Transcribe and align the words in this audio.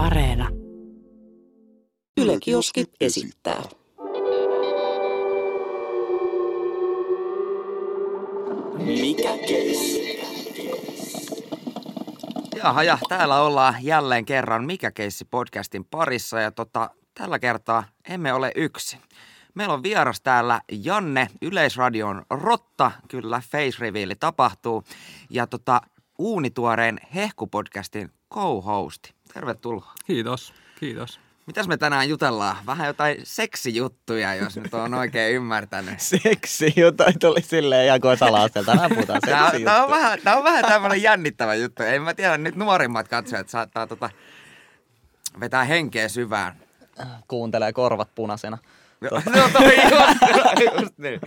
Areena. 0.00 0.48
Yle 2.20 2.38
Kioski 2.40 2.84
esittää. 3.00 3.62
Mikä 8.78 9.28
keissi? 9.48 10.20
Jaha, 12.56 12.82
ja 12.82 12.98
täällä 13.08 13.40
ollaan 13.40 13.74
jälleen 13.82 14.24
kerran 14.24 14.64
Mikä 14.64 14.90
keissi 14.90 15.24
podcastin 15.24 15.84
parissa 15.84 16.40
ja 16.40 16.50
tota, 16.50 16.90
tällä 17.14 17.38
kertaa 17.38 17.84
emme 18.08 18.32
ole 18.32 18.52
yksin. 18.56 19.00
Meillä 19.54 19.74
on 19.74 19.82
vieras 19.82 20.20
täällä 20.20 20.60
Janne, 20.72 21.28
Yleisradion 21.42 22.22
Rotta, 22.30 22.90
kyllä 23.08 23.42
face 23.52 23.76
reveal 23.78 24.14
tapahtuu, 24.20 24.84
ja 25.30 25.46
tota, 25.46 25.80
uunituoreen 26.18 26.98
Hehku-podcastin 27.14 28.10
co-hosti. 28.34 29.19
Tervetuloa. 29.34 29.92
Kiitos, 30.06 30.54
kiitos. 30.80 31.20
Mitäs 31.46 31.68
me 31.68 31.76
tänään 31.76 32.08
jutellaan? 32.08 32.56
Vähän 32.66 32.86
jotain 32.86 33.16
seksijuttuja, 33.22 34.34
jos 34.34 34.56
nyt 34.56 34.74
on 34.74 34.94
oikein 34.94 35.34
ymmärtänyt. 35.36 36.00
Seksi 36.00 36.72
jotain 36.76 37.18
tuli 37.18 37.42
silleen 37.42 37.86
ihan 37.86 38.00
kuin. 38.00 38.18
Tänään 38.66 38.90
puhutaan 38.94 39.20
Tämä, 39.20 39.52
tämä, 39.64 39.84
on 39.84 39.90
vähän, 39.90 40.18
tämä 40.24 40.36
on 40.36 40.44
vähän 40.44 40.64
tämmöinen 40.64 41.02
jännittävä 41.02 41.54
juttu. 41.54 41.82
En 41.82 42.02
mä 42.02 42.14
tiedä, 42.14 42.38
nyt 42.38 42.56
nuorimmat 42.56 43.08
katsojat 43.08 43.48
saattaa 43.48 43.86
tota, 43.86 44.10
vetää 45.40 45.64
henkeä 45.64 46.08
syvään. 46.08 46.56
Kuuntelee 47.28 47.72
korvat 47.72 48.14
punaisena. 48.14 48.58
No 49.10 49.48
toi 49.52 49.76
just, 49.82 50.20
just 50.80 50.98
niin. 50.98 51.20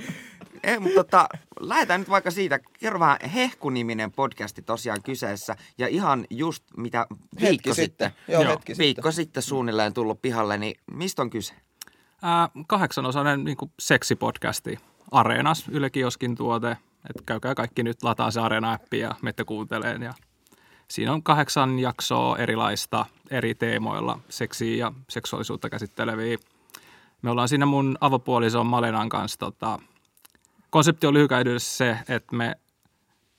Ei, 0.63 0.79
mutta 0.79 0.95
tota, 0.95 1.29
lähdetään 1.59 2.01
nyt 2.01 2.09
vaikka 2.09 2.31
siitä. 2.31 2.59
Kerro 2.79 2.99
vähän, 2.99 3.17
Hehku-niminen 3.33 4.11
podcasti 4.11 4.61
tosiaan 4.61 5.03
kyseessä. 5.03 5.55
Ja 5.77 5.87
ihan 5.87 6.25
just 6.29 6.63
mitä 6.77 7.07
viikko 7.41 7.73
sitten. 7.73 8.11
Joo, 8.27 8.41
Joo. 8.41 8.51
hetki 8.51 8.73
Viikko 8.77 9.11
sitten 9.11 9.43
suunnilleen 9.43 9.93
tullut 9.93 10.21
pihalle, 10.21 10.57
niin 10.57 10.75
mistä 10.91 11.21
on 11.21 11.29
kyse? 11.29 11.53
Ää, 12.21 12.49
kahdeksanosainen 12.67 13.43
niin 13.43 13.57
seksipodcasti 13.79 14.79
Areenas, 15.11 15.69
Yle 15.69 15.89
Kioskin 15.89 16.35
tuote. 16.35 16.77
Et 17.09 17.23
käykää 17.25 17.55
kaikki 17.55 17.83
nyt 17.83 18.03
lataa 18.03 18.31
se 18.31 18.39
Areena-appi 18.39 18.99
ja 18.99 19.15
mette 19.21 19.43
kuunteleen. 19.43 20.01
Ja 20.01 20.13
siinä 20.87 21.13
on 21.13 21.23
kahdeksan 21.23 21.79
jaksoa 21.79 22.37
erilaista 22.37 23.05
eri 23.31 23.55
teemoilla, 23.55 24.19
seksiä 24.29 24.75
ja 24.85 24.91
seksuaalisuutta 25.09 25.69
käsitteleviä. 25.69 26.37
Me 27.21 27.29
ollaan 27.29 27.47
siinä 27.47 27.65
mun 27.65 27.97
avopuolison 28.01 28.65
Malenan 28.65 29.09
kanssa. 29.09 29.39
Tota, 29.39 29.79
konsepti 30.73 31.07
on 31.07 31.13
lyhykäisyydessä 31.13 31.77
se, 31.77 31.97
että 32.15 32.35
me 32.35 32.55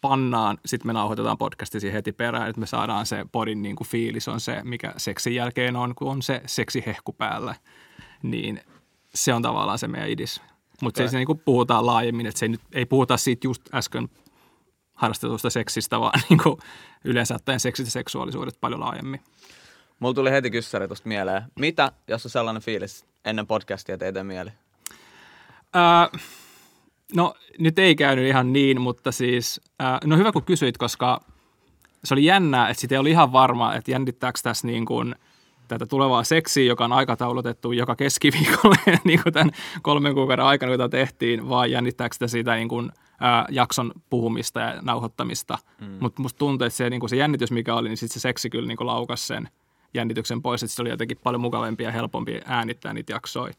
pannaan, 0.00 0.58
sitten 0.66 0.86
me 0.86 0.92
nauhoitetaan 0.92 1.38
podcasti 1.38 1.80
siihen 1.80 1.94
heti 1.94 2.12
perään, 2.12 2.48
että 2.48 2.60
me 2.60 2.66
saadaan 2.66 3.06
se 3.06 3.24
podin 3.32 3.62
niin 3.62 3.76
kuin 3.76 3.88
fiilis 3.88 4.28
on 4.28 4.40
se, 4.40 4.60
mikä 4.64 4.94
seksin 4.96 5.34
jälkeen 5.34 5.76
on, 5.76 5.94
kun 5.94 6.10
on 6.10 6.22
se 6.22 6.42
seksihehku 6.46 7.12
päällä. 7.12 7.54
Niin 8.22 8.60
se 9.14 9.34
on 9.34 9.42
tavallaan 9.42 9.78
se 9.78 9.88
meidän 9.88 10.08
idis. 10.08 10.42
Mutta 10.82 11.02
okay. 11.02 11.10
se 11.10 11.16
niin 11.16 11.26
kuin 11.26 11.42
puhutaan 11.44 11.86
laajemmin, 11.86 12.26
että 12.26 12.38
se 12.38 12.44
ei, 12.44 12.48
nyt, 12.48 12.60
ei 12.72 12.86
puhuta 12.86 13.16
siitä 13.16 13.46
just 13.46 13.62
äsken 13.74 14.08
harrastetusta 14.94 15.50
seksistä, 15.50 16.00
vaan 16.00 16.20
niin 16.28 16.42
kuin 16.42 16.58
yleensä 17.04 17.34
ottaen 17.34 17.60
seksit 17.60 17.86
ja 17.86 17.90
seksuaalisuudet 17.90 18.58
paljon 18.60 18.80
laajemmin. 18.80 19.20
Mulla 20.00 20.14
tuli 20.14 20.30
heti 20.30 20.50
kyssäri 20.50 20.88
tuosta 20.88 21.08
mieleen. 21.08 21.42
Mitä, 21.58 21.92
jos 22.08 22.26
on 22.26 22.30
sellainen 22.30 22.62
fiilis 22.62 23.04
ennen 23.24 23.46
podcastia 23.46 23.98
teitä 23.98 24.24
mieli? 24.24 24.50
Ää, 25.72 26.08
no 27.14 27.34
nyt 27.58 27.78
ei 27.78 27.94
käynyt 27.94 28.26
ihan 28.26 28.52
niin, 28.52 28.80
mutta 28.80 29.12
siis, 29.12 29.60
ää, 29.78 29.98
no 30.04 30.16
hyvä 30.16 30.32
kun 30.32 30.44
kysyit, 30.44 30.78
koska 30.78 31.20
se 32.04 32.14
oli 32.14 32.24
jännää, 32.24 32.68
että 32.68 32.80
sitä 32.80 32.94
ei 32.94 32.98
ollut 32.98 33.10
ihan 33.10 33.32
varma, 33.32 33.74
että 33.74 33.90
jännittääkö 33.90 34.38
tässä 34.42 34.66
niin 34.66 34.86
kuin 34.86 35.14
tätä 35.68 35.86
tulevaa 35.86 36.24
seksiä, 36.24 36.64
joka 36.64 36.84
on 36.84 36.92
aikataulutettu 36.92 37.72
joka 37.72 37.96
keskiviikolle 37.96 38.76
niin 39.04 39.22
kuin 39.22 39.32
tämän 39.32 39.50
kolmen 39.82 40.14
kuukauden 40.14 40.44
aikana, 40.44 40.72
jota 40.72 40.88
tehtiin, 40.88 41.48
vai 41.48 41.72
jännittääkö 41.72 42.14
sitä 42.14 42.28
siitä 42.28 42.54
niin 42.54 42.68
kuin, 42.68 42.92
ää, 43.20 43.46
jakson 43.50 43.92
puhumista 44.10 44.60
ja 44.60 44.78
nauhoittamista. 44.82 45.58
Mm. 45.80 45.96
Mutta 46.00 46.22
musta 46.22 46.38
tuntuu, 46.38 46.66
että 46.66 46.76
se, 46.76 46.90
niin 46.90 47.00
kuin 47.00 47.10
se 47.10 47.16
jännitys, 47.16 47.50
mikä 47.50 47.74
oli, 47.74 47.88
niin 47.88 47.96
sitten 47.96 48.14
se 48.14 48.20
seksi 48.20 48.50
kyllä 48.50 48.68
niin 48.68 48.76
kuin 48.76 48.86
laukasi 48.86 49.26
sen 49.26 49.48
jännityksen 49.94 50.42
pois, 50.42 50.62
että 50.62 50.76
se 50.76 50.82
oli 50.82 50.90
jotenkin 50.90 51.18
paljon 51.22 51.40
mukavampi 51.40 51.84
ja 51.84 51.92
helpompi 51.92 52.40
äänittää 52.44 52.92
niitä 52.92 53.12
jaksoja. 53.12 53.54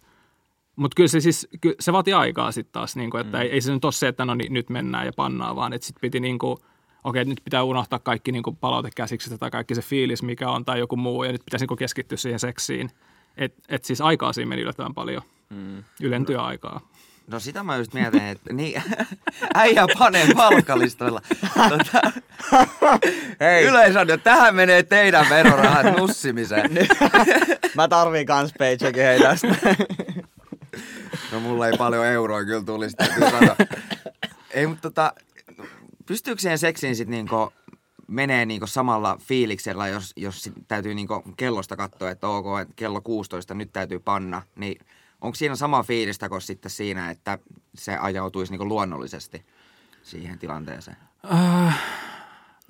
Mutta 0.75 0.95
kyllä 0.95 1.07
se 1.07 1.19
siis, 1.19 1.47
kyllä 1.61 1.75
se 1.79 1.93
vaati 1.93 2.13
aikaa 2.13 2.51
sitten 2.51 2.73
taas, 2.73 2.95
niin 2.95 3.09
kuin, 3.09 3.21
että 3.21 3.37
mm. 3.37 3.41
ei, 3.41 3.49
ei 3.49 3.61
se 3.61 3.73
nyt 3.73 3.85
ole 3.85 3.93
se, 3.93 4.07
että 4.07 4.25
no 4.25 4.35
niin, 4.35 4.53
nyt 4.53 4.69
mennään 4.69 5.05
ja 5.05 5.11
pannaan, 5.15 5.55
vaan 5.55 5.73
että 5.73 5.87
sitten 5.87 6.01
piti 6.01 6.19
niin 6.19 6.39
kuin, 6.39 6.57
okei, 7.03 7.25
nyt 7.25 7.41
pitää 7.43 7.63
unohtaa 7.63 7.99
kaikki 7.99 8.31
niin 8.31 8.43
kuin 8.43 8.55
palautekäsikset 8.55 9.39
tai 9.39 9.51
kaikki 9.51 9.75
se 9.75 9.81
fiilis, 9.81 10.23
mikä 10.23 10.49
on 10.49 10.65
tai 10.65 10.79
joku 10.79 10.95
muu, 10.95 11.23
ja 11.23 11.31
nyt 11.31 11.45
pitäisi 11.45 11.63
niin 11.63 11.67
kuin 11.67 11.77
keskittyä 11.77 12.17
siihen 12.17 12.39
seksiin. 12.39 12.89
Että 13.37 13.61
et 13.69 13.85
siis 13.85 14.01
aikaa 14.01 14.33
siinä 14.33 14.49
meni 14.49 14.61
yllättävän 14.61 14.93
paljon, 14.93 15.21
mm. 15.49 15.83
ylen 16.01 16.25
työaikaa. 16.25 16.81
No 17.27 17.39
sitä 17.39 17.63
mä 17.63 17.77
just 17.77 17.93
mietin, 17.93 18.23
että 18.23 18.53
niin, 18.53 18.83
äijä 19.55 19.85
panee 19.99 20.27
palkkalistoilla. 20.35 21.21
Tota, 21.69 22.11
Hei, 23.39 23.65
Yleisradio, 23.65 24.17
tähän 24.17 24.55
menee 24.55 24.83
teidän 24.83 25.25
verorahat 25.29 25.97
nussimiseen. 25.97 26.71
mä 27.75 27.87
tarviin 27.87 28.25
kans 28.25 28.53
paycheckin 28.59 29.03
hei 29.03 29.19
tästä. 29.19 29.47
No 31.31 31.39
mulla 31.39 31.67
ei 31.67 31.77
paljon 31.77 32.05
euroa 32.05 32.43
kyllä 32.43 32.63
tulisi. 32.63 32.95
Ei, 34.51 34.67
mutta 34.67 34.81
tota, 34.81 35.13
pystyykö 36.05 36.41
siihen 36.41 36.57
seksiin 36.57 36.95
sitten 36.95 37.11
niinku 37.11 37.53
menee 38.07 38.45
niinku 38.45 38.67
samalla 38.67 39.17
fiiliksellä, 39.21 39.87
jos, 39.87 40.13
jos 40.15 40.43
sit 40.43 40.53
täytyy 40.67 40.93
niinku 40.95 41.23
kellosta 41.37 41.75
katsoa, 41.75 42.09
että 42.09 42.27
ok, 42.27 42.45
että 42.61 42.73
kello 42.75 43.01
16 43.01 43.53
nyt 43.53 43.73
täytyy 43.73 43.99
panna, 43.99 44.41
niin 44.55 44.85
onko 45.21 45.35
siinä 45.35 45.55
sama 45.55 45.83
fiilistä 45.83 46.29
kuin 46.29 46.41
sitten 46.41 46.71
siinä, 46.71 47.09
että 47.09 47.39
se 47.75 47.97
ajautuisi 47.97 48.51
niinku 48.51 48.67
luonnollisesti 48.67 49.45
siihen 50.03 50.39
tilanteeseen? 50.39 50.97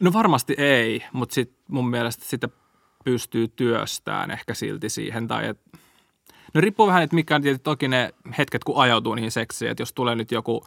No 0.02 0.14
varmasti 0.14 0.56
ei, 0.58 1.04
mutta 1.14 1.34
sit 1.34 1.54
mun 1.68 1.90
mielestä 1.90 2.26
sitä 2.26 2.50
pystyy 3.06 3.48
työstään 3.48 4.32
ehkä 4.32 4.54
silti 4.54 4.90
siihen. 4.90 5.28
Tai 5.28 5.48
et, 5.48 5.60
no 6.56 6.62
riippuu 6.62 6.88
vähän, 6.88 7.04
että 7.04 7.16
mikä 7.16 7.36
on 7.36 7.42
tietysti 7.42 7.64
toki 7.64 7.88
ne 7.88 8.14
hetket, 8.38 8.64
kun 8.64 8.82
ajautuu 8.82 9.16
niihin 9.16 9.32
seksiin. 9.32 9.72
Että 9.72 9.82
jos 9.82 9.94
tulee 9.94 10.16
nyt 10.16 10.32
joku 10.32 10.66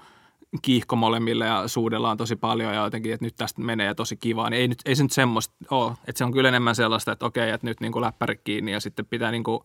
kiihko 0.62 0.96
molemmille 0.96 1.46
ja 1.46 1.68
suudellaan 1.68 2.16
tosi 2.16 2.36
paljon 2.36 2.74
ja 2.74 2.84
jotenkin, 2.84 3.12
että 3.12 3.26
nyt 3.26 3.36
tästä 3.36 3.60
menee 3.60 3.86
ja 3.86 3.94
tosi 3.94 4.16
kivaa, 4.16 4.50
niin 4.50 4.60
ei, 4.60 4.68
nyt, 4.68 4.78
ei 4.84 4.96
se 4.96 5.02
nyt 5.02 5.12
semmoista 5.12 5.54
ole. 5.70 5.92
Että 6.06 6.18
se 6.18 6.24
on 6.24 6.32
kyllä 6.32 6.48
enemmän 6.48 6.74
sellaista, 6.74 7.12
että 7.12 7.26
okei, 7.26 7.50
että 7.50 7.66
nyt 7.66 7.80
niin 7.80 7.92
kuin 7.92 8.02
läppäri 8.02 8.40
kiinni 8.44 8.72
ja 8.72 8.80
sitten 8.80 9.06
pitää 9.06 9.30
niin 9.30 9.44
kuin 9.44 9.60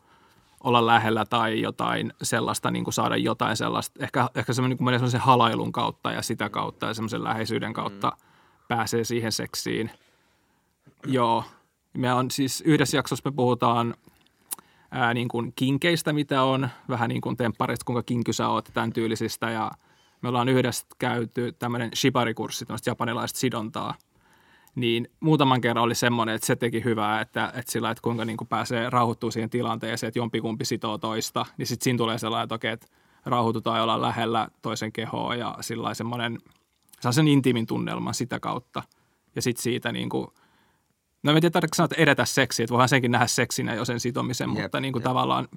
olla 0.63 0.85
lähellä 0.85 1.25
tai 1.25 1.61
jotain 1.61 2.13
sellaista, 2.23 2.72
niin 2.72 2.84
kuin 2.84 2.94
saada 2.94 3.17
jotain 3.17 3.57
sellaista. 3.57 4.03
Ehkä, 4.03 4.29
ehkä 4.35 4.53
semmoinen 4.53 4.78
niin 4.78 4.85
menee 4.85 5.00
semmoisen 5.00 5.22
halailun 5.22 5.72
kautta 5.72 6.11
ja 6.11 6.22
sitä 6.22 6.50
kautta 6.50 6.85
ja 6.85 6.94
semmoisen 6.94 7.23
läheisyyden 7.23 7.73
kautta 7.73 8.09
mm. 8.09 8.28
pääsee 8.67 9.03
siihen 9.03 9.31
seksiin. 9.31 9.91
Joo. 11.05 11.44
Me 11.97 12.13
on 12.13 12.31
siis 12.31 12.61
yhdessä 12.61 12.97
jaksossa 12.97 13.29
me 13.29 13.35
puhutaan 13.35 13.95
ää, 14.93 15.13
niin 15.13 15.27
kuin 15.27 15.53
kinkeistä, 15.55 16.13
mitä 16.13 16.43
on, 16.43 16.69
vähän 16.89 17.09
niin 17.09 17.21
kuin 17.21 17.37
temppareista, 17.37 17.85
kuinka 17.85 18.03
kinky 18.03 18.33
sä 18.33 18.49
oot, 18.49 18.69
tämän 18.73 18.93
tyylisistä. 18.93 19.49
Ja 19.49 19.71
me 20.21 20.29
ollaan 20.29 20.49
yhdessä 20.49 20.85
käyty 20.99 21.55
tämmöinen 21.59 21.91
shibari-kurssi, 21.95 22.65
tämmöistä 22.65 22.89
japanilaista 22.89 23.39
sidontaa. 23.39 23.95
Niin 24.75 25.07
muutaman 25.19 25.61
kerran 25.61 25.83
oli 25.83 25.95
semmoinen, 25.95 26.35
että 26.35 26.47
se 26.47 26.55
teki 26.55 26.83
hyvää, 26.83 27.21
että, 27.21 27.51
että 27.55 27.71
sillä, 27.71 27.91
että 27.91 28.01
kuinka 28.01 28.25
niin 28.25 28.37
kuin 28.37 28.47
pääsee 28.47 28.89
rauhoittua 28.89 29.31
siihen 29.31 29.49
tilanteeseen, 29.49 30.07
että 30.07 30.19
jompikumpi 30.19 30.65
sitoo 30.65 30.97
toista. 30.97 31.45
Niin 31.57 31.67
sitten 31.67 31.83
siinä 31.83 31.97
tulee 31.97 32.17
sellainen, 32.17 32.43
että 32.43 32.55
okei, 32.55 32.71
että 32.71 32.87
rauhoitutaan 33.25 33.77
ja 33.77 33.83
ollaan 33.83 34.01
lähellä 34.01 34.47
toisen 34.61 34.91
kehoa 34.91 35.35
ja 35.35 35.57
sillä 35.61 35.93
semmoinen, 35.93 36.39
saa 36.99 37.11
sen 37.11 37.27
intiimin 37.27 37.67
tunnelman 37.67 38.13
sitä 38.13 38.39
kautta. 38.39 38.83
Ja 39.35 39.41
sitten 39.41 39.63
siitä 39.63 39.91
niin 39.91 40.09
kuin, 40.09 40.27
no 41.23 41.31
en 41.31 41.41
tiedä, 41.41 41.51
tarvitsetko 41.51 41.75
sanoa, 41.75 41.85
että 41.85 42.03
edetä 42.03 42.25
seksiä, 42.25 42.63
että 42.63 42.72
voihan 42.72 42.89
senkin 42.89 43.11
nähdä 43.11 43.28
seksinä 43.28 43.73
jo 43.73 43.85
sen 43.85 43.99
sitomisen, 43.99 44.49
Jep, 44.49 44.61
mutta 44.61 44.79
niin 44.79 44.93
kuin 44.93 45.02
jep. 45.02 45.03
tavallaan 45.03 45.47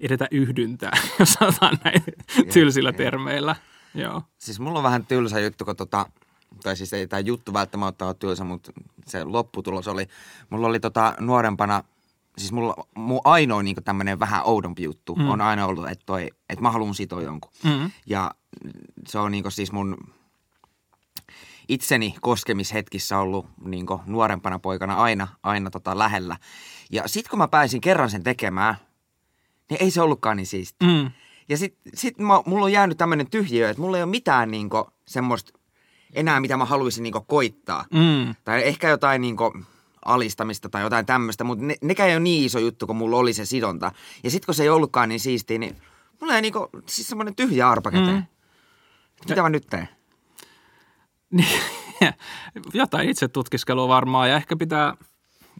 edetä 0.00 0.28
yhdyntää, 0.30 0.92
jos 1.18 1.32
sanotaan 1.32 1.78
näin 1.84 2.02
tylsillä 2.52 2.88
jep. 2.88 2.96
termeillä. 2.96 3.56
Joo. 3.94 4.22
Siis 4.38 4.60
mulla 4.60 4.78
on 4.78 4.82
vähän 4.82 5.06
tylsä 5.06 5.40
juttu, 5.40 5.64
kun 5.64 5.76
tota, 5.76 6.06
tai 6.62 6.76
siis 6.76 6.92
ei 6.92 7.06
tämä 7.06 7.20
juttu 7.20 7.52
välttämättä 7.52 8.06
ole 8.06 8.14
tylsä, 8.14 8.44
mutta 8.44 8.72
se 9.06 9.24
lopputulos 9.24 9.88
oli, 9.88 10.06
mulla 10.50 10.66
oli 10.66 10.80
tota 10.80 11.14
nuorempana, 11.20 11.84
siis 12.38 12.52
mulla, 12.52 12.86
mun 12.96 13.20
ainoa 13.24 13.62
niin 13.62 13.76
tämmöinen 13.84 14.20
vähän 14.20 14.42
oudompi 14.44 14.82
juttu 14.82 15.14
mm. 15.14 15.28
on 15.28 15.40
aina 15.40 15.66
ollut, 15.66 15.90
että, 15.90 16.06
toi, 16.06 16.30
että 16.48 16.62
mä 16.62 16.70
haluan 16.70 16.94
sitoa 16.94 17.22
jonkun. 17.22 17.50
Mm. 17.64 17.90
Ja 18.06 18.34
se 19.08 19.18
on 19.18 19.32
niin 19.32 19.44
siis 19.48 19.72
mun 19.72 19.96
itseni 21.68 22.14
koskemishetkissä 22.20 23.18
ollut 23.18 23.46
niin 23.64 23.86
nuorempana 24.06 24.58
poikana 24.58 24.94
aina, 24.94 25.28
aina 25.42 25.70
tota 25.70 25.98
lähellä. 25.98 26.36
Ja 26.90 27.02
sit 27.06 27.28
kun 27.28 27.38
mä 27.38 27.48
pääsin 27.48 27.80
kerran 27.80 28.10
sen 28.10 28.22
tekemään, 28.22 28.74
niin 29.70 29.82
ei 29.82 29.90
se 29.90 30.00
ollutkaan 30.00 30.36
niin 30.36 30.46
siisti. 30.46 30.86
Mm. 30.86 31.10
Ja 31.48 31.56
sit, 31.56 31.76
sit 31.94 32.14
mulla 32.18 32.64
on 32.64 32.72
jäänyt 32.72 32.98
tämmöinen 32.98 33.30
tyhjiö, 33.30 33.70
että 33.70 33.80
mulla 33.80 33.96
ei 33.96 34.02
ole 34.02 34.10
mitään 34.10 34.50
niinku 34.50 34.90
semmoista 35.06 35.58
enää, 36.12 36.40
mitä 36.40 36.56
mä 36.56 36.64
haluaisin 36.64 37.02
niinku 37.02 37.20
koittaa. 37.20 37.84
Mm. 37.92 38.34
Tai 38.44 38.62
ehkä 38.64 38.88
jotain 38.88 39.20
niinku 39.20 39.52
alistamista 40.04 40.68
tai 40.68 40.82
jotain 40.82 41.06
tämmöistä, 41.06 41.44
mutta 41.44 41.64
ne, 41.64 41.76
nekään 41.82 42.08
ei 42.08 42.14
ole 42.14 42.22
niin 42.22 42.44
iso 42.44 42.58
juttu, 42.58 42.86
kun 42.86 42.96
mulla 42.96 43.16
oli 43.16 43.32
se 43.32 43.44
sidonta. 43.44 43.92
Ja 44.24 44.30
sitten 44.30 44.46
kun 44.46 44.54
se 44.54 44.62
ei 44.62 44.68
ollutkaan 44.68 45.08
niin 45.08 45.20
siistiä, 45.20 45.58
niin 45.58 45.76
mulla 46.20 46.34
ei 46.34 46.42
niinku, 46.42 46.68
siis 46.86 47.08
semmoinen 47.08 47.34
tyhjä 47.34 47.70
arpa 47.70 47.90
käteen. 47.90 48.16
Mm. 48.16 48.24
Mitä 49.28 49.42
mä 49.42 49.48
nyt 49.48 49.66
teen? 49.70 49.88
Jotain 52.74 53.08
itse 53.08 53.28
tutkiskelua 53.28 53.88
varmaan 53.88 54.30
ja 54.30 54.36
ehkä 54.36 54.56
pitää, 54.56 54.96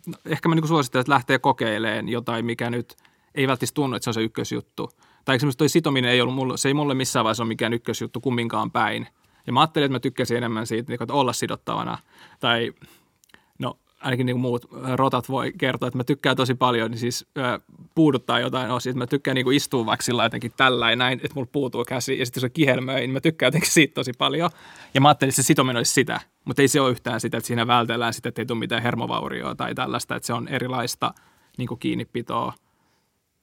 no, 0.07 0.15
ehkä 0.27 0.49
mä 0.49 0.55
niin 0.55 0.69
suosittelen, 0.69 1.01
että 1.01 1.13
lähtee 1.13 1.39
kokeilemaan 1.39 2.09
jotain, 2.09 2.47
mikä 2.47 2.71
nyt 2.71 2.97
ei 3.35 3.49
välttämättä 3.49 3.75
tunnu, 3.75 3.97
että 3.97 4.05
se 4.05 4.11
on 4.11 4.15
se 4.15 4.23
ykkösjuttu. 4.23 4.91
Tai 5.25 5.37
esimerkiksi 5.37 5.59
toi 5.59 5.69
sitominen 5.69 6.11
ei 6.11 6.21
ollut 6.21 6.35
mulle, 6.35 6.57
se 6.57 6.69
ei 6.69 6.75
mulle 6.75 6.95
missään 6.95 7.25
vaiheessa 7.25 7.43
ole 7.43 7.49
mikään 7.49 7.73
ykkösjuttu 7.73 8.21
kumminkaan 8.21 8.71
päin. 8.71 9.09
Ja 9.47 9.53
mä 9.53 9.61
ajattelin, 9.61 9.85
että 9.85 9.93
mä 9.93 10.01
tykkäsin 10.01 10.37
enemmän 10.37 10.67
siitä, 10.67 10.93
niin 10.93 11.03
että 11.03 11.15
olla 11.15 11.33
sidottavana. 11.33 11.99
Tai 12.41 12.73
ainakin 14.07 14.27
niin 14.27 14.35
kuin 14.35 14.41
muut 14.41 14.67
rotat 14.95 15.29
voi 15.29 15.53
kertoa, 15.59 15.87
että 15.87 15.99
mä 15.99 16.05
tykkään 16.05 16.37
tosi 16.37 16.55
paljon, 16.55 16.91
niin 16.91 16.99
siis 16.99 17.27
äh, 17.39 17.61
puuduttaa 17.95 18.41
jotain 18.41 18.71
osia. 18.71 18.95
Mä 18.95 19.07
tykkään 19.07 19.35
niin 19.35 19.45
kuin 19.45 19.57
istua 19.57 19.87
vaikka 19.87 20.05
sillä 20.05 20.23
jotenkin 20.23 20.53
tällä 20.57 20.97
näin, 20.97 21.21
että 21.23 21.35
mulla 21.35 21.49
puutuu 21.53 21.85
käsi. 21.85 22.19
Ja 22.19 22.27
sitten 22.27 22.41
se 22.41 22.49
kihelmöi, 22.49 23.01
niin 23.01 23.11
mä 23.11 23.21
tykkään 23.21 23.49
jotenkin 23.49 23.71
siitä 23.71 23.95
tosi 23.95 24.13
paljon. 24.19 24.51
Ja 24.95 25.01
mä 25.01 25.09
ajattelin, 25.09 25.29
että 25.29 25.43
se 25.43 25.47
sitominen 25.47 25.77
olisi 25.77 25.93
sitä. 25.93 26.21
Mutta 26.45 26.63
ei 26.63 26.69
se 26.69 26.81
ole 26.81 26.91
yhtään 26.91 27.21
sitä, 27.21 27.37
että 27.37 27.47
siinä 27.47 27.67
vältellään 27.67 28.15
sitä, 28.15 28.29
että 28.29 28.43
ei 28.43 28.47
tule 28.47 28.59
mitään 28.59 28.83
hermovaurioa 28.83 29.55
tai 29.55 29.75
tällaista. 29.75 30.17
Että 30.17 30.27
se 30.27 30.33
on 30.33 30.49
erilaista 30.49 31.15
niin 31.59 31.69
kuin 31.69 31.79
kiinnipitoa. 31.79 32.53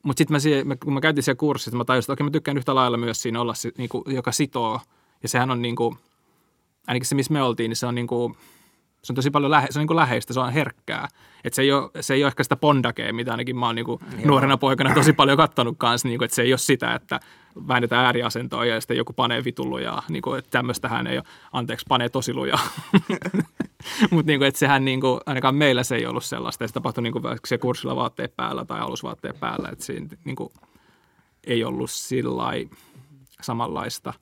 Mutta 0.04 0.18
sitten 0.18 0.68
mä, 0.68 0.76
kun 0.76 0.94
mä 0.94 1.02
käytin 1.02 1.24
siellä 1.24 1.40
kurssissa, 1.40 1.78
mä 1.78 1.86
tajusin, 1.86 2.06
että 2.06 2.14
okei, 2.14 2.24
mä 2.24 2.32
tykkään 2.32 2.58
yhtä 2.58 2.76
lailla 2.76 2.98
myös 2.98 3.22
siinä 3.22 3.42
olla, 3.42 3.54
niin 3.78 3.90
kuin, 3.90 4.04
joka 4.08 4.32
sitoo. 4.32 4.80
Ja 5.24 5.30
sehän 5.30 5.52
on 5.52 5.62
niin 5.62 5.76
kuin, 5.76 5.98
ainakin 6.88 7.08
se, 7.08 7.16
missä 7.16 7.34
me 7.34 7.44
oltiin, 7.44 7.70
niin 7.70 7.78
se 7.78 7.86
on 7.86 7.96
niin 7.96 8.08
kuin, 8.08 8.38
se 9.04 9.12
on 9.12 9.16
tosi 9.16 9.32
paljon 9.32 9.52
lähe, 9.52 9.68
se 9.72 9.80
on 9.80 9.82
niin 9.82 9.88
kuin 9.88 9.98
läheistä, 9.98 10.34
se 10.34 10.40
on 10.40 10.54
herkkää. 10.54 11.08
Et 11.44 11.54
se, 11.54 11.62
ei 11.62 11.72
ole, 11.72 11.90
se 12.02 12.14
ei 12.14 12.24
ole 12.24 12.28
ehkä 12.28 12.44
sitä 12.44 12.56
pondakea, 12.56 13.14
mitä 13.14 13.32
ainakin 13.32 13.58
mä 13.58 13.66
oon 13.66 13.76
niin 13.76 13.86
kuin 13.86 14.00
nuorena 14.26 14.58
poikana 14.58 14.94
tosi 14.94 15.14
paljon 15.14 15.38
kattonut 15.38 15.76
kanssa, 15.78 16.08
niin 16.08 16.18
kuin, 16.18 16.26
että 16.26 16.36
se 16.36 16.42
ei 16.42 16.54
ole 16.54 16.58
sitä, 16.58 16.96
että 16.96 17.20
väännetään 17.68 18.06
ääriasentoa 18.06 18.66
ja 18.66 18.82
sitten 18.82 18.98
joku 18.98 19.14
panee 19.14 19.44
vitulujaa, 19.44 20.04
niin 20.10 20.22
kuin, 20.22 20.40
että 20.40 20.52
tämmöistähän 20.52 21.08
ei 21.08 21.18
ole, 21.18 21.26
anteeksi, 21.52 21.86
panee 21.90 22.10
tosi 22.10 22.34
lujaa. 22.34 22.60
Mutta 24.12 24.28
niin 24.28 24.40
kuin, 24.40 24.48
että 24.48 24.60
sehän 24.60 24.86
niin 24.86 25.02
kuin, 25.02 25.20
ainakaan 25.26 25.56
meillä 25.56 25.84
se 25.84 25.96
ei 25.96 26.06
ollut 26.06 26.24
sellaista, 26.24 26.68
se 26.68 26.74
tapahtui 26.74 27.04
niin 27.04 27.14
kuin, 27.14 27.24
se 27.46 27.58
kurssilla 27.58 27.96
vaatteet 27.96 28.36
päällä 28.36 28.66
tai 28.66 28.80
alusvaatteet 28.80 29.40
päällä, 29.40 29.70
että 29.72 29.86
siinä 29.86 30.08
niin 30.26 30.36
kuin, 30.36 30.50
ei 31.44 31.64
ollut 31.64 31.92
sillä 31.92 32.44
samanlaista. 33.42 34.14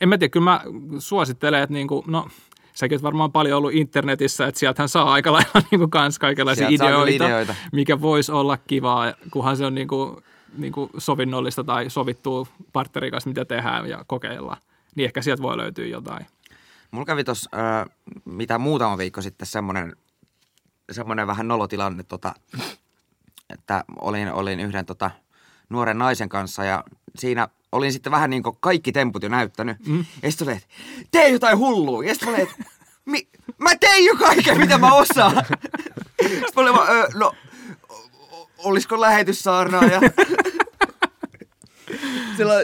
En 0.00 0.08
mä 0.08 0.18
tiedä, 0.18 0.30
kyllä 0.30 0.44
mä 0.44 0.60
suosittelen, 0.98 1.62
että 1.62 1.74
niin 1.74 1.88
kuin, 1.88 2.04
no– 2.06 2.28
säkin 2.78 2.96
oot 2.96 3.02
varmaan 3.02 3.32
paljon 3.32 3.58
ollut 3.58 3.72
internetissä, 3.72 4.46
että 4.46 4.58
sieltähän 4.58 4.88
saa 4.88 5.12
aika 5.12 5.32
lailla 5.32 5.62
niin 5.70 5.78
kuin 5.78 5.90
kans 5.90 6.18
kaikenlaisia 6.18 6.68
ideoita, 6.68 7.24
ideoita, 7.24 7.54
mikä 7.72 8.00
voisi 8.00 8.32
olla 8.32 8.56
kivaa, 8.56 9.14
kunhan 9.30 9.56
se 9.56 9.66
on 9.66 9.74
niin 9.74 9.88
kuin, 9.88 10.16
niin 10.58 10.72
kuin 10.72 10.90
sovinnollista 10.98 11.64
tai 11.64 11.90
sovittuu 11.90 12.48
partnerin 12.72 13.10
kanssa, 13.10 13.30
mitä 13.30 13.44
tehdään 13.44 13.88
ja 13.88 14.04
kokeillaan. 14.06 14.56
Niin 14.94 15.04
ehkä 15.04 15.22
sieltä 15.22 15.42
voi 15.42 15.56
löytyä 15.56 15.86
jotain. 15.86 16.26
Mulla 16.90 17.06
kävi 17.06 17.24
tuossa, 17.24 17.50
äh, 17.56 17.96
mitä 18.24 18.58
muutama 18.58 18.98
viikko 18.98 19.22
sitten, 19.22 19.46
semmoinen, 19.46 19.96
semmoinen 20.92 21.26
vähän 21.26 21.48
nolotilanne, 21.48 22.02
tota, 22.02 22.34
että 23.50 23.84
olin, 24.00 24.32
olin 24.32 24.60
yhden 24.60 24.86
tota, 24.86 25.10
nuoren 25.68 25.98
naisen 25.98 26.28
kanssa 26.28 26.64
ja 26.64 26.84
siinä 27.16 27.48
olin 27.72 27.92
sitten 27.92 28.12
vähän 28.12 28.30
niin 28.30 28.42
kuin 28.42 28.56
kaikki 28.60 28.92
temput 28.92 29.22
jo 29.22 29.28
näyttänyt. 29.28 29.76
Mm. 29.86 30.04
Ja 30.22 30.30
sitten 30.30 30.48
että 30.48 30.68
tee 31.10 31.28
jotain 31.28 31.58
hullua. 31.58 32.04
Ja 32.04 32.14
sitten 32.14 32.28
olin, 32.28 32.48
Mi- 33.04 33.28
mä 33.58 33.76
tein 33.76 34.04
jo 34.04 34.14
kaiken, 34.16 34.58
mitä 34.60 34.78
mä 34.78 34.94
osaan. 34.94 35.34
sitten 36.22 36.52
mä 36.56 36.62
olin 36.62 36.74
vaan, 36.74 36.88
no, 37.14 37.32
olisiko 38.58 39.00
lähetyssaarnaaja? 39.00 40.00
Sillä, 42.36 42.54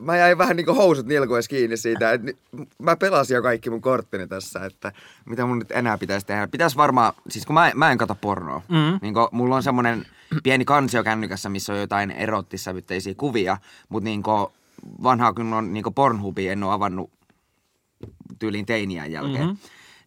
mä 0.00 0.16
jäin 0.16 0.38
vähän 0.38 0.56
niin 0.56 0.64
kuin 0.66 0.76
housut 0.76 1.06
nilkoissa 1.06 1.48
kiinni 1.48 1.76
siitä, 1.76 2.12
että 2.12 2.32
mä 2.78 2.96
pelasin 2.96 3.34
jo 3.34 3.42
kaikki 3.42 3.70
mun 3.70 3.80
korttini 3.80 4.28
tässä, 4.28 4.64
että 4.64 4.92
mitä 5.24 5.46
mun 5.46 5.58
nyt 5.58 5.70
enää 5.70 5.98
pitäisi 5.98 6.26
tehdä. 6.26 6.48
Pitäisi 6.48 6.76
varmaan, 6.76 7.12
siis 7.28 7.46
kun 7.46 7.54
mä, 7.54 7.72
mä 7.74 7.92
en 7.92 7.98
kato 7.98 8.14
pornoa, 8.14 8.62
mm. 8.68 8.98
niin 9.02 9.14
kun 9.14 9.28
mulla 9.32 9.56
on 9.56 9.62
semmoinen 9.62 10.06
pieni 10.42 10.64
kansio 10.64 11.04
kännykässä, 11.04 11.48
missä 11.48 11.72
on 11.72 11.80
jotain 11.80 12.10
erottissävytteisiä 12.10 13.14
kuvia, 13.16 13.56
mutta 13.88 14.04
niin 14.04 14.22
vanhaa 15.02 15.32
kun 15.32 15.52
on 15.52 15.72
niin 15.72 15.84
Pornhubi, 15.94 16.48
en 16.48 16.64
ole 16.64 16.72
avannut 16.72 17.10
tyyliin 18.38 18.66
teiniän 18.66 19.12
jälkeen. 19.12 19.46
Mm-hmm. 19.46 19.58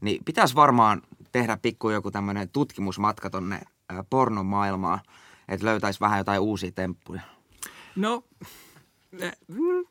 Niin 0.01 0.24
pitäisi 0.25 0.56
varmaan 0.56 1.01
tehdä 1.31 1.57
pikku 1.62 1.89
joku 1.89 2.12
tämmöinen 2.12 2.50
tutkimusmatka 2.50 3.30
tonne 3.30 3.62
pornon 4.10 4.45
maailmaan, 4.45 5.00
että 5.48 5.65
löytäisi 5.65 6.00
vähän 6.00 6.18
jotain 6.18 6.42
uusia 6.42 6.71
temppuja. 6.71 7.21
No, 7.95 8.24
mm, 9.48 9.86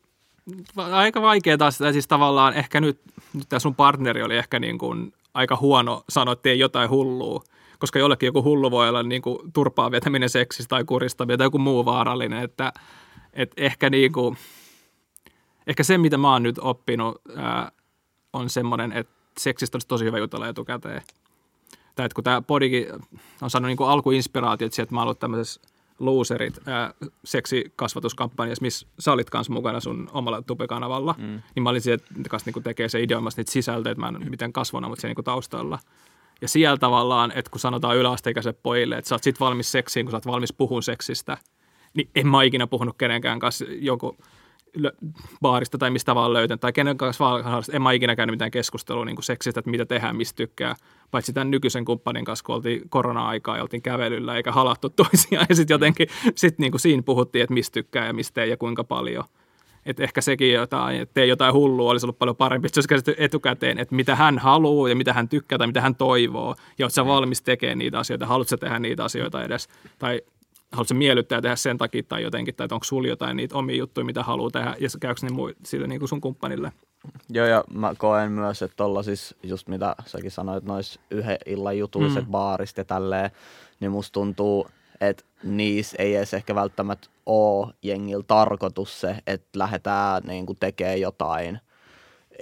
aika 0.75 1.21
vaikea 1.21 1.57
taas, 1.57 1.77
siis 1.91 2.07
tavallaan 2.07 2.53
ehkä 2.53 2.81
nyt, 2.81 2.99
nyt 3.33 3.49
tämä 3.49 3.59
sun 3.59 3.75
partneri 3.75 4.23
oli 4.23 4.37
ehkä 4.37 4.59
niin 4.59 4.77
kuin 4.77 5.13
aika 5.33 5.55
huono 5.55 6.03
sanoa, 6.09 6.33
että 6.33 6.53
jotain 6.53 6.89
hullua, 6.89 7.43
koska 7.79 7.99
jollekin 7.99 8.27
joku 8.27 8.43
hullu 8.43 8.71
voi 8.71 8.89
olla 8.89 9.03
niin 9.03 9.21
kuin 9.21 9.51
turpaa 9.53 9.91
vetäminen 9.91 10.29
seksistä 10.29 10.69
tai 10.69 10.83
kuristaminen 10.83 11.37
tai 11.37 11.45
joku 11.45 11.57
muu 11.57 11.85
vaarallinen, 11.85 12.43
että, 12.43 12.73
että 13.33 13.61
ehkä 13.61 13.89
niin 13.89 14.11
kuin, 14.11 14.37
ehkä 15.67 15.83
se, 15.83 15.97
mitä 15.97 16.17
mä 16.17 16.31
oon 16.31 16.43
nyt 16.43 16.59
oppinut, 16.59 17.21
ää, 17.35 17.71
on 18.33 18.49
semmoinen, 18.49 18.91
että 18.91 19.13
seksistä 19.37 19.75
olisi 19.75 19.87
tosi 19.87 20.05
hyvä 20.05 20.17
jutella 20.17 20.47
etukäteen. 20.47 21.01
Tai 21.95 22.05
että 22.05 22.15
kun 22.15 22.23
tämä 22.23 22.41
podikin 22.41 22.87
on 23.41 23.49
saanut 23.49 23.67
niin 23.67 23.89
alkuinspiraatiot 23.89 24.73
sieltä, 24.73 24.85
että 24.85 24.95
mä 24.95 24.99
oon 24.99 25.07
ollut 25.07 25.19
tämmöisessä 25.19 25.61
loserit 26.05 26.59
ää, 26.65 26.93
seksikasvatuskampanjassa, 27.23 28.61
missä 28.61 28.87
sä 28.99 29.11
olit 29.11 29.29
kanssa 29.29 29.53
mukana 29.53 29.79
sun 29.79 30.09
omalla 30.13 30.41
tubekanavalla, 30.41 31.15
mm. 31.17 31.41
niin 31.55 31.63
mä 31.63 31.69
olin 31.69 31.81
sieltä 31.81 32.05
kanssa 32.29 32.51
niin 32.51 32.63
tekee 32.63 32.89
se 32.89 33.01
ideoimassa 33.01 33.39
niitä 33.39 33.51
sisältöjä, 33.51 33.91
että 33.91 34.01
mä 34.01 34.07
en 34.07 34.29
miten 34.29 34.53
kasvona, 34.53 34.87
mutta 34.89 35.01
siellä 35.01 35.15
niin 35.17 35.25
taustalla. 35.25 35.79
Ja 36.41 36.47
siellä 36.47 36.77
tavallaan, 36.77 37.31
että 37.35 37.51
kun 37.51 37.59
sanotaan 37.59 37.97
yläasteikäiselle 37.97 38.59
pojille, 38.63 38.97
että 38.97 39.09
sä 39.09 39.15
oot 39.15 39.23
sit 39.23 39.39
valmis 39.39 39.71
seksiin, 39.71 40.05
kun 40.05 40.11
sä 40.11 40.17
oot 40.17 40.27
valmis 40.27 40.53
puhun 40.53 40.83
seksistä, 40.83 41.37
niin 41.93 42.09
en 42.15 42.27
mä 42.27 42.43
ikinä 42.43 42.67
puhunut 42.67 42.97
kenenkään 42.97 43.39
kanssa 43.39 43.65
joku 43.69 44.17
baarista 45.41 45.77
tai 45.77 45.91
mistä 45.91 46.15
vaan 46.15 46.33
löytänyt, 46.33 46.61
tai 46.61 46.73
kenen 46.73 46.97
kanssa 46.97 47.25
vaan, 47.25 47.63
en 47.73 47.81
mä 47.81 47.91
ikinä 47.91 48.15
käynyt 48.15 48.33
mitään 48.33 48.51
keskustelua 48.51 49.05
niin 49.05 49.15
kuin 49.15 49.23
seksistä, 49.23 49.59
että 49.59 49.71
mitä 49.71 49.85
tehdään, 49.85 50.15
mistä 50.15 50.37
tykkää, 50.37 50.75
paitsi 51.11 51.33
tämän 51.33 51.51
nykyisen 51.51 51.85
kumppanin 51.85 52.25
kanssa, 52.25 52.45
kun 52.45 52.55
oltiin 52.55 52.81
korona-aikaa 52.89 53.57
ja 53.57 53.63
oltiin 53.63 53.81
kävelyllä 53.81 54.35
eikä 54.35 54.51
halattu 54.51 54.89
toisiaan, 55.03 55.45
ja 55.49 55.55
sitten 55.55 55.75
jotenkin 55.75 56.07
sit 56.35 56.59
niin 56.59 56.71
kuin 56.71 56.81
siinä 56.81 57.03
puhuttiin, 57.03 57.43
että 57.43 57.53
mistä 57.53 57.73
tykkää 57.73 58.07
ja 58.07 58.13
mistä 58.13 58.43
ei 58.43 58.49
ja 58.49 58.57
kuinka 58.57 58.83
paljon. 58.83 59.23
Että 59.85 60.03
ehkä 60.03 60.21
sekin 60.21 60.53
jotain, 60.53 61.01
että 61.01 61.13
tee 61.13 61.25
jotain 61.25 61.53
hullua, 61.53 61.91
olisi 61.91 62.05
ollut 62.05 62.19
paljon 62.19 62.35
parempi, 62.35 62.65
että 62.65 62.81
se 62.81 62.93
olisi 62.93 63.15
etukäteen, 63.17 63.79
että 63.79 63.95
mitä 63.95 64.15
hän 64.15 64.39
haluaa 64.39 64.89
ja 64.89 64.95
mitä 64.95 65.13
hän 65.13 65.29
tykkää 65.29 65.57
tai 65.57 65.67
mitä 65.67 65.81
hän 65.81 65.95
toivoo, 65.95 66.55
ja 66.77 66.85
oletko 66.85 66.95
sä 66.95 67.05
valmis 67.05 67.41
tekemään 67.41 67.77
niitä 67.77 67.99
asioita, 67.99 68.25
haluatko 68.25 68.57
tehdä 68.57 68.79
niitä 68.79 69.03
asioita 69.03 69.43
edes, 69.43 69.67
tai 69.99 70.21
haluatko 70.73 70.93
miellyttää 70.93 71.41
tehdä 71.41 71.55
sen 71.55 71.77
takia 71.77 72.03
tai 72.03 72.23
jotenkin, 72.23 72.55
tai 72.55 72.67
onko 72.71 72.83
sulla 72.83 73.07
jotain 73.07 73.37
niitä 73.37 73.57
omia 73.57 73.75
juttuja, 73.75 74.05
mitä 74.05 74.23
haluaa 74.23 74.51
tehdä, 74.51 74.75
ja 74.79 74.89
käykö 74.99 75.19
ne 75.23 75.29
muu, 75.29 75.51
sille 75.65 75.87
niin 75.87 75.99
kuin 75.99 76.09
sun 76.09 76.21
kumppanille? 76.21 76.71
Joo, 77.29 77.45
ja 77.45 77.63
mä 77.73 77.93
koen 77.97 78.31
myös, 78.31 78.61
että 78.61 78.75
tuolla 78.77 79.03
siis, 79.03 79.35
just 79.43 79.67
mitä 79.67 79.95
säkin 80.05 80.31
sanoit, 80.31 80.63
nois 80.63 80.99
yhden 81.11 81.37
illan 81.45 81.77
jutulliset 81.77 82.25
mm. 82.25 82.31
baarista 82.31 82.81
ja 82.81 82.85
tälleen, 82.85 83.31
niin 83.79 83.91
musta 83.91 84.13
tuntuu, 84.13 84.67
että 85.01 85.23
niissä 85.43 85.97
ei 85.99 86.15
edes 86.15 86.33
ehkä 86.33 86.55
välttämättä 86.55 87.07
ole 87.25 87.73
jengillä 87.81 88.23
tarkoitus 88.27 89.01
se, 89.01 89.17
että 89.27 89.59
lähdetään 89.59 90.23
niin 90.23 90.45
tekemään 90.59 91.01
jotain– 91.01 91.59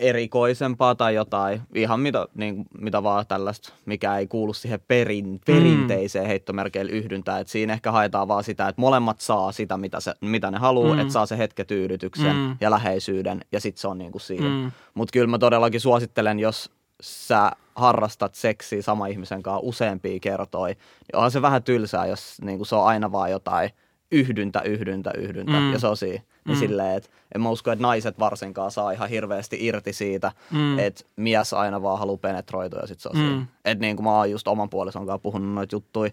erikoisempaa 0.01 0.96
tai 0.96 1.15
jotain, 1.15 1.62
ihan 1.75 2.00
mitä, 2.00 2.27
niin, 2.36 2.65
mitä 2.77 3.03
vaan 3.03 3.27
tällaista, 3.27 3.74
mikä 3.86 4.17
ei 4.17 4.27
kuulu 4.27 4.53
siihen 4.53 4.79
perin, 4.88 5.41
perinteiseen 5.46 6.25
mm. 6.25 6.27
heittomerkeille 6.27 6.91
yhdyntää. 6.91 7.39
Et 7.39 7.48
siinä 7.48 7.74
ehkä 7.74 7.91
haetaan 7.91 8.27
vaan 8.27 8.43
sitä, 8.43 8.67
että 8.67 8.81
molemmat 8.81 9.20
saa 9.20 9.51
sitä, 9.51 9.77
mitä, 9.77 10.00
se, 10.00 10.13
mitä 10.22 10.51
ne 10.51 10.58
haluaa, 10.58 10.93
mm. 10.93 11.00
että 11.00 11.13
saa 11.13 11.25
se 11.25 11.38
hetketyydytyksen 11.38 12.36
mm. 12.36 12.58
ja 12.62 12.72
läheisyyden 12.72 13.41
ja 13.51 13.60
sitten 13.60 13.81
se 13.81 13.88
on 13.88 13.98
niin 13.98 14.12
kuin 14.12 14.22
siinä. 14.22 14.50
Mm. 14.50 14.72
Mutta 14.93 15.12
kyllä 15.12 15.27
mä 15.27 15.38
todellakin 15.38 15.81
suosittelen, 15.81 16.39
jos 16.39 16.72
sä 17.01 17.51
harrastat 17.75 18.36
seksiä 18.36 18.81
sama 18.81 19.08
ihmisen 19.08 19.43
kanssa 19.43 19.60
useampia 19.63 20.20
kertoja, 20.20 20.74
niin 20.74 21.15
onhan 21.15 21.31
se 21.31 21.41
vähän 21.41 21.63
tylsää, 21.63 22.05
jos 22.05 22.38
niin 22.41 22.58
kuin 22.58 22.67
se 22.67 22.75
on 22.75 22.86
aina 22.86 23.12
vaan 23.12 23.31
jotain 23.31 23.70
yhdyntä, 24.12 24.62
yhdyntä, 24.62 25.12
yhdyntä 25.18 25.60
mm. 25.60 25.74
ja 25.74 25.80
se 25.80 25.88
on 25.88 25.98
siinä. 25.98 26.24
Niin 26.46 26.58
mm. 26.58 26.60
silleen, 26.60 26.98
että 26.98 27.10
en 27.36 27.41
mä 27.41 27.50
usko, 27.50 27.72
että 27.72 27.82
naiset 27.82 28.20
varsinkaan 28.20 28.72
saa 28.72 28.91
ihan 28.91 29.10
hirveästi 29.10 29.58
irti 29.60 29.94
siitä, 29.94 30.32
mm. 30.51 30.80
että 30.80 31.03
mies 31.15 31.53
aina 31.53 31.82
vaan 31.82 32.00
haluaa 32.00 32.18
penetroitua 32.18 32.80
ja 32.80 32.88
sit 32.88 33.00
se 33.00 33.10
on 33.10 33.18
mm. 33.18 33.48
Että 33.65 33.82
niin 33.82 33.96
kuin 33.96 34.03
mä 34.03 34.18
oon 34.18 34.32
just 34.32 34.48
oman 34.48 34.70
puolison 34.70 35.06
kanssa 35.06 35.20
puhunut 35.24 35.53
noita 35.53 35.75
juttuja 35.75 36.12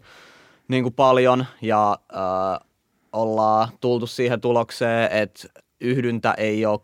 niin 0.68 0.82
kuin 0.82 0.94
paljon 0.94 1.46
ja 1.62 1.98
äh, 2.16 2.68
ollaan 3.12 3.68
tultu 3.80 4.06
siihen 4.06 4.40
tulokseen, 4.40 5.12
että 5.12 5.48
yhdyntä 5.80 6.34
ei 6.36 6.66
ole 6.66 6.80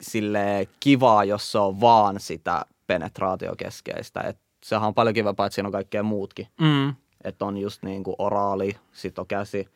sille 0.00 0.68
kivaa, 0.80 1.24
jos 1.24 1.52
se 1.52 1.58
on 1.58 1.80
vaan 1.80 2.20
sitä 2.20 2.66
penetraatiokeskeistä. 2.86 4.20
Että 4.20 4.42
sehän 4.64 4.88
on 4.88 4.94
paljon 4.94 5.14
kivempaa, 5.14 5.46
että 5.46 5.54
siinä 5.54 5.68
on 5.68 5.72
kaikkea 5.72 6.02
muutkin. 6.02 6.48
Mm. 6.60 6.94
Että 7.24 7.44
on 7.44 7.58
just 7.58 7.82
niin 7.82 8.04
kuin 8.04 8.16
oraali, 8.18 8.76
sitokäsi 8.92 9.68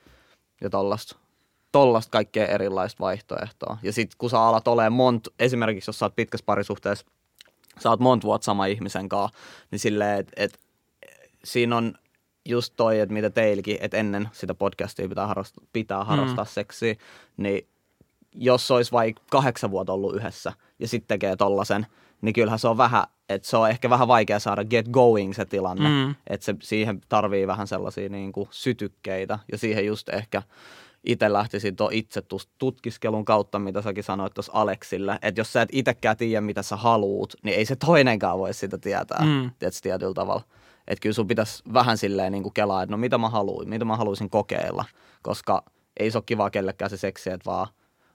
ja 0.61 0.71
tollasta 0.71 1.17
tollasta 1.73 2.11
kaikkea 2.11 2.47
erilaista 2.47 3.01
vaihtoehtoa. 3.01 3.79
Ja 3.83 3.93
sitten 3.93 4.19
kun 4.19 4.31
sä 4.31 4.41
alat 4.41 4.69
olemaan 4.69 4.93
mont, 4.93 5.29
esimerkiksi 5.39 5.89
jos 5.89 5.99
sä 5.99 6.05
oot 6.05 6.17
pitkässä 6.17 6.47
parisuhteessa, 6.47 7.07
sä 7.79 7.91
oot 7.91 8.01
monta 8.01 8.25
vuotta 8.27 8.45
sama 8.45 8.67
ihmisen 8.67 9.09
kanssa, 9.09 9.39
niin 9.71 9.79
silleen, 9.79 10.21
että 10.21 10.33
et, 10.37 10.61
siinä 11.45 11.77
on 11.77 11.95
just 12.45 12.75
toi, 12.77 13.01
että 13.01 13.13
mitä 13.13 13.31
teilläkin, 13.31 13.79
että 13.81 13.97
ennen 13.97 14.29
sitä 14.33 14.55
podcastia 14.55 15.09
pitää 15.09 15.27
harrastaa, 15.27 15.65
pitää 15.73 16.05
harrastaa 16.05 16.45
mm. 16.45 16.49
seksiä, 16.49 16.95
niin 17.37 17.69
jos 18.35 18.71
olisi 18.71 18.93
vaikka 18.93 19.23
kahdeksan 19.31 19.71
vuotta 19.71 19.93
ollut 19.93 20.17
yhdessä 20.17 20.53
ja 20.79 20.89
sitten 20.89 21.09
tekee 21.09 21.37
tollasen, 21.37 21.87
niin 22.21 22.33
kyllähän 22.33 22.59
se 22.59 22.69
on 22.69 22.77
vähän, 22.77 23.05
että 23.29 23.49
se 23.49 23.57
on 23.57 23.71
ehkä 23.71 23.91
vähän 23.91 24.09
vaikea 24.09 24.39
saada 24.39 24.65
get 24.65 24.89
going 24.89 25.35
se 25.35 25.45
tilanne, 25.45 25.89
mm. 25.89 26.15
että 26.27 26.45
se, 26.45 26.55
siihen 26.63 27.01
tarvii 27.09 27.47
vähän 27.47 27.67
sellaisia 27.67 28.09
niin 28.09 28.33
kuin 28.33 28.49
sytykkeitä 28.51 29.39
ja 29.53 29.59
siihen 29.59 29.87
just 29.87 30.09
ehkä 30.09 30.43
itse 31.05 31.33
lähtisin 31.33 31.77
tuon 31.77 31.93
itse 31.93 32.23
tutkiskelun 32.59 33.25
kautta, 33.25 33.59
mitä 33.59 33.83
säkin 33.83 34.05
sanoit 34.05 34.35
tuossa 34.35 34.53
Aleksille, 34.55 35.19
että 35.23 35.41
jos 35.41 35.53
sä 35.53 35.63
et 35.63 35.69
itsekään 35.73 36.17
tiedä, 36.17 36.41
mitä 36.41 36.63
sä 36.63 36.77
haluut, 36.77 37.35
niin 37.43 37.59
ei 37.59 37.65
se 37.65 37.77
toinenkaan 37.77 38.39
voi 38.39 38.55
sitä 38.55 38.79
tietää, 38.79 39.25
mm. 39.25 39.51
tiedätkö, 39.59 39.81
tietyllä 39.83 40.15
tavalla. 40.15 40.43
Että 40.89 41.03
kyllä 41.03 41.15
sun 41.15 41.27
pitäisi 41.27 41.63
vähän 41.73 41.99
silleen 41.99 42.33
niin 42.33 42.43
kuin 42.43 42.53
kelaa, 42.53 42.83
että 42.83 42.91
no 42.91 42.97
mitä 42.97 43.19
mä 43.19 43.29
haluan, 43.29 43.69
mitä 43.69 43.85
mä 43.85 43.97
haluaisin 43.97 44.31
kokeilla, 44.31 44.85
koska 45.23 45.63
ei 46.01 46.11
se 46.11 46.19
ole 46.19 46.25
kiva 46.27 46.51
kellekään 46.51 46.91
se 46.91 46.97
seksi, 46.97 47.31
että 47.31 47.51
vaan 47.51 47.67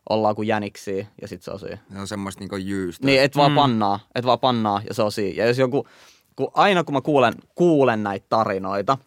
ollaan 0.09 0.35
kuin 0.35 0.47
jäniksi 0.47 1.07
ja 1.21 1.27
sit 1.27 1.43
se 1.43 1.51
on 1.51 1.59
siinä. 1.59 1.77
Se 1.93 1.99
on 1.99 2.07
semmoista 2.07 2.39
niinku 2.39 2.55
jyystä. 2.55 3.05
Niin, 3.05 3.21
et 3.21 3.35
vaan 3.35 3.51
mm. 3.51 3.55
pannaa, 3.55 3.99
et 4.15 4.25
vaan 4.25 4.39
pannaa 4.39 4.81
ja 4.87 4.93
se 4.93 5.01
on 5.01 5.11
siinä. 5.11 5.43
Ja 5.43 5.47
jos 5.47 5.57
joku, 5.57 5.87
kun 6.35 6.51
aina 6.53 6.83
kun 6.83 6.93
mä 6.93 7.01
kuulen, 7.01 7.33
kuulen 7.55 8.03
näitä 8.03 8.25
tarinoita, 8.29 8.97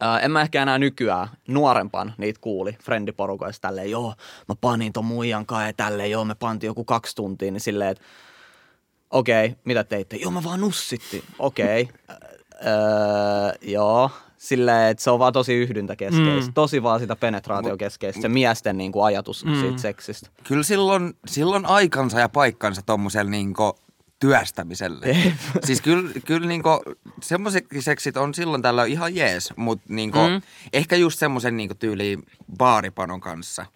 Ää, 0.00 0.20
en 0.20 0.30
mä 0.30 0.42
ehkä 0.42 0.62
enää 0.62 0.78
nykyään 0.78 1.28
nuorempan 1.48 2.14
niitä 2.18 2.40
kuuli 2.40 2.72
frendiporukoista 2.82 3.68
tälleen, 3.68 3.90
joo, 3.90 4.14
mä 4.48 4.54
panin 4.60 4.92
ton 4.92 5.04
muijan 5.04 5.46
kai 5.46 5.66
ja 5.66 5.72
tälleen, 5.72 6.10
joo, 6.10 6.24
me 6.24 6.34
pantiin 6.34 6.68
joku 6.68 6.84
kaksi 6.84 7.16
tuntia, 7.16 7.50
niin 7.50 7.60
silleen, 7.60 7.90
että 7.90 8.04
okei, 9.10 9.46
okay, 9.46 9.58
mitä 9.64 9.84
teitte? 9.84 10.16
Joo, 10.16 10.30
mä 10.30 10.44
vaan 10.44 10.60
nussitti. 10.60 11.24
Okei, 11.38 11.82
okay. 11.82 12.16
öö, 12.66 13.52
joo, 13.62 14.10
silleen, 14.40 14.90
että 14.90 15.04
se 15.04 15.10
on 15.10 15.18
vaan 15.18 15.32
tosi 15.32 15.54
yhdyntäkeskeistä. 15.54 16.50
Mm. 16.50 16.54
Tosi 16.54 16.82
vaan 16.82 17.00
sitä 17.00 17.16
penetraatiokeskeistä, 17.16 18.22
se 18.22 18.28
miesten 18.28 18.78
niin 18.78 18.92
kuin, 18.92 19.04
ajatus 19.04 19.44
mm. 19.44 19.60
siitä 19.60 19.78
seksistä. 19.78 20.30
Kyllä 20.44 20.62
silloin, 20.62 21.14
silloin 21.26 21.66
aikansa 21.66 22.20
ja 22.20 22.28
paikkansa 22.28 22.82
tommosella 22.82 23.30
niin 23.30 23.54
työstämiselle. 24.20 25.16
siis 25.66 25.80
kyllä, 25.80 26.10
kyllä 26.26 26.46
niinku, 26.46 26.68
semmoiset 27.22 27.66
seksit 27.80 28.16
on 28.16 28.34
silloin 28.34 28.62
tällä 28.62 28.84
ihan 28.84 29.14
jees, 29.14 29.52
mutta 29.56 29.84
niinku, 29.88 30.18
mm. 30.18 30.42
ehkä 30.72 30.96
just 30.96 31.18
semmoisen 31.18 31.56
niinku 31.56 31.74
tyyliin 31.74 32.22
baaripanon 32.58 33.20
kanssa 33.20 33.66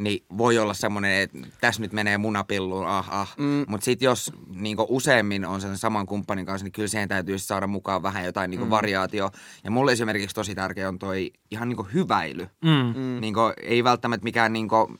niin 0.00 0.24
voi 0.38 0.58
olla 0.58 0.74
semmoinen, 0.74 1.20
että 1.20 1.38
tässä 1.60 1.82
nyt 1.82 1.92
menee 1.92 2.18
munapilluun, 2.18 2.86
ah 2.86 3.14
ah. 3.14 3.34
Mm. 3.38 3.64
Mutta 3.68 3.84
sitten 3.84 4.06
jos 4.06 4.32
niinku 4.54 4.86
useammin 4.88 5.44
on 5.44 5.60
sen 5.60 5.78
saman 5.78 6.06
kumppanin 6.06 6.46
kanssa, 6.46 6.64
niin 6.64 6.72
kyllä 6.72 6.88
siihen 6.88 7.08
täytyy 7.08 7.38
saada 7.38 7.66
mukaan 7.66 8.02
vähän 8.02 8.24
jotain 8.24 8.50
niinku 8.50 8.64
mm. 8.64 8.70
variaatio. 8.70 9.30
Ja 9.64 9.70
mulle 9.70 9.92
esimerkiksi 9.92 10.34
tosi 10.34 10.54
tärkeä 10.54 10.88
on 10.88 10.98
toi 10.98 11.32
ihan 11.50 11.68
niinku 11.68 11.86
hyväily. 11.94 12.48
Mm. 12.64 13.00
mm. 13.00 13.20
Niinku, 13.20 13.40
ei 13.62 13.84
välttämättä 13.84 14.24
mikään 14.24 14.52
niinku 14.52 14.96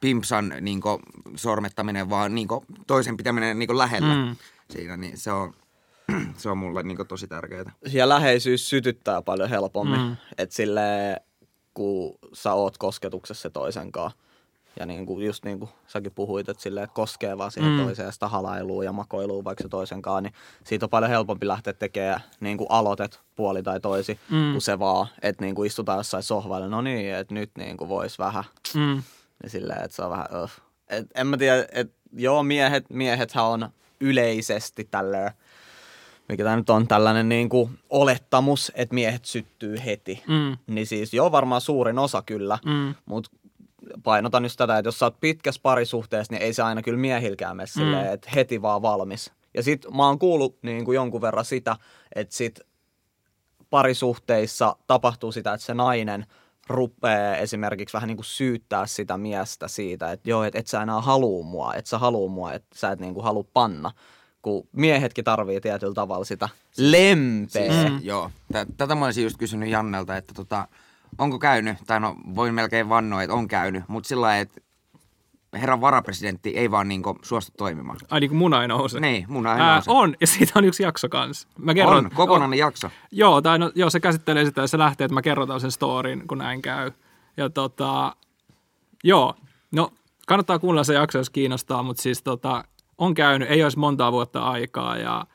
pimpsan 0.00 0.54
niin 0.60 0.80
kuin, 0.80 0.98
sormettaminen, 1.36 2.10
vaan 2.10 2.34
niin 2.34 2.48
kuin, 2.48 2.64
toisen 2.86 3.16
pitäminen 3.16 3.58
niin 3.58 3.66
kuin, 3.66 3.78
lähellä 3.78 4.14
mm. 4.14 4.36
siinä, 4.70 4.96
niin 4.96 5.18
se 5.18 5.32
on, 5.32 5.54
se 6.36 6.50
on 6.50 6.58
mulle 6.58 6.82
niin 6.82 6.96
kuin, 6.96 7.08
tosi 7.08 7.28
tärkeää. 7.28 7.72
Ja 7.92 8.08
läheisyys 8.08 8.68
sytyttää 8.68 9.22
paljon 9.22 9.48
helpommin, 9.48 10.00
mm. 10.00 10.16
että 10.38 10.54
sille 10.54 10.80
kun 11.74 12.18
sä 12.32 12.52
oot 12.52 12.78
kosketuksessa 12.78 13.50
toisen 13.50 13.92
kanssa, 13.92 14.18
ja 14.80 14.86
niin 14.86 15.06
kuin, 15.06 15.26
just 15.26 15.44
niin 15.44 15.58
kuin 15.58 15.70
säkin 15.86 16.12
puhuit, 16.14 16.48
että, 16.48 16.62
silleen, 16.62 16.84
että 16.84 16.94
koskee 16.94 17.38
vaan 17.38 17.50
siihen 17.50 17.72
mm. 17.72 17.84
toiseen 17.84 18.12
sitä 18.12 18.28
halailuun 18.28 18.84
ja 18.84 18.92
makoiluun 18.92 19.44
vaikka 19.44 19.62
se 19.62 19.68
toisen 19.68 20.02
kanssa, 20.02 20.20
niin 20.20 20.32
siitä 20.64 20.86
on 20.86 20.90
paljon 20.90 21.10
helpompi 21.10 21.46
lähteä 21.46 21.72
tekemään 21.72 22.20
niin 22.40 22.58
kuin 22.58 22.66
aloitet 22.70 23.20
puoli 23.36 23.62
tai 23.62 23.80
toisi, 23.80 24.20
mm. 24.30 24.52
kuin 24.52 24.62
se 24.62 24.78
vaan, 24.78 25.06
että 25.22 25.44
niin 25.44 25.54
kuin 25.54 25.66
istutaan 25.66 25.98
jossain 25.98 26.22
sohvalle, 26.22 26.68
no 26.68 26.80
niin, 26.80 27.14
että 27.14 27.34
nyt 27.34 27.50
niin 27.58 27.76
kuin 27.76 27.88
voisi 27.88 28.18
vähän. 28.18 28.44
Mm. 28.74 29.02
Niin 29.42 29.50
silleen, 29.50 29.84
että 29.84 29.96
se 29.96 30.02
on 30.02 30.10
vähän, 30.10 30.26
uh. 30.42 30.50
et, 30.88 31.06
en 31.14 31.26
mä 31.26 31.36
tiedä, 31.36 31.66
että 31.72 31.96
joo, 32.12 32.42
miehet, 32.42 32.90
miehethän 32.90 33.44
on 33.44 33.68
yleisesti 34.00 34.88
tälleen, 34.90 35.30
mikä 36.28 36.44
tämä 36.44 36.56
nyt 36.56 36.70
on 36.70 36.88
tällainen 36.88 37.28
niin 37.28 37.48
kuin 37.48 37.78
olettamus, 37.90 38.72
että 38.74 38.94
miehet 38.94 39.24
syttyy 39.24 39.76
heti. 39.84 40.22
Mm. 40.28 40.56
Niin 40.74 40.86
siis 40.86 41.14
joo, 41.14 41.32
varmaan 41.32 41.60
suurin 41.60 41.98
osa 41.98 42.22
kyllä, 42.22 42.58
mm. 42.64 42.94
mutta 43.06 43.30
painotan 44.02 44.44
just 44.44 44.56
tätä, 44.56 44.78
että 44.78 44.88
jos 44.88 44.98
sä 44.98 45.06
oot 45.06 45.20
pitkässä 45.20 45.60
parisuhteessa, 45.62 46.32
niin 46.32 46.42
ei 46.42 46.52
se 46.52 46.62
aina 46.62 46.82
kyllä 46.82 46.98
miehilkään 46.98 47.56
mene 47.56 47.64
mm. 47.64 47.80
silleen, 47.80 48.12
että 48.12 48.30
heti 48.34 48.62
vaan 48.62 48.82
valmis. 48.82 49.32
Ja 49.54 49.62
sit 49.62 49.86
mä 49.96 50.06
oon 50.06 50.18
kuullut 50.18 50.58
niin 50.62 50.84
kuin 50.84 50.94
jonkun 50.94 51.20
verran 51.20 51.44
sitä, 51.44 51.76
että 52.14 52.34
sit 52.34 52.60
parisuhteissa 53.70 54.76
tapahtuu 54.86 55.32
sitä, 55.32 55.54
että 55.54 55.66
se 55.66 55.74
nainen– 55.74 56.26
rupeaa 56.68 57.36
esimerkiksi 57.36 57.92
vähän 57.92 58.08
niin 58.08 58.16
kuin 58.16 58.24
syyttää 58.24 58.86
sitä 58.86 59.18
miestä 59.18 59.68
siitä, 59.68 60.12
että 60.12 60.30
joo, 60.30 60.44
että 60.44 60.58
et 60.58 60.66
sä 60.66 60.82
enää 60.82 61.00
haluu 61.00 61.42
mua, 61.42 61.74
että 61.74 61.88
sä 61.88 61.98
haluu 61.98 62.28
mua, 62.28 62.52
että 62.52 62.78
sä 62.78 62.90
et 62.90 63.00
niin 63.00 63.14
kuin 63.14 63.24
halua 63.24 63.44
panna. 63.52 63.90
Kun 64.44 64.68
miehetkin 64.72 65.24
tarvii 65.24 65.60
tietyllä 65.60 65.94
tavalla 65.94 66.24
sitä 66.24 66.48
lempeä. 66.78 67.72
Siis, 67.72 67.90
mm. 67.90 67.98
Joo, 68.02 68.30
tätä 68.76 68.94
mä 68.94 69.04
olisin 69.04 69.24
just 69.24 69.36
kysynyt 69.36 69.68
Jannelta, 69.68 70.16
että 70.16 70.34
tota, 70.34 70.68
onko 71.18 71.38
käynyt, 71.38 71.76
tai 71.86 72.00
no 72.00 72.16
voin 72.34 72.54
melkein 72.54 72.88
vannoa, 72.88 73.22
että 73.22 73.34
on 73.34 73.48
käynyt, 73.48 73.84
mutta 73.88 74.08
sillä 74.08 74.20
lailla, 74.20 74.40
että 74.40 74.60
herran 75.54 75.80
varapresidentti 75.80 76.50
ei 76.50 76.70
vaan 76.70 76.88
niinku 76.88 77.18
suostu 77.22 77.52
toimimaan. 77.56 77.96
Ai 78.10 78.20
niin 78.20 78.30
kuin 78.30 78.38
muna 78.38 78.62
ei 78.62 78.68
nouse? 78.68 79.00
Niin, 79.00 79.26
muna 79.28 79.54
ei 79.54 79.60
Ää, 79.60 79.74
nouse. 79.74 79.90
On, 79.90 80.14
ja 80.20 80.26
siitä 80.26 80.52
on 80.56 80.64
yksi 80.64 80.82
jakso 80.82 81.08
kanssa. 81.08 81.48
Mä 81.58 81.74
kerron, 81.74 82.04
on, 82.04 82.10
kokonainen 82.14 82.56
on, 82.56 82.58
jakso. 82.58 82.90
Joo, 83.10 83.42
tai 83.42 83.58
no, 83.58 83.72
joo, 83.74 83.90
se 83.90 84.00
käsittelee 84.00 84.44
sitä 84.44 84.60
ja 84.60 84.66
se 84.66 84.78
lähtee, 84.78 85.04
että 85.04 85.14
mä 85.14 85.22
kerrotaan 85.22 85.60
sen 85.60 85.70
storin, 85.70 86.28
kun 86.28 86.38
näin 86.38 86.62
käy. 86.62 86.90
Ja 87.36 87.50
tota, 87.50 88.16
joo, 89.04 89.34
no 89.72 89.92
kannattaa 90.26 90.58
kuunnella 90.58 90.84
se 90.84 90.94
jakso, 90.94 91.18
jos 91.18 91.30
kiinnostaa, 91.30 91.82
mutta 91.82 92.02
siis 92.02 92.22
tota, 92.22 92.64
on 92.98 93.14
käynyt, 93.14 93.50
ei 93.50 93.62
olisi 93.62 93.78
montaa 93.78 94.12
vuotta 94.12 94.42
aikaa 94.42 94.96
ja 94.96 95.26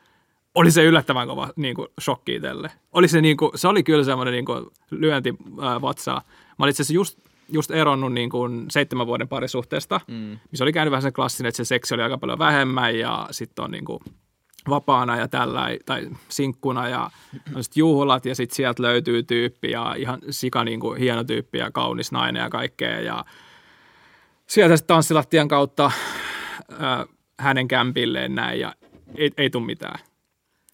oli 0.54 0.70
se 0.70 0.84
yllättävän 0.84 1.28
kova 1.28 1.48
niin 1.56 1.74
kuin, 1.74 1.88
shokki 2.00 2.34
itselle. 2.34 2.70
Oli 2.92 3.08
se, 3.08 3.20
niin 3.20 3.36
kuin, 3.36 3.50
se 3.54 3.68
oli 3.68 3.82
kyllä 3.82 4.04
semmoinen 4.04 4.32
niin 4.32 4.44
kuin, 4.44 4.66
lyönti 4.90 5.34
äh, 5.62 5.82
vatsaa. 5.82 6.22
Mä 6.58 6.64
olin 6.64 6.70
itse 6.70 6.82
asiassa 6.82 6.94
just 6.94 7.18
just 7.52 7.70
eronnut 7.70 8.12
niin 8.12 8.30
kuin 8.30 8.66
seitsemän 8.70 9.06
vuoden 9.06 9.28
parisuhteesta, 9.28 10.00
mm. 10.08 10.38
missä 10.50 10.64
oli 10.64 10.72
käynyt 10.72 10.90
vähän 10.90 11.02
sen 11.02 11.12
klassinen, 11.12 11.48
että 11.48 11.56
se 11.56 11.64
seksi 11.64 11.94
oli 11.94 12.02
aika 12.02 12.18
paljon 12.18 12.38
vähemmän 12.38 12.98
ja 12.98 13.28
sitten 13.30 13.64
on 13.64 13.70
niin 13.70 13.84
kuin 13.84 14.00
vapaana 14.68 15.16
ja 15.16 15.28
tällä, 15.28 15.68
tai 15.86 16.08
sinkkuna 16.28 16.88
ja 16.88 17.10
on 17.54 17.64
sit 17.64 17.76
juhlat 17.76 18.26
ja 18.26 18.34
sitten 18.34 18.56
sieltä 18.56 18.82
löytyy 18.82 19.22
tyyppi 19.22 19.70
ja 19.70 19.94
ihan 19.98 20.20
sika 20.30 20.64
niin 20.64 20.80
kuin 20.80 20.98
hieno 20.98 21.24
tyyppi 21.24 21.58
ja 21.58 21.70
kaunis 21.70 22.12
nainen 22.12 22.40
ja 22.40 22.50
kaikkea 22.50 23.00
ja 23.00 23.24
sieltä 24.46 24.76
sitten 24.76 24.94
tanssilattian 24.94 25.48
kautta 25.48 25.86
äh, 26.72 27.06
hänen 27.40 27.68
kämpilleen 27.68 28.34
näin 28.34 28.60
ja 28.60 28.74
ei, 29.14 29.30
ei 29.36 29.50
tule 29.50 29.66
mitään. 29.66 30.00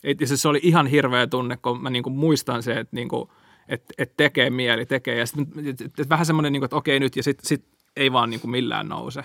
Et, 0.04 0.20
ja 0.20 0.26
se 0.26 0.48
oli 0.48 0.60
ihan 0.62 0.86
hirveä 0.86 1.26
tunne, 1.26 1.56
kun 1.56 1.82
mä 1.82 1.90
niinku 1.90 2.10
muistan 2.10 2.62
se, 2.62 2.72
että 2.72 2.96
niinku, 2.96 3.32
että 3.68 3.94
et 3.98 4.12
tekee 4.16 4.50
mieli, 4.50 4.86
tekee. 4.86 5.18
Ja 5.18 5.26
sitten 5.26 5.66
et, 5.66 5.80
et, 5.80 6.00
et 6.00 6.08
vähän 6.08 6.26
semmoinen, 6.26 6.52
niin 6.52 6.64
että 6.64 6.76
okei 6.76 7.00
nyt, 7.00 7.16
ja 7.16 7.22
sitten 7.22 7.46
sit 7.46 7.64
ei 7.96 8.12
vaan 8.12 8.30
niin 8.30 8.40
kuin 8.40 8.50
millään 8.50 8.88
nouse. 8.88 9.20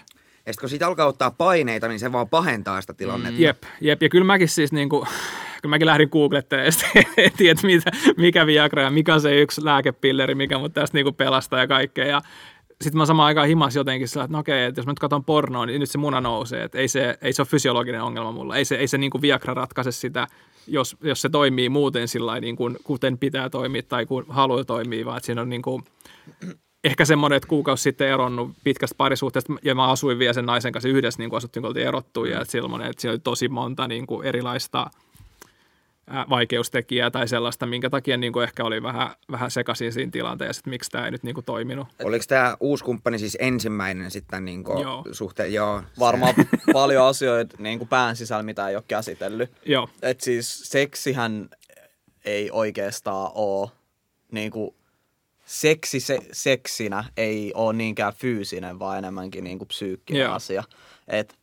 Ja 0.46 0.54
sitten 0.54 0.62
kun 0.62 0.70
siitä 0.70 0.88
alkaa 0.88 1.08
ottaa 1.08 1.32
paineita, 1.32 1.88
niin 1.88 2.00
se 2.00 2.12
vaan 2.12 2.30
pahentaa 2.30 2.82
sitä 2.82 2.94
tilannetta. 2.94 3.40
Mm. 3.40 3.44
Jep, 3.44 3.64
jep. 3.82 4.04
Ja 4.04 4.10
kyllä 4.10 4.26
mäkin 4.26 4.48
siis 4.48 4.72
niin 4.72 4.90
kuin, 4.90 5.08
kyllä 5.62 5.74
mäkin 5.74 5.88
lähdin 5.88 6.10
googlettamaan 6.12 6.66
ja 6.66 6.72
että 7.18 7.68
mitä, 7.68 7.92
mikä 8.18 8.46
Viagra 8.46 8.84
ja 8.84 8.90
mikä 8.90 9.20
se 9.20 9.42
yksi 9.42 9.66
lääkepilleri, 9.66 10.36
mikä 10.36 10.58
mut 10.58 10.74
tästä 10.74 10.98
niin 10.98 11.06
kuin 11.06 11.16
pelastaa 11.16 11.60
ja 11.60 11.68
kaikkea. 11.68 12.06
Ja 12.06 12.22
sitten 12.82 12.98
mä 12.98 13.06
samaan 13.06 13.28
aikaan 13.28 13.48
himas 13.48 13.76
jotenkin 13.76 14.08
sillä, 14.08 14.24
että 14.24 14.34
no 14.34 14.40
okei, 14.40 14.64
että 14.64 14.80
jos 14.80 14.86
mä 14.86 14.92
nyt 14.92 15.00
katson 15.00 15.24
pornoa, 15.24 15.66
niin 15.66 15.80
nyt 15.80 15.90
se 15.90 15.98
muna 15.98 16.22
nousee. 16.22 16.64
Että 16.64 16.78
ei 16.78 16.88
se, 16.88 17.18
ei 17.22 17.34
se 17.34 17.42
ole 17.42 17.48
fysiologinen 17.48 18.04
ongelma 18.04 18.32
mulla. 18.32 18.56
Ei 18.56 18.66
se, 18.66 18.76
ei 18.76 18.88
se 18.88 18.98
niin 18.98 19.12
kuin 19.12 19.22
Viagra 19.22 19.54
ratkaise 19.54 19.92
sitä 19.92 20.28
jos, 20.68 20.98
jos 21.02 21.22
se 21.22 21.30
toimii 21.30 21.70
muuten 21.70 22.08
sillä 22.08 22.40
niin 22.40 22.56
kuin, 22.56 22.78
kuten 22.84 23.18
pitää 23.18 23.50
toimia 23.50 23.82
tai 23.90 24.06
kun 24.06 24.26
haluaa 24.30 24.64
toimia, 24.64 25.06
vaan 25.06 25.18
että 25.18 25.26
siinä 25.26 25.42
on 25.42 25.50
niin 25.50 25.62
kuin, 25.62 25.84
ehkä 26.84 27.06
semmoinen, 27.06 27.38
että 27.38 27.48
kuukausi 27.48 27.84
sitten 27.84 28.08
eronnut 28.08 28.52
pitkästä 28.64 28.96
parisuhteesta 28.98 29.54
ja 29.64 29.76
mä 29.76 29.88
asuin 29.88 30.20
vielä 30.20 30.34
sen 30.34 30.46
naisen 30.46 30.72
kanssa 30.72 30.90
yhdessä, 30.90 31.22
niin 31.22 31.30
kuin 31.30 31.38
asuttiin, 31.38 31.62
kun 31.62 31.68
oltiin 31.68 31.88
erottu 31.88 32.26
ja 32.26 32.42
että, 32.42 32.52
silloin, 32.52 32.82
että 32.82 33.02
siellä 33.02 33.14
oli 33.14 33.20
tosi 33.20 33.50
monta 33.50 33.88
niin 33.88 34.08
kuin 34.08 34.28
erilaista 34.28 34.88
vaikeustekijää 36.30 37.12
tai 37.12 37.28
sellaista, 37.28 37.66
minkä 37.66 37.90
takia 37.90 38.18
niin 38.18 38.34
kuin 38.34 38.44
ehkä 38.44 38.64
oli 38.64 38.84
vähän, 38.84 39.10
vähän 39.32 39.52
sekaisin 39.52 39.94
siinä 39.94 40.12
tilanteessa, 40.12 40.60
että 40.60 40.70
miksi 40.70 40.92
tämä 40.92 41.06
ei 41.06 41.12
nyt 41.12 41.24
niin 41.24 41.36
kuin 41.36 41.46
toiminut. 41.46 41.88
Oliko 42.04 42.26
tämä 42.28 42.58
uusi 42.60 42.84
kumppani 42.84 43.20
siis 43.20 43.38
ensimmäinen 43.40 44.12
sitten 44.12 44.46
niin 44.46 44.64
Joo. 44.82 45.04
suhteen? 45.12 45.54
Joo. 45.54 45.84
Varmaan 46.00 46.34
paljon 46.74 47.08
asioita 47.08 47.56
niin 47.60 47.78
kuin 47.78 47.88
pään 47.88 48.16
sisällä, 48.16 48.44
mitä 48.44 48.70
ei 48.70 48.76
ole 48.76 48.84
käsitellyt. 48.88 49.52
Joo, 49.66 49.90
Et 50.02 50.22
siis 50.22 50.62
seksihän 50.64 51.50
ei 52.26 52.52
oikeastaan 52.52 53.32
ole 53.36 53.70
niin 54.32 54.52
kuin, 54.52 54.76
seksi 55.46 56.00
se, 56.00 56.20
seksinä 56.32 57.04
ei 57.18 57.52
ole 57.56 57.74
niinkään 57.74 58.14
fyysinen, 58.14 58.80
vaan 58.80 58.98
enemmänkin 58.98 59.44
niin 59.44 59.58
kuin 59.58 59.68
psyykkinen 59.68 60.22
Joo. 60.22 60.34
asia. 60.34 60.64
Et, 61.08 61.41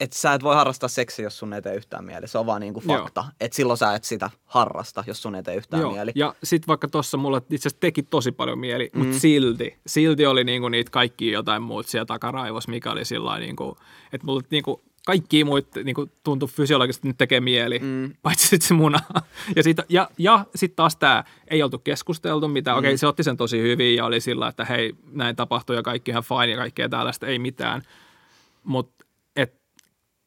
et 0.00 0.12
sä 0.12 0.34
et 0.34 0.42
voi 0.42 0.54
harrastaa 0.54 0.88
seksiä, 0.88 1.26
jos 1.26 1.38
sun 1.38 1.52
ei 1.52 1.62
tee 1.62 1.74
yhtään 1.74 2.04
mieli. 2.04 2.28
Se 2.28 2.38
on 2.38 2.46
vaan 2.46 2.60
niin 2.60 2.74
kuin 2.74 2.84
Joo. 2.88 2.98
fakta. 2.98 3.24
Et 3.40 3.52
silloin 3.52 3.76
sä 3.76 3.94
et 3.94 4.04
sitä 4.04 4.30
harrasta, 4.46 5.04
jos 5.06 5.22
sun 5.22 5.34
ei 5.34 5.42
tee 5.42 5.54
yhtään 5.54 5.80
Joo. 5.80 5.92
mieli. 5.92 6.12
Ja 6.14 6.34
sitten 6.44 6.66
vaikka 6.66 6.88
tuossa 6.88 7.16
mulle 7.16 7.42
itse 7.50 7.68
asiassa 7.68 7.80
teki 7.80 8.02
tosi 8.02 8.32
paljon 8.32 8.58
mieli, 8.58 8.90
mm. 8.92 8.98
mutta 8.98 9.18
silti, 9.18 9.76
silti 9.86 10.26
oli 10.26 10.44
niinku 10.44 10.68
niitä 10.68 10.90
kaikki 10.90 11.30
jotain 11.30 11.62
muut 11.62 11.86
siellä 11.86 12.06
takaraivos, 12.06 12.68
mikä 12.68 12.92
oli 12.92 13.04
sillä 13.04 13.38
niinku, 13.38 13.76
että 14.12 14.26
mulle 14.26 14.42
niinku 14.50 14.82
kaikki 15.06 15.44
muut 15.44 15.66
niinku 15.84 16.08
tuntui 16.24 16.48
fysiologisesti 16.48 17.08
nyt 17.08 17.18
tekee 17.18 17.40
mieli, 17.40 17.78
mm. 17.78 18.12
paitsi 18.22 18.46
sitten 18.46 18.68
se 18.68 18.74
muna. 18.74 18.98
Ja, 19.56 19.62
sit, 19.62 19.76
ja, 19.88 20.10
ja 20.18 20.46
sitten 20.54 20.76
taas 20.76 20.96
tämä, 20.96 21.24
ei 21.48 21.62
oltu 21.62 21.78
keskusteltu 21.78 22.48
mitään. 22.48 22.76
Mm. 22.76 22.78
Okei, 22.78 22.98
se 22.98 23.06
otti 23.06 23.22
sen 23.22 23.36
tosi 23.36 23.62
hyvin 23.62 23.96
ja 23.96 24.04
oli 24.04 24.20
sillä, 24.20 24.48
että 24.48 24.64
hei, 24.64 24.94
näin 25.12 25.36
tapahtui 25.36 25.76
ja 25.76 25.82
kaikki 25.82 26.10
ihan 26.10 26.22
fine 26.22 26.46
ja 26.50 26.56
kaikkea 26.56 26.88
tällaista, 26.88 27.26
ei 27.26 27.38
mitään. 27.38 27.82
Mutta 28.64 29.04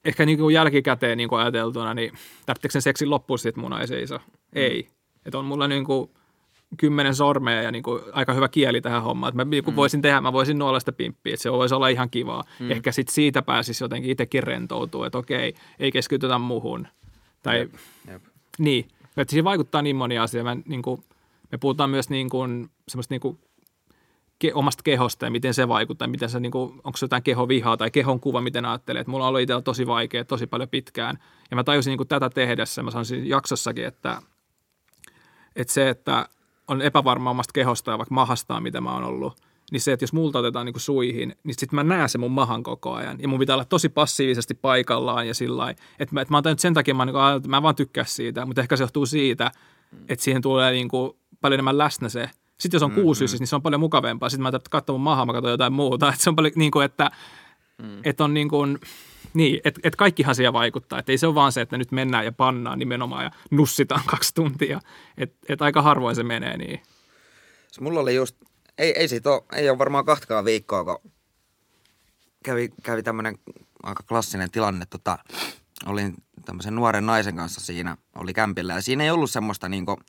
ehkä 0.05 0.25
niinku 0.25 0.49
jälkikäteen 0.49 1.17
niinku 1.17 1.35
ajateltuna, 1.35 1.93
niin 1.93 2.11
tarvitseeko 2.45 2.71
sen 2.71 2.81
seksin 2.81 3.09
loppuun 3.09 3.39
sitten 3.39 3.63
muna 3.63 3.81
ei 3.81 3.87
seiso? 3.87 4.17
Mm. 4.17 4.23
Ei. 4.53 4.87
Että 5.25 5.37
on 5.37 5.45
mulla 5.45 5.67
niinku 5.67 6.13
kymmenen 6.77 7.15
sormea 7.15 7.61
ja 7.61 7.71
niinku 7.71 8.01
aika 8.11 8.33
hyvä 8.33 8.47
kieli 8.47 8.81
tähän 8.81 9.03
hommaan. 9.03 9.29
Että 9.29 9.45
mä 9.45 9.49
niinku 9.49 9.71
mm. 9.71 9.75
voisin 9.75 10.01
tehdä, 10.01 10.21
mä 10.21 10.33
voisin 10.33 10.59
nuolla 10.59 10.79
sitä 10.79 10.91
pimppiä, 10.91 11.33
että 11.33 11.43
se 11.43 11.51
voisi 11.51 11.75
olla 11.75 11.87
ihan 11.87 12.09
kivaa. 12.09 12.43
Mm. 12.59 12.71
Ehkä 12.71 12.91
sitten 12.91 13.13
siitä 13.13 13.41
pääsisi 13.41 13.83
jotenkin 13.83 14.11
itsekin 14.11 14.43
rentoutua, 14.43 15.07
että 15.07 15.17
okei, 15.17 15.53
ei 15.79 15.91
keskitytä 15.91 16.37
muhun. 16.37 16.87
Tai 17.43 17.59
Jep, 17.59 17.73
jep. 18.11 18.21
niin, 18.57 18.87
että 19.17 19.31
siihen 19.31 19.43
vaikuttaa 19.43 19.81
niin 19.81 19.95
moni 19.95 20.17
asia. 20.17 20.43
Mä, 20.43 20.57
niin 20.65 20.81
kuin, 20.81 21.03
me 21.51 21.57
puhutaan 21.57 21.89
myös 21.89 22.09
niin 22.09 22.29
kuin, 22.29 22.69
semmoista 22.87 23.13
niin 23.13 23.21
kuin, 23.21 23.39
ke, 24.43 24.51
omasta 24.53 24.83
kehosta 24.83 25.25
ja 25.25 25.31
miten 25.31 25.53
se 25.53 25.67
vaikuttaa, 25.67 26.07
miten 26.07 26.29
se, 26.29 26.39
niin 26.39 26.51
kuin, 26.51 26.71
onko 26.83 26.97
se 26.97 27.03
jotain 27.03 27.23
kehovihaa 27.23 27.77
tai 27.77 27.91
kehon 27.91 28.19
kuva, 28.19 28.41
miten 28.41 28.65
ajattelee. 28.65 28.99
Että 28.99 29.11
mulla 29.11 29.25
on 29.25 29.29
ollut 29.29 29.41
itsellä 29.41 29.61
tosi 29.61 29.87
vaikea 29.87 30.25
tosi 30.25 30.47
paljon 30.47 30.69
pitkään. 30.69 31.19
Ja 31.51 31.55
mä 31.55 31.63
tajusin 31.63 31.91
niin 31.91 31.97
kuin 31.97 32.07
tätä 32.07 32.29
tehdessä, 32.29 32.83
mä 32.83 32.91
sanoisin 32.91 33.29
jaksossakin, 33.29 33.85
että, 33.85 34.21
että 35.55 35.73
se, 35.73 35.89
että 35.89 36.29
on 36.67 36.81
epävarma 36.81 37.29
omasta 37.29 37.51
kehosta 37.53 37.91
ja 37.91 37.97
vaikka 37.97 38.15
mahastaan, 38.15 38.63
mitä 38.63 38.81
mä 38.81 38.93
oon 38.93 39.03
ollut, 39.03 39.41
niin 39.71 39.81
se, 39.81 39.93
että 39.93 40.03
jos 40.03 40.13
multa 40.13 40.39
otetaan 40.39 40.65
niin 40.65 40.73
kuin 40.73 40.81
suihin, 40.81 41.35
niin 41.43 41.55
sitten 41.57 41.75
mä 41.75 41.83
näen 41.83 42.09
sen 42.09 42.21
mun 42.21 42.31
mahan 42.31 42.63
koko 42.63 42.93
ajan. 42.93 43.17
Ja 43.19 43.27
mun 43.27 43.39
pitää 43.39 43.55
olla 43.55 43.65
tosi 43.65 43.89
passiivisesti 43.89 44.53
paikallaan 44.53 45.27
ja 45.27 45.33
sillä 45.33 45.69
että 45.69 46.15
mä, 46.15 46.21
että 46.21 46.33
mä 46.33 46.41
oon 46.45 46.59
sen 46.59 46.73
takia, 46.73 46.93
mä, 46.93 47.05
niin 47.05 47.13
kuin, 47.13 47.35
että 47.37 47.49
mä 47.49 47.57
en 47.57 47.63
vaan 47.63 47.75
tykkää 47.75 48.05
siitä, 48.05 48.45
mutta 48.45 48.61
ehkä 48.61 48.77
se 48.77 48.83
johtuu 48.83 49.05
siitä, 49.05 49.51
että 50.09 50.23
siihen 50.23 50.41
tulee 50.41 50.71
niin 50.71 50.87
kuin 50.87 51.11
paljon 51.41 51.53
enemmän 51.53 51.77
läsnä 51.77 52.09
se. 52.09 52.29
Sitten 52.63 52.75
jos 52.75 52.83
on 52.83 52.89
mm-hmm. 52.89 53.03
kuusi, 53.03 53.25
niin 53.39 53.47
se 53.47 53.55
on 53.55 53.61
paljon 53.61 53.79
mukavempaa. 53.79 54.29
Sitten 54.29 54.43
mä 54.43 54.51
tarvitsen 54.51 54.71
katsoa 54.71 54.93
mun 54.93 55.01
mahaa, 55.01 55.25
mä 55.25 55.33
katson 55.33 55.51
jotain 55.51 55.73
muuta. 55.73 56.07
Että 56.09 56.23
se 56.23 56.29
on 56.29 56.35
paljon 56.35 56.53
niin 56.55 56.71
kuin, 56.71 56.85
että, 56.85 57.11
mm. 57.81 57.99
että 58.03 58.23
on 58.23 58.33
niin 58.33 58.49
kuin, 58.49 58.79
niin, 59.33 59.61
että 59.65 59.81
et 59.83 59.95
kaikkihan 59.95 60.35
siihen 60.35 60.53
vaikuttaa. 60.53 60.99
Että 60.99 61.11
ei 61.11 61.17
se 61.17 61.27
ole 61.27 61.35
vaan 61.35 61.51
se, 61.51 61.61
että 61.61 61.77
nyt 61.77 61.91
mennään 61.91 62.25
ja 62.25 62.31
pannaan 62.31 62.79
nimenomaan 62.79 63.23
ja 63.23 63.31
nussitaan 63.51 64.01
kaksi 64.11 64.33
tuntia. 64.35 64.79
Että 65.17 65.37
et 65.49 65.61
aika 65.61 65.81
harvoin 65.81 66.15
se 66.15 66.23
menee 66.23 66.57
niin. 66.57 66.81
Se 67.71 67.81
mulla 67.81 67.99
oli 67.99 68.15
just, 68.15 68.35
ei, 68.77 68.99
ei 68.99 69.07
siitä 69.07 69.29
ole, 69.31 69.43
ei 69.53 69.69
ole 69.69 69.77
varmaan 69.77 70.05
kahtakaan 70.05 70.45
viikkoa, 70.45 70.83
kun 70.83 71.11
kävi, 72.43 72.69
kävi 72.83 73.03
tämmöinen 73.03 73.37
aika 73.83 74.03
klassinen 74.03 74.51
tilanne. 74.51 74.85
Tota, 74.85 75.19
olin 75.85 76.13
tämmöisen 76.45 76.75
nuoren 76.75 77.05
naisen 77.05 77.35
kanssa 77.35 77.61
siinä, 77.61 77.97
oli 78.15 78.33
kämpillä 78.33 78.73
ja 78.73 78.81
siinä 78.81 79.03
ei 79.03 79.11
ollut 79.11 79.31
semmoista 79.31 79.69
niinku, 79.69 79.99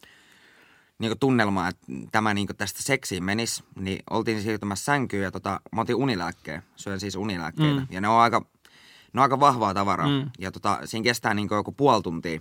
niinku 0.99 1.17
tunnelmaa, 1.21 1.69
että 1.69 1.87
tämä 2.13 2.35
niinku 2.35 2.55
tästä 2.55 2.83
seksiin 2.83 3.25
menisi, 3.25 3.65
niin 3.81 4.03
oltiin 4.11 4.43
siirtymässä 4.43 4.85
sänkyyn 4.85 5.23
ja 5.23 5.31
tota, 5.31 5.61
mä 5.73 5.81
otin 5.81 5.97
unilääkkeen, 5.97 6.63
syön 6.77 7.01
siis 7.01 7.17
unilääkkeitä 7.17 7.81
Mm. 7.81 7.87
ja 7.91 8.01
ne 8.01 8.09
on 8.09 8.21
aika, 8.21 8.41
ne 9.13 9.21
on 9.21 9.23
aika 9.23 9.41
vahvaa 9.41 9.75
tavaraa 9.75 10.09
Mm. 10.09 10.31
ja 10.39 10.53
tota, 10.53 10.79
siinä 10.85 11.05
kestää 11.05 11.35
niinku 11.35 11.55
joku 11.55 11.73
puoli 11.73 12.03
tuntia, 12.03 12.41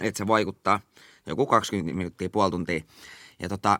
että 0.00 0.18
se 0.18 0.26
vaikuttaa, 0.26 0.80
joku 1.26 1.46
20 1.46 1.94
minuuttia, 1.96 2.30
puoli 2.30 2.50
tuntia 2.50 2.80
ja 3.38 3.48
tota, 3.48 3.78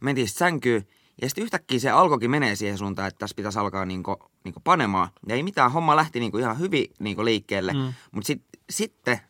mentiin 0.00 0.28
sitten 0.28 0.46
sänkyyn 0.46 0.86
ja 1.22 1.28
sitten 1.28 1.44
yhtäkkiä 1.44 1.78
se 1.78 1.90
alkoikin 1.90 2.30
menee 2.30 2.56
siihen 2.56 2.78
suuntaan, 2.78 3.08
että 3.08 3.18
tässä 3.18 3.34
pitäisi 3.36 3.58
alkaa 3.58 3.84
niinku, 3.84 4.16
niinku 4.44 4.60
panemaan. 4.64 5.08
Ja 5.28 5.34
ei 5.34 5.42
mitään, 5.42 5.72
homma 5.72 5.96
lähti 5.96 6.20
niinku 6.20 6.38
ihan 6.38 6.58
hyvin 6.58 6.86
niinku 6.98 7.24
liikkeelle. 7.24 7.72
Mm. 7.72 7.92
Mutta 8.12 8.26
sit, 8.26 8.42
sitten 8.70 9.20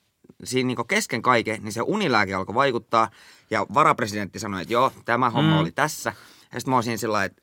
siinä 0.45 0.67
niinku 0.67 0.85
kesken 0.85 1.23
kaiken, 1.23 1.63
niin 1.63 1.73
se 1.73 1.83
unilääke 1.83 2.35
alkoi 2.35 2.55
vaikuttaa. 2.55 3.11
Ja 3.51 3.67
varapresidentti 3.75 4.39
sanoi, 4.39 4.63
että 4.63 4.73
joo, 4.73 4.93
tämä 5.05 5.31
homma 5.31 5.55
Mm. 5.55 5.59
oli 5.61 5.73
tässä. 5.73 6.13
Ja 6.53 6.61
sitten 6.61 6.73
mä 6.73 6.77
olisin 6.77 6.99
sillä 6.99 7.25
että 7.25 7.43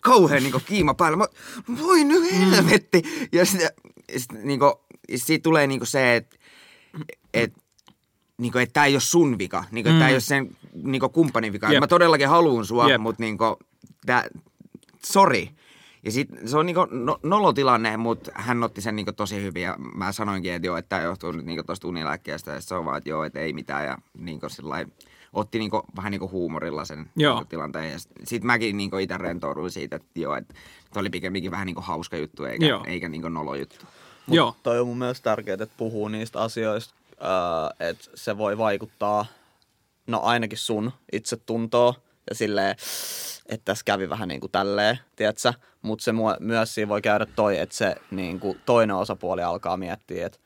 kauhean 0.00 0.42
niinku 0.42 0.60
kiima 0.66 0.94
päällä. 0.94 1.16
Mä, 1.16 1.26
voi 1.82 2.04
nyt 2.04 2.32
helvetti. 2.32 3.02
Ja 3.32 3.44
sitten 3.44 3.70
sit, 4.16 4.32
niinku, 4.32 4.80
siitä 5.16 5.42
tulee 5.42 5.66
niinku 5.66 5.86
se, 5.86 6.16
että 6.16 6.36
et, 7.34 7.52
niinku, 8.38 8.58
että 8.58 8.72
tämä 8.72 8.86
ei 8.86 8.94
ole 8.94 9.00
sun 9.00 9.38
vika. 9.38 9.64
Niinku, 9.70 9.90
mm. 9.90 9.98
Tämä 9.98 10.08
ei 10.08 10.14
ole 10.14 10.20
sen 10.20 10.56
niinku, 10.82 11.08
kumppanin 11.08 11.52
vika. 11.52 11.72
Jep. 11.72 11.80
Mä 11.80 11.86
todellakin 11.86 12.28
haluan 12.28 12.66
sua, 12.66 12.88
Jep. 12.90 13.00
mutta 13.00 13.22
niinku, 13.22 13.58
tää, 14.06 14.24
sorry. 15.04 15.46
Ja 16.02 16.12
sit, 16.12 16.28
se 16.44 16.58
on 16.58 16.66
niinku 16.66 16.86
no, 16.90 17.18
nolotilanne, 17.22 17.96
mutta 17.96 18.30
hän 18.34 18.64
otti 18.64 18.80
sen 18.80 18.96
niinku 18.96 19.12
tosi 19.12 19.42
hyvin 19.42 19.62
ja 19.62 19.76
mä 19.94 20.12
sanoinkin, 20.12 20.52
että 20.52 20.66
joo, 20.66 20.76
että 20.76 20.88
tämä 20.88 21.02
johtuu 21.02 21.32
nyt 21.32 21.46
niinku 21.46 21.62
tosta 21.62 21.88
unilääkkeestä 21.88 22.50
ja 22.50 22.60
se 22.60 22.74
on 22.74 22.84
vaan, 22.84 22.98
että 22.98 23.10
joo, 23.10 23.24
että 23.24 23.40
ei 23.40 23.52
mitään 23.52 23.86
ja 23.86 23.98
niinku 24.18 24.48
sillai, 24.48 24.86
otti 25.32 25.58
niinku, 25.58 25.82
vähän 25.96 26.10
niinku 26.10 26.30
huumorilla 26.30 26.84
sen 26.84 27.10
Joo. 27.16 27.34
niinku 27.34 27.48
tilanteen 27.48 27.92
ja 27.92 27.98
sitten 27.98 28.26
sit 28.26 28.44
mäkin 28.44 28.76
niinku 28.76 28.96
itse 28.96 29.16
rentouduin 29.16 29.70
siitä, 29.70 29.96
että 29.96 30.08
joo, 30.14 30.36
että 30.36 30.54
toi 30.92 31.00
oli 31.00 31.10
pikemminkin 31.10 31.50
vähän 31.50 31.66
niinku 31.66 31.80
hauska 31.80 32.16
juttu 32.16 32.44
eikä, 32.44 32.66
Joo. 32.66 32.84
eikä 32.86 33.08
niinku 33.08 33.28
nolo 33.28 33.54
juttu. 33.54 33.86
Mut 34.26 34.36
Joo. 34.36 34.56
Toi 34.62 34.80
on 34.80 34.86
mun 34.86 34.98
mielestä 34.98 35.24
tärkeää, 35.24 35.54
että 35.54 35.74
puhuu 35.76 36.08
niistä 36.08 36.40
asioista, 36.40 36.94
äh, 37.12 37.88
että 37.88 38.04
se 38.14 38.38
voi 38.38 38.58
vaikuttaa, 38.58 39.26
no 40.06 40.20
ainakin 40.20 40.58
sun 40.58 40.92
itsetuntoa 41.12 41.94
ja 42.28 42.34
silleen, 42.34 42.76
että 43.46 43.64
tässä 43.64 43.84
kävi 43.84 44.08
vähän 44.08 44.28
niin 44.28 44.40
kuin 44.40 44.52
tälleen, 44.52 44.98
tiedätkö? 45.16 45.52
Mutta 45.82 46.02
se 46.04 46.12
mua- 46.12 46.36
myös 46.40 46.74
siinä 46.74 46.88
voi 46.88 47.02
käydä 47.02 47.26
toi, 47.36 47.58
että 47.58 47.74
se 47.76 47.94
niin 48.10 48.40
kuin 48.40 48.60
toinen 48.66 48.96
osapuoli 48.96 49.42
alkaa 49.42 49.76
miettiä, 49.76 50.26
että 50.26 50.38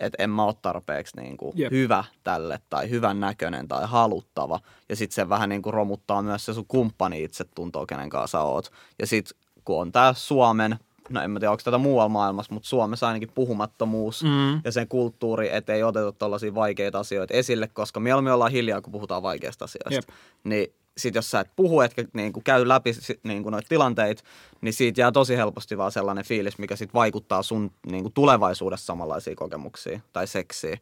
että 0.00 0.22
en 0.22 0.30
mä 0.30 0.44
ole 0.44 0.54
tarpeeksi 0.62 1.16
niin 1.16 1.36
kuin 1.36 1.52
Jep. 1.54 1.72
hyvä 1.72 2.04
tälle 2.24 2.60
tai 2.70 2.90
hyvän 2.90 3.20
näköinen 3.20 3.68
tai 3.68 3.82
haluttava. 3.86 4.60
Ja 4.88 4.96
sitten 4.96 5.14
se 5.14 5.28
vähän 5.28 5.48
niin 5.48 5.62
kuin 5.62 5.74
romuttaa 5.74 6.22
myös 6.22 6.44
se 6.44 6.54
sun 6.54 6.66
kumppani 6.68 7.22
itsetuntoa, 7.24 7.86
kenen 7.86 8.08
kanssa 8.10 8.38
sä 8.38 8.42
oot. 8.44 8.70
Ja 8.98 9.06
sitten 9.06 9.38
kun 9.64 9.80
on 9.80 9.92
tää 9.92 10.12
Suomen, 10.14 10.76
no 11.08 11.22
en 11.22 11.30
mä 11.30 11.40
tiedä 11.40 11.50
onko 11.50 11.62
tätä 11.64 11.78
muualla 11.78 12.08
maailmassa, 12.08 12.54
mutta 12.54 12.68
Suomessa 12.68 13.06
ainakin 13.08 13.30
puhumattomuus 13.34 14.22
Mm. 14.22 14.60
ja 14.64 14.72
sen 14.72 14.88
kulttuuri, 14.88 15.48
että 15.52 15.74
ei 15.74 15.82
oteta 15.82 16.12
tällaisia 16.12 16.54
vaikeita 16.54 16.98
asioita 16.98 17.34
esille, 17.34 17.68
koska 17.68 18.00
mieluummin 18.00 18.32
ollaan 18.32 18.52
hiljaa, 18.52 18.80
kun 18.80 18.92
puhutaan 18.92 19.22
vaikeista 19.22 19.64
asioista. 19.64 19.94
Jep. 19.94 20.04
Niin 20.44 20.74
sit 20.98 21.14
jos 21.14 21.30
sä 21.30 21.40
et 21.40 21.50
puhu, 21.56 21.80
etkä 21.80 22.04
niin 22.12 22.32
kuin 22.32 22.44
käy 22.44 22.68
läpi 22.68 22.92
niin 23.22 23.42
kuin 23.42 23.50
noita 23.52 23.68
tilanteita, 23.68 24.22
niin 24.60 24.74
siitä 24.74 25.00
jää 25.00 25.12
tosi 25.12 25.36
helposti 25.36 25.78
vaan 25.78 25.92
sellainen 25.92 26.24
fiilis, 26.24 26.58
mikä 26.58 26.76
sit 26.76 26.94
vaikuttaa 26.94 27.42
sun 27.42 27.70
niin 27.86 28.02
kuin 28.02 28.12
tulevaisuudessa 28.12 28.86
samanlaisia 28.86 29.34
kokemuksia 29.36 30.00
tai 30.12 30.26
seksiä. 30.26 30.78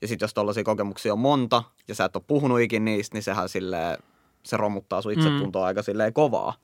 Ja 0.00 0.08
sitten 0.08 0.24
jos 0.24 0.34
tollaisia 0.34 0.64
kokemuksia 0.64 1.12
on 1.12 1.18
monta 1.18 1.62
ja 1.88 1.94
sä 1.94 2.04
et 2.04 2.16
ole 2.16 2.24
puhunut 2.26 2.60
ikin 2.60 2.84
niistä, 2.84 3.16
niin 3.16 3.22
sehän 3.22 3.48
silleen, 3.48 3.98
se 4.42 4.56
romuttaa 4.56 5.02
sun 5.02 5.12
itsetuntoa 5.12 5.62
mm. 5.62 5.66
aika 5.66 5.82
silleen 5.82 6.12
kovaa. 6.12 6.54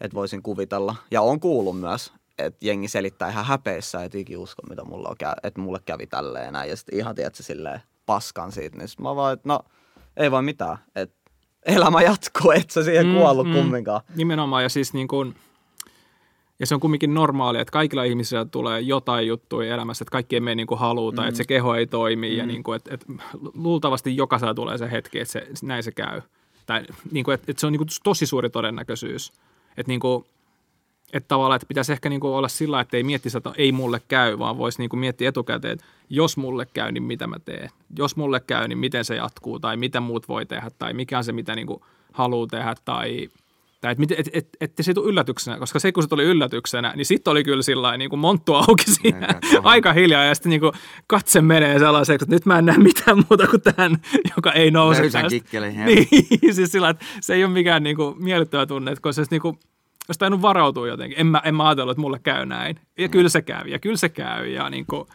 Että 0.00 0.14
voisin 0.14 0.42
kuvitella. 0.42 0.96
Ja 1.10 1.22
on 1.22 1.40
kuullut 1.40 1.80
myös, 1.80 2.12
että 2.38 2.66
jengi 2.66 2.88
selittää 2.88 3.28
ihan 3.28 3.44
häpeissä, 3.44 4.04
että 4.04 4.18
ikin 4.18 4.38
usko, 4.38 4.62
mitä 4.68 4.84
mulla 4.84 5.08
on, 5.08 5.16
kä- 5.24 5.40
että 5.42 5.60
mulle 5.60 5.80
kävi 5.84 6.06
tälleen 6.06 6.52
näin. 6.52 6.70
Ja 6.70 6.76
sitten 6.76 6.98
ihan, 6.98 7.14
tiedätkö, 7.14 7.42
silleen 7.42 7.80
paskan 8.06 8.52
siitä. 8.52 8.78
Niin 8.78 8.88
sit 8.88 9.00
mä 9.00 9.16
vaan, 9.16 9.32
että 9.32 9.48
no, 9.48 9.60
ei 10.16 10.30
voi 10.30 10.42
mitään. 10.42 10.78
Että 10.94 11.16
elämä 11.66 12.02
jatkuu, 12.02 12.50
et 12.50 12.70
sä 12.70 12.84
siihen 12.84 13.06
mm, 13.06 13.14
kuollut 13.14 13.46
mm. 13.46 13.54
kumminkaan. 13.54 14.00
Nimenomaan, 14.16 14.62
ja 14.62 14.68
siis 14.68 14.92
niin 14.92 15.08
kuin, 15.08 15.34
ja 16.60 16.66
se 16.66 16.74
on 16.74 16.80
kumminkin 16.80 17.14
normaalia, 17.14 17.60
että 17.60 17.72
kaikilla 17.72 18.04
ihmisillä 18.04 18.44
tulee 18.44 18.80
jotain 18.80 19.26
juttuja 19.26 19.74
elämässä, 19.74 20.02
että 20.02 20.12
kaikki 20.12 20.36
ei 20.36 20.40
mene 20.40 20.54
niin 20.54 20.66
kuin 20.66 20.80
haluta, 20.80 21.22
mm. 21.22 21.28
että 21.28 21.38
se 21.38 21.44
keho 21.44 21.74
ei 21.74 21.86
toimi, 21.86 22.30
mm. 22.30 22.36
ja 22.36 22.46
niin 22.46 22.62
kuin, 22.62 22.76
että, 22.76 22.94
että 22.94 23.06
luultavasti 23.54 24.16
jokaisella 24.16 24.54
tulee 24.54 24.78
se 24.78 24.90
hetki, 24.90 25.20
että 25.20 25.32
se, 25.32 25.46
näin 25.62 25.82
se 25.82 25.92
käy. 25.92 26.20
Tai 26.66 26.84
niin 27.10 27.24
kuin, 27.24 27.34
että, 27.34 27.44
että 27.48 27.60
se 27.60 27.66
on 27.66 27.72
niin 27.72 27.80
kuin 27.80 27.88
tosi 28.04 28.26
suuri 28.26 28.50
todennäköisyys. 28.50 29.32
Että 29.76 29.90
niin 29.90 30.00
kuin, 30.00 30.24
Että 31.12 31.28
tavallaan, 31.28 31.56
että 31.56 31.66
pitäisi 31.66 31.92
ehkä 31.92 32.08
niinku 32.08 32.34
olla 32.34 32.48
sillä, 32.48 32.80
että 32.80 32.96
ei 32.96 33.02
miettisi, 33.02 33.38
että 33.38 33.52
ei 33.56 33.72
mulle 33.72 34.00
käy, 34.08 34.38
vaan 34.38 34.58
voisi 34.58 34.78
niinku 34.78 34.96
miettiä 34.96 35.28
etukäteen, 35.28 35.72
että 35.72 35.84
jos 36.10 36.36
mulle 36.36 36.66
käy, 36.74 36.92
niin 36.92 37.02
mitä 37.02 37.26
mä 37.26 37.36
teen. 37.44 37.70
Jos 37.98 38.16
mulle 38.16 38.40
käy, 38.40 38.68
niin 38.68 38.78
miten 38.78 39.04
se 39.04 39.16
jatkuu, 39.16 39.58
tai 39.58 39.76
mitä 39.76 40.00
muut 40.00 40.28
voi 40.28 40.46
tehdä, 40.46 40.70
tai 40.78 40.92
mikä 40.92 41.18
on 41.18 41.24
se, 41.24 41.32
mitä 41.32 41.54
niinku 41.54 41.86
haluaa 42.12 42.46
tehdä, 42.46 42.74
tai 42.84 43.28
tai 43.80 43.92
että 43.92 44.14
et, 44.18 44.28
et, 44.32 44.48
et, 44.60 44.72
et 44.78 44.84
se 44.86 44.94
tule 44.94 45.08
yllätyksenä, 45.08 45.58
koska 45.58 45.78
se 45.78 45.92
kun 45.92 46.02
se 46.02 46.08
tuli 46.08 46.24
yllätyksenä, 46.24 46.92
niin 46.96 47.06
sitten 47.06 47.30
oli 47.30 47.44
kyllä 47.44 47.62
sillä 47.62 47.96
niin 47.96 48.10
kuin 48.10 48.20
monttu 48.20 48.54
auki 48.54 48.84
siinä 49.02 49.26
Eikä, 49.26 49.60
aika 49.62 49.92
hiljaa 49.92 50.24
ja 50.24 50.34
sitten 50.34 50.50
niin 50.50 50.60
kuin 50.60 50.72
katse 51.06 51.40
menee 51.40 51.78
sellaiseksi, 51.78 52.24
että 52.24 52.34
nyt 52.34 52.46
mä 52.46 52.58
en 52.58 52.64
näe 52.64 52.78
mitään 52.78 53.16
muuta 53.30 53.46
kuin 53.46 53.62
tämän, 53.62 53.96
joka 54.36 54.52
ei 54.52 54.70
nouse 54.70 55.00
Löysän 55.00 55.28
kikkeli. 55.28 55.70
Niin, 55.70 56.54
siis 56.54 56.72
sillä, 56.72 56.88
että 56.88 57.04
se 57.20 57.34
ei 57.34 57.44
ole 57.44 57.52
mikään 57.52 57.82
niin 57.82 57.96
kuin 57.96 58.22
miellyttävä 58.22 58.66
tunne, 58.66 58.90
että 58.90 59.02
kun 59.02 59.14
se 59.14 59.22
niin 59.30 59.40
kuin, 59.40 59.58
jos 60.08 60.18
tainnut 60.18 60.42
varautua 60.42 60.88
jotenkin, 60.88 61.20
en 61.20 61.26
mä, 61.26 61.42
en 61.44 61.54
mä 61.54 61.68
ajatellut, 61.68 61.92
että 61.92 62.00
mulle 62.00 62.18
käy 62.18 62.46
näin. 62.46 62.80
Ja 62.98 63.08
mm. 63.08 63.10
kyllä 63.10 63.28
se 63.28 63.42
käy, 63.42 63.68
ja 63.68 63.78
kyllä 63.78 63.96
se 63.96 64.08
käy, 64.08 64.46
ja 64.46 64.70
niin 64.70 64.86
kuin, 64.86 65.08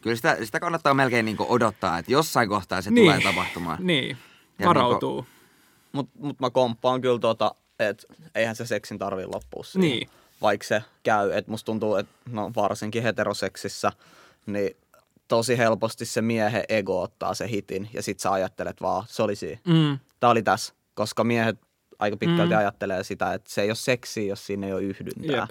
Kyllä 0.00 0.16
sitä, 0.16 0.36
sitä 0.44 0.60
kannattaa 0.60 0.94
melkein 0.94 1.24
niin 1.24 1.36
odottaa, 1.40 1.98
että 1.98 2.12
jossain 2.12 2.48
kohtaa 2.48 2.82
se 2.82 2.90
niin, 2.90 3.12
tulee 3.12 3.32
tapahtumaan. 3.32 3.78
Niin, 3.86 4.16
varautuu. 4.64 5.14
Niin 5.20 5.24
kuin, 5.24 5.38
mutta 5.92 6.12
mut 6.20 6.40
mä 6.40 6.50
komppaan 6.50 7.00
kyllä 7.00 7.18
tota, 7.18 7.54
että 7.78 8.06
eihän 8.34 8.56
se 8.56 8.66
seksin 8.66 8.98
tarvi 8.98 9.26
loppua 9.26 9.64
siihen. 9.64 9.90
Niin. 9.90 10.08
Vaikka 10.42 10.66
se 10.66 10.82
käy, 11.02 11.30
että 11.32 11.50
musta 11.50 11.66
tuntuu, 11.66 11.96
että 11.96 12.12
no 12.30 12.50
varsinkin 12.56 13.02
heteroseksissä, 13.02 13.92
niin 14.46 14.76
tosi 15.28 15.58
helposti 15.58 16.04
se 16.04 16.22
miehen 16.22 16.64
ego 16.68 17.02
ottaa 17.02 17.34
se 17.34 17.48
hitin 17.48 17.90
ja 17.92 18.02
sit 18.02 18.20
sä 18.20 18.32
ajattelet 18.32 18.80
vaan, 18.80 19.04
se 19.08 19.22
oli 19.22 19.36
siinä. 19.36 19.60
Mm. 19.66 19.98
Tää 20.20 20.30
oli 20.30 20.42
tässä, 20.42 20.74
koska 20.94 21.24
miehet 21.24 21.58
aika 21.98 22.16
pitkälti 22.16 22.54
mm. 22.54 22.58
ajattelee 22.58 23.04
sitä, 23.04 23.34
että 23.34 23.50
se 23.50 23.62
ei 23.62 23.70
ole 23.70 23.76
seksi, 23.76 24.26
jos 24.26 24.46
siinä 24.46 24.66
ei 24.66 24.72
ole 24.72 24.82
yhdyntää. 24.82 25.36
Jep. 25.36 25.50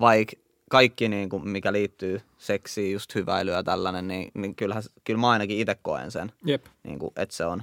Vaikka 0.00 0.36
kaikki, 0.70 1.08
niin 1.08 1.28
kuin, 1.28 1.48
mikä 1.48 1.72
liittyy 1.72 2.20
seksiin, 2.38 2.92
just 2.92 3.14
hyväilyä 3.14 3.56
ja 3.56 3.62
tällainen, 3.62 4.08
niin, 4.08 4.30
niin 4.34 4.54
kyllähän, 4.54 4.82
kyllä 5.04 5.20
mä 5.20 5.30
ainakin 5.30 5.58
itse 5.58 5.76
koen 5.82 6.10
sen, 6.10 6.32
Jep. 6.44 6.64
Niin 6.82 6.98
kuin, 6.98 7.12
että 7.16 7.34
se 7.34 7.44
on 7.44 7.62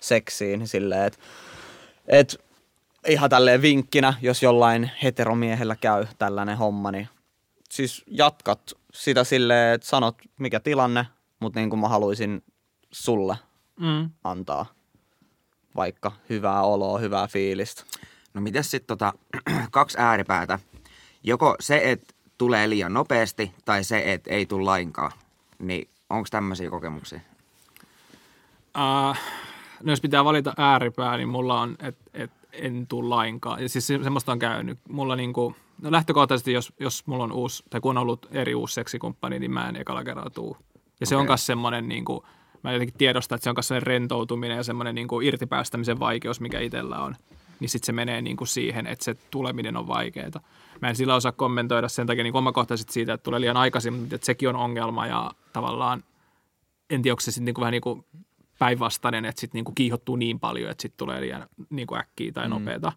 seksiin 0.00 0.68
silleen, 0.68 1.04
että 1.04 1.18
et 2.08 2.40
ihan 3.08 3.30
tälleen 3.30 3.62
vinkkinä, 3.62 4.14
jos 4.22 4.42
jollain 4.42 4.90
heteromiehellä 5.02 5.76
käy 5.76 6.06
tällainen 6.18 6.58
homma, 6.58 6.90
niin 6.90 7.08
siis 7.70 8.04
jatkat 8.06 8.60
sitä 8.92 9.24
silleen, 9.24 9.74
että 9.74 9.86
sanot 9.86 10.16
mikä 10.38 10.60
tilanne, 10.60 11.06
mutta 11.40 11.60
niin 11.60 11.70
kuin 11.70 11.80
mä 11.80 11.88
haluaisin 11.88 12.42
sulle 12.90 13.36
mm. 13.80 14.10
antaa 14.24 14.75
vaikka 15.76 16.12
hyvää 16.30 16.62
oloa, 16.62 16.98
hyvää 16.98 17.26
fiilistä. 17.26 17.84
No 18.34 18.40
mitäs 18.40 18.70
sitten 18.70 18.86
tota, 18.86 19.12
kaksi 19.70 19.98
ääripäätä. 20.00 20.58
Joko 21.22 21.56
se, 21.60 21.80
että 21.84 22.14
tulee 22.38 22.70
liian 22.70 22.94
nopeasti 22.94 23.52
tai 23.64 23.84
se, 23.84 24.12
että 24.12 24.30
ei 24.30 24.46
tule 24.46 24.64
lainkaan. 24.64 25.12
Niin 25.58 25.88
onko 26.10 26.28
tämmöisiä 26.30 26.70
kokemuksia? 26.70 27.20
Uh, 28.76 29.16
no 29.82 29.92
jos 29.92 30.00
pitää 30.00 30.24
valita 30.24 30.54
ääripää, 30.56 31.16
niin 31.16 31.28
mulla 31.28 31.60
on, 31.60 31.76
että 31.82 32.04
et 32.14 32.30
en 32.52 32.86
tule 32.86 33.08
lainkaan. 33.08 33.62
Ja 33.62 33.68
siis 33.68 33.86
semmoista 33.86 34.32
on 34.32 34.38
käynyt. 34.38 34.78
Mulla 34.88 35.16
niinku, 35.16 35.56
no 35.82 35.92
lähtökohtaisesti, 35.92 36.52
jos, 36.52 36.72
jos 36.80 37.06
mulla 37.06 37.24
on 37.24 37.32
uusi, 37.32 37.64
tai 37.70 37.80
kun 37.80 37.90
on 37.98 38.02
ollut 38.02 38.26
eri 38.30 38.54
uusi 38.54 38.74
seksikumppani, 38.74 39.38
niin 39.38 39.50
mä 39.50 39.68
en 39.68 39.76
ekalla 39.76 40.04
kerralla 40.04 40.30
tuu. 40.30 40.56
Ja 41.00 41.06
se 41.06 41.14
okay. 41.14 41.20
on 41.20 41.26
myös 41.30 41.46
semmoinen, 41.46 41.88
niinku, 41.88 42.24
mä 42.66 42.72
jotenkin 42.72 42.98
tiedostan, 42.98 43.36
että 43.36 43.44
se 43.44 43.50
on 43.50 43.56
myös 43.56 43.68
semmoinen 43.68 43.86
rentoutuminen 43.86 44.56
ja 44.56 44.62
semmoinen 44.62 44.94
niinku 44.94 45.20
irtipäästämisen 45.20 45.98
vaikeus, 45.98 46.40
mikä 46.40 46.60
itsellä 46.60 46.98
on. 46.98 47.16
Niin 47.60 47.68
sitten 47.68 47.86
se 47.86 47.92
menee 47.92 48.22
niinku 48.22 48.46
siihen, 48.46 48.86
että 48.86 49.04
se 49.04 49.16
tuleminen 49.30 49.76
on 49.76 49.88
vaikeaa. 49.88 50.40
Mä 50.82 50.88
en 50.88 50.96
sillä 50.96 51.14
osaa 51.14 51.32
kommentoida 51.32 51.88
sen 51.88 52.06
takia 52.06 52.24
niin 52.24 52.36
omakohtaisesti 52.36 52.92
siitä, 52.92 53.12
että 53.12 53.24
tulee 53.24 53.40
liian 53.40 53.56
aikaisin, 53.56 53.94
mutta 53.94 54.14
että 54.14 54.26
sekin 54.26 54.48
on 54.48 54.56
ongelma 54.56 55.06
ja 55.06 55.30
tavallaan 55.52 56.04
en 56.90 57.02
tiedä, 57.02 57.12
onko 57.12 57.20
se 57.20 57.30
sitten 57.30 57.44
niinku 57.44 57.60
vähän 57.60 57.72
niin 57.72 57.82
kuin 57.82 58.04
päinvastainen, 58.58 59.24
että 59.24 59.40
sitten 59.40 59.58
niinku 59.58 59.72
kiihottuu 59.72 60.16
niin 60.16 60.40
paljon, 60.40 60.70
että 60.70 60.82
sitten 60.82 60.98
tulee 60.98 61.20
liian 61.20 61.46
niinku 61.70 61.96
äkkiä 61.96 62.32
tai 62.32 62.48
mm. 62.48 62.50
nopeata. 62.50 62.92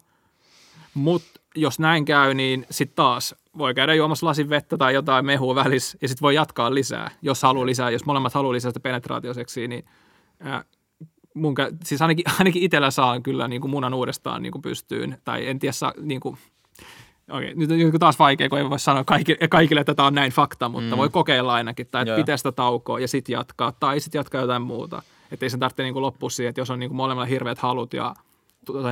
Mutta 0.94 1.40
jos 1.54 1.78
näin 1.78 2.04
käy, 2.04 2.34
niin 2.34 2.66
sitten 2.70 2.96
taas 2.96 3.34
voi 3.58 3.74
käydä 3.74 3.94
juomassa 3.94 4.26
lasin 4.26 4.50
vettä 4.50 4.76
tai 4.76 4.94
jotain 4.94 5.26
mehua 5.26 5.54
välissä 5.54 5.98
ja 6.02 6.08
sitten 6.08 6.22
voi 6.22 6.34
jatkaa 6.34 6.74
lisää, 6.74 7.10
jos 7.22 7.42
haluaa 7.42 7.66
lisää. 7.66 7.90
Jos 7.90 8.04
molemmat 8.04 8.34
haluaa 8.34 8.52
lisää 8.52 8.70
sitä 8.70 8.80
penetraatioseksiä, 8.80 9.68
niin 9.68 9.84
ää, 10.40 10.64
mun, 11.34 11.54
siis 11.84 12.02
ainakin, 12.02 12.24
ainakin 12.38 12.62
itsellä 12.62 12.90
saa 12.90 13.20
kyllä 13.20 13.48
niin 13.48 13.60
kuin 13.60 13.70
munan 13.70 13.94
uudestaan 13.94 14.42
niin 14.42 14.52
kuin 14.52 14.62
pystyyn. 14.62 15.18
Tai 15.24 15.48
en 15.48 15.58
tiedä, 15.58 15.72
saa, 15.72 15.92
niin 16.00 16.20
kuin, 16.20 16.36
Okei, 17.30 17.54
nyt 17.54 17.70
on 17.70 18.00
taas 18.00 18.18
vaikea, 18.18 18.48
kun 18.48 18.58
ei 18.58 18.70
voi 18.70 18.78
sanoa 18.78 19.04
kaikille, 19.04 19.48
kaikille 19.48 19.80
että 19.80 19.94
tämä 19.94 20.06
on 20.06 20.14
näin 20.14 20.32
fakta, 20.32 20.68
mutta 20.68 20.96
mm. 20.96 20.98
voi 20.98 21.08
kokeilla 21.08 21.54
ainakin, 21.54 21.86
tai 21.90 22.02
että 22.02 22.16
pitää 22.16 22.36
sitä 22.36 22.52
taukoa 22.52 23.00
ja 23.00 23.08
sitten 23.08 23.32
jatkaa, 23.32 23.72
tai 23.72 24.00
sitten 24.00 24.18
jatkaa 24.18 24.40
jotain 24.40 24.62
muuta. 24.62 25.02
Että 25.32 25.46
ei 25.46 25.50
sen 25.50 25.60
tarvitse 25.60 25.82
niin 25.82 26.02
loppua 26.02 26.30
siihen, 26.30 26.48
että 26.48 26.60
jos 26.60 26.70
on 26.70 26.78
niin 26.78 26.90
kuin 26.90 26.96
molemmilla 26.96 27.26
hirveät 27.26 27.58
halut 27.58 27.94
ja 27.94 28.14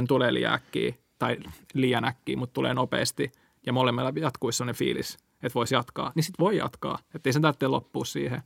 tulee 0.09 0.33
liian 0.33 0.55
äkkiä 0.55 0.95
tai 1.19 1.37
liian 1.75 2.05
äkkiä, 2.05 2.37
mutta 2.37 2.55
tulee 2.55 2.75
nopeasti 2.75 3.33
ja 3.69 3.73
molemmilla 3.73 4.13
jatkuisi 4.17 4.57
sellainen 4.57 4.79
fiilis, 4.79 5.19
että 5.43 5.55
voisi 5.55 5.75
jatkaa, 5.75 6.13
niin 6.15 6.25
sitten 6.25 6.45
voi 6.45 6.57
jatkaa. 6.57 6.99
Että 7.15 7.29
ei 7.29 7.33
sen 7.33 7.43
tarvitse 7.43 7.69
loppua 7.69 8.05
siihen. 8.05 8.43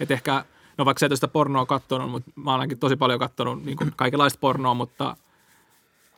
Että 0.00 0.14
ehkä, 0.14 0.44
no 0.78 0.84
vaikka 0.84 0.98
sä 0.98 1.06
et 1.06 1.12
sitä 1.14 1.28
pornoa 1.28 1.66
katsonut, 1.66 2.10
mutta 2.10 2.30
mä 2.36 2.54
oon 2.54 2.68
tosi 2.80 2.96
paljon 2.96 3.18
katsonut 3.18 3.64
niin 3.64 3.76
kaikenlaista 3.96 4.38
pornoa, 4.40 4.74
mutta 4.74 5.16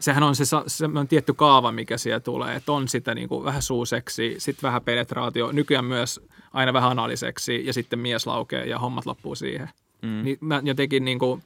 sehän 0.00 0.22
on 0.22 0.34
se 0.66 0.86
on 0.94 1.08
tietty 1.08 1.34
kaava, 1.34 1.72
mikä 1.72 1.98
siellä 1.98 2.20
tulee, 2.20 2.56
että 2.56 2.72
on 2.72 2.88
sitä 2.88 3.14
niin 3.14 3.28
kuin 3.28 3.44
vähän 3.44 3.62
suuseksi, 3.62 4.34
sitten 4.38 4.62
vähän 4.62 4.82
penetraatio, 4.82 5.52
nykyään 5.52 5.84
myös 5.84 6.20
aina 6.52 6.72
vähän 6.72 6.90
analiseksi 6.90 7.66
ja 7.66 7.72
sitten 7.72 7.98
mies 7.98 8.26
laukee 8.26 8.66
ja 8.66 8.78
hommat 8.78 9.06
loppuu 9.06 9.34
siihen. 9.34 9.68
Mm. 10.02 10.22
Niin 10.22 10.38
mä 10.40 10.60
jotenkin 10.64 11.04
niin 11.04 11.18
kuin, 11.18 11.42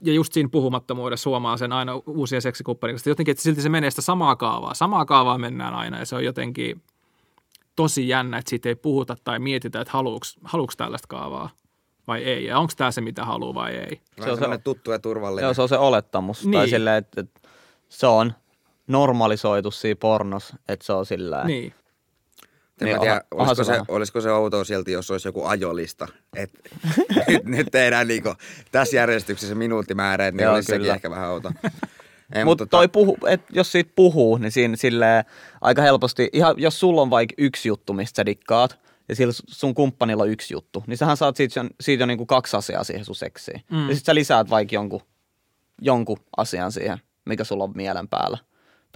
ja 0.00 0.12
just 0.12 0.32
siinä 0.32 0.48
puhumattomuudessa 0.48 1.30
huomaa 1.30 1.56
sen 1.56 1.72
aina 1.72 1.94
uusien 2.06 2.42
seksikumppanien 2.42 2.94
kanssa, 2.94 3.10
jotenkin, 3.10 3.32
että 3.32 3.42
silti 3.42 3.62
se 3.62 3.68
menee 3.68 3.90
sitä 3.90 4.02
samaa 4.02 4.36
kaavaa. 4.36 4.74
Samaa 4.74 5.04
kaavaa 5.04 5.38
mennään 5.38 5.74
aina 5.74 5.98
ja 5.98 6.06
se 6.06 6.16
on 6.16 6.24
jotenkin 6.24 6.82
tosi 7.76 8.08
jännä, 8.08 8.38
että 8.38 8.50
siitä 8.50 8.68
ei 8.68 8.74
puhuta 8.74 9.16
tai 9.24 9.38
mietitä, 9.38 9.80
että 9.80 9.92
haluuks 10.44 10.76
tällaista 10.76 11.08
kaavaa 11.08 11.50
vai 12.06 12.24
ei. 12.24 12.44
Ja 12.44 12.58
onko 12.58 12.72
tämä 12.76 12.90
se, 12.90 13.00
mitä 13.00 13.24
haluaa 13.24 13.54
vai 13.54 13.74
ei. 13.74 14.00
Se 14.24 14.30
on 14.30 14.38
se 14.38 14.58
tuttu 14.64 14.90
ja 14.90 14.98
turvallinen. 14.98 15.46
Joo, 15.46 15.54
se 15.54 15.62
on 15.62 15.68
se 15.68 15.78
olettamus. 15.78 16.44
Niin. 16.44 16.52
Tai 16.52 16.68
silleen, 16.68 16.96
että, 16.96 17.20
että 17.20 17.40
se 17.88 18.06
on 18.06 18.32
normalisoitu 18.86 19.70
siinä 19.70 19.96
pornos, 20.00 20.52
että 20.68 20.86
se 20.86 20.92
on 20.92 21.06
sillä 21.06 21.44
Niin. 21.44 21.74
En 22.80 22.84
niin, 22.84 23.00
tiedä, 23.00 23.20
olisiko, 23.30 23.62
olisiko, 23.62 23.64
se, 23.64 23.82
olisiko 23.88 24.20
se 24.20 24.32
outoa 24.32 24.64
silti, 24.64 24.92
jos 24.92 25.10
olisi 25.10 25.28
joku 25.28 25.44
ajolista. 25.44 26.08
Et, 26.36 26.50
nyt, 27.28 27.44
nyt 27.44 27.68
tehdään 27.72 28.08
niinku, 28.08 28.34
tässä 28.72 28.96
järjestyksessä 28.96 29.54
minuuttimääreet, 29.54 30.34
niin 30.34 30.44
Joo, 30.44 30.54
olisi 30.54 30.72
kyllä. 30.72 30.84
sekin 30.84 30.94
ehkä 30.94 31.10
vähän 31.10 31.30
outo. 31.30 31.52
Mutta 32.28 32.44
Mut 32.44 32.58
tota... 32.58 32.70
toi 32.70 32.88
puhu, 32.88 33.18
et 33.26 33.40
jos 33.50 33.72
siitä 33.72 33.92
puhuu, 33.96 34.36
niin 34.36 34.52
siinä 34.52 34.76
silleen 34.76 35.24
aika 35.60 35.82
helposti, 35.82 36.28
ihan 36.32 36.54
jos 36.58 36.80
sulla 36.80 37.02
on 37.02 37.10
vaikka 37.10 37.34
yksi 37.38 37.68
juttu, 37.68 37.92
mistä 37.92 38.16
sä 38.16 38.26
dikkaat, 38.26 38.78
ja 39.08 39.16
sillä 39.16 39.32
sun 39.48 39.74
kumppanilla 39.74 40.22
on 40.22 40.28
yksi 40.28 40.54
juttu, 40.54 40.84
niin 40.86 40.98
sähän 40.98 41.16
saat 41.16 41.36
siitä, 41.36 41.64
siitä 41.80 42.02
jo 42.02 42.06
niinku 42.06 42.26
kaksi 42.26 42.56
asiaa 42.56 42.84
siihen 42.84 43.04
sun 43.04 43.14
seksiin. 43.14 43.62
Mm. 43.70 43.88
Ja 43.88 43.94
sit 43.94 44.04
sä 44.04 44.14
lisäät 44.14 44.50
vaikka 44.50 44.74
jonkun, 44.74 45.00
jonkun 45.80 46.18
asian 46.36 46.72
siihen, 46.72 46.98
mikä 47.26 47.44
sulla 47.44 47.64
on 47.64 47.72
mielen 47.74 48.08
päällä 48.08 48.38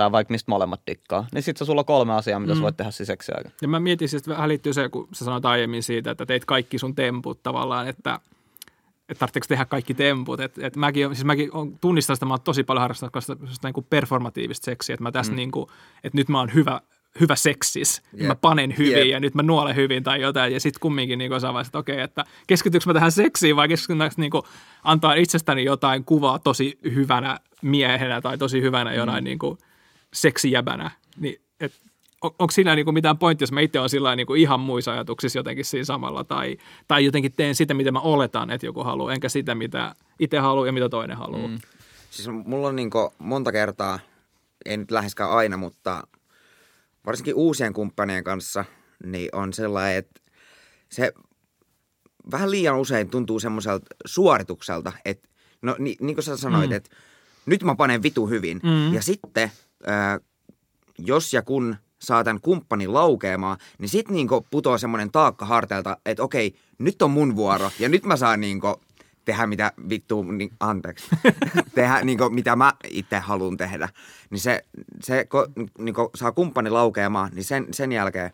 tai 0.03 0.13
vaikka 0.13 0.33
mistä 0.33 0.51
molemmat 0.51 0.81
dikkaa, 0.87 1.27
niin 1.33 1.43
sitten 1.43 1.67
sulla 1.67 1.81
on 1.81 1.85
kolme 1.85 2.13
asiaa, 2.13 2.41
mitä 2.41 2.53
mm. 2.53 2.57
sä 2.57 2.63
voit 2.63 2.77
tehdä 2.77 2.91
siseksi 2.91 3.33
aika. 3.37 3.51
Ja 3.63 3.69
mä 3.69 3.81
mietin, 3.81 4.09
että 4.17 4.31
vähän 4.31 4.49
liittyy 4.49 4.73
se, 4.73 4.89
kun 4.89 5.09
sä 5.13 5.25
sanoit 5.25 5.45
aiemmin 5.45 5.83
siitä, 5.83 6.11
että 6.11 6.27
teit 6.27 6.45
kaikki 6.45 6.79
sun 6.79 6.95
temput 6.95 7.43
tavallaan, 7.43 7.89
että 7.89 8.21
että 9.09 9.19
tarvitseeko 9.19 9.47
tehdä 9.49 9.65
kaikki 9.65 9.95
temput. 9.95 10.41
Et, 10.41 10.59
et 10.59 10.77
mäkin, 10.77 11.15
siis 11.15 11.25
mäkin 11.25 11.51
on, 11.53 11.79
tunnistan 11.79 12.17
sitä, 12.17 12.27
mä 12.27 12.33
oon 12.33 12.41
tosi 12.41 12.65
paljon 12.65 12.81
harrastanut 12.81 13.25
sitä, 13.25 13.37
niin 13.69 13.73
kuin 13.73 13.87
performatiivista 13.91 14.65
seksiä, 14.65 14.95
että 14.95 15.03
mä 15.03 15.13
tässä 15.13 15.33
mm. 15.33 15.37
niin 15.37 15.51
kuin, 15.51 15.67
että 16.05 16.19
nyt 16.19 16.29
mä 16.29 16.39
oon 16.39 16.55
hyvä, 16.55 16.81
hyvä 17.21 17.37
seksis, 17.37 18.03
yep. 18.19 18.27
mä 18.27 18.35
panen 18.35 18.75
hyvin 18.79 18.99
yep. 18.99 19.07
ja 19.07 19.21
nyt 19.21 19.35
mä 19.35 19.43
nuolen 19.43 19.77
hyvin 19.77 20.03
tai 20.03 20.21
jotain. 20.21 20.53
Ja 20.53 20.61
sitten 20.61 20.81
kumminkin 20.81 21.19
niin 21.19 21.33
osaa 21.33 21.61
että 21.61 21.79
okei, 21.79 21.95
okay, 21.95 22.05
että 22.05 22.25
keskityykö 22.47 22.85
mä 22.87 22.95
tähän 22.95 23.13
seksiin 23.13 23.57
vai 23.57 23.69
keskityykö 23.69 24.15
niin 24.17 24.31
kuin, 24.31 24.43
antaa 24.85 25.15
itsestäni 25.15 25.65
jotain 25.65 26.05
kuvaa 26.05 26.39
tosi 26.39 26.79
hyvänä 26.95 27.39
miehenä 27.63 28.21
tai 28.21 28.39
tosi 28.39 28.63
hyvänä 28.63 28.95
jonain 28.95 29.25
mm. 29.25 29.25
niin 29.25 29.39
kuin, 29.39 29.59
seksijäbänä, 30.13 30.91
niin 31.17 31.41
et, 31.61 31.73
on, 32.23 32.31
onko 32.39 32.51
siinä 32.51 32.75
niinku 32.75 32.93
mitään 32.93 33.19
pointtia, 33.19 33.43
jos 33.43 33.53
mä 33.53 33.61
itse 33.61 33.79
olen 33.79 33.91
sillä 33.91 34.17
niinku 34.17 34.35
ihan 34.35 34.61
muissa 34.61 34.93
ajatuksissa 34.93 35.39
jotenkin 35.39 35.65
siinä 35.65 35.85
samalla, 35.85 36.25
tai, 36.25 36.57
tai 36.89 37.05
jotenkin 37.05 37.33
teen 37.33 37.55
sitä, 37.55 37.75
mitä 37.75 37.93
mä 37.93 38.01
oletan, 38.01 38.51
että 38.51 38.67
joku 38.67 38.85
haluaa, 38.85 39.13
enkä 39.13 39.29
sitä, 39.29 39.55
mitä 39.55 39.95
itse 40.19 40.39
haluaa 40.39 40.67
ja 40.67 40.73
mitä 40.73 40.89
toinen 40.89 41.17
haluaa. 41.17 41.49
Mm. 41.49 41.59
Siis 42.11 42.29
mulla 42.45 42.69
on 42.69 42.77
niinku 42.77 43.13
monta 43.19 43.53
kertaa, 43.53 43.99
ei 44.65 44.77
nyt 44.77 44.91
läheskään 44.91 45.31
aina, 45.31 45.57
mutta 45.57 46.07
varsinkin 47.07 47.35
uusien 47.35 47.73
kumppanien 47.73 48.25
kanssa, 48.25 48.65
niin 49.07 49.29
on 49.33 49.53
sellainen, 49.53 49.99
että 49.99 50.21
se 50.89 51.13
vähän 52.31 52.51
liian 52.51 52.79
usein 52.79 53.11
tuntuu 53.11 53.41
semmoiselta 53.41 53.87
suoritukselta, 54.05 54.93
että 55.05 55.29
no 55.63 55.77
niin, 55.79 55.97
niin 56.01 56.17
kuin 56.17 56.25
sä 56.25 56.37
sanoit, 56.37 56.71
mm. 56.71 56.77
että 56.77 56.91
nyt 57.47 57.63
mä 57.63 57.75
panen 57.75 58.03
vitu 58.03 58.27
hyvin. 58.27 58.61
Mm. 58.63 58.95
Ja 58.95 59.03
sitten 59.03 59.53
jos 60.99 61.33
ja 61.33 61.43
kun 61.43 61.77
saa 61.99 62.25
tämän 62.25 62.41
kumppanin 62.41 62.95
laukeamaan, 62.95 63.59
niin 63.79 63.89
sit 63.89 64.09
niinku 64.09 64.47
putoaa 64.51 64.79
semmoinen 64.79 65.11
taakka 65.11 65.47
harteilta, 65.47 65.97
että 66.07 66.23
okei, 66.23 66.55
nyt 66.79 67.03
on 67.03 67.11
mun 67.11 67.37
vuoro 67.37 67.71
ja 67.79 67.89
nyt 67.89 68.05
mä 68.05 68.17
saan 68.17 68.41
niinku 68.41 68.81
tehdä 69.25 69.47
mitä 69.47 69.73
vittu, 69.89 70.23
niin, 70.23 70.51
anteeksi, 70.61 71.07
tehdä 71.75 72.05
niinku, 72.05 72.31
mitä 72.31 72.57
mä 72.57 72.73
itse 72.91 73.19
haluan 73.19 73.57
tehdä. 73.57 73.89
Niin 74.31 74.41
se, 74.41 74.65
se 75.03 75.25
ko, 75.25 75.47
niinku, 75.79 76.11
saa 76.15 76.33
kumppani 76.33 76.71
laukeamaan, 76.71 77.31
niin 77.35 77.45
sen, 77.45 77.67
sen 77.71 77.93
jälkeen 77.93 78.31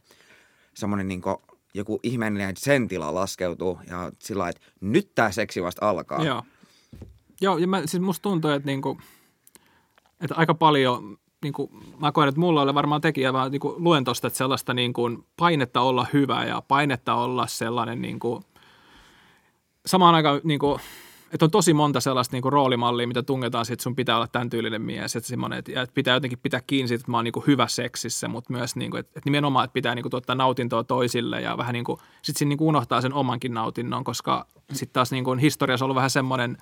semmoinen 0.75 1.09
niinku, 1.09 1.43
joku 1.75 2.01
ihmeellinen 2.03 2.57
sentila 2.57 3.15
laskeutuu 3.15 3.79
ja 3.87 4.13
sillä 4.19 4.49
että 4.49 4.63
nyt 4.81 5.11
tämä 5.15 5.31
seksi 5.31 5.63
vasta 5.63 5.89
alkaa. 5.89 6.25
Joo. 6.25 6.43
Joo, 7.41 7.59
ja 7.59 7.67
mä, 7.67 7.83
siis 7.87 8.03
musta 8.03 8.23
tuntuu, 8.23 8.51
että, 8.51 8.67
niinku, 8.67 9.01
että 10.21 10.35
aika 10.35 10.55
paljon, 10.55 11.19
niinku, 11.42 11.70
mä 12.01 12.12
koen, 12.12 12.29
että 12.29 12.40
mulla 12.40 12.62
oli 12.62 12.74
varmaan 12.74 13.01
tekijä, 13.01 13.33
vaan 13.33 13.51
niinku, 13.51 13.74
luen 13.79 14.05
tosta, 14.05 14.27
että 14.27 14.37
sellaista 14.37 14.74
niinku, 14.74 15.11
painetta 15.37 15.81
olla 15.81 16.07
hyvä 16.12 16.44
ja 16.44 16.62
painetta 16.68 17.14
olla 17.14 17.46
sellainen, 17.46 18.03
niinku, 18.03 18.42
samaan 19.87 20.14
aikaan, 20.14 20.40
niinku, 20.44 20.81
että 21.33 21.44
on 21.44 21.51
tosi 21.51 21.74
monta 21.74 22.01
sellaista 22.01 22.35
niinku, 22.35 22.51
roolimallia, 22.51 23.07
mitä 23.07 23.22
tungetaan 23.22 23.64
että 23.72 23.83
sun 23.83 23.96
pitää 23.96 24.16
olla 24.16 24.27
tämän 24.27 24.51
tyylinen 24.51 24.83
mies, 24.83 25.16
että, 25.16 25.29
että, 25.59 25.83
että 25.83 25.94
pitää 25.94 26.14
jotenkin 26.14 26.38
pitää 26.38 26.61
kiinni 26.66 26.88
siitä, 26.88 27.01
että 27.03 27.11
mä 27.11 27.16
oon 27.16 27.24
niinku, 27.24 27.44
hyvä 27.46 27.66
seksissä, 27.66 28.29
mutta 28.29 28.53
myös, 28.53 28.77
niinku, 28.77 28.96
että, 28.96 29.11
että 29.11 29.27
nimenomaan, 29.27 29.64
että 29.64 29.72
pitää 29.72 29.94
niinku, 29.94 30.11
tuottaa 30.11 30.37
nautintoa 30.37 30.85
toisille 30.85 31.40
ja 31.40 31.57
vähän 31.57 31.72
niinku, 31.72 31.98
sit 32.22 32.37
siinä 32.37 32.48
niinku, 32.48 32.68
unohtaa 32.68 33.01
sen 33.01 33.12
omankin 33.12 33.55
nautinnon, 33.55 34.05
koska 34.05 34.46
sitten 34.72 34.92
taas 34.92 35.12
niinku, 35.12 35.35
historiassa 35.35 35.85
on 35.85 35.87
ollut 35.87 35.96
vähän 35.96 36.11
semmoinen, 36.11 36.57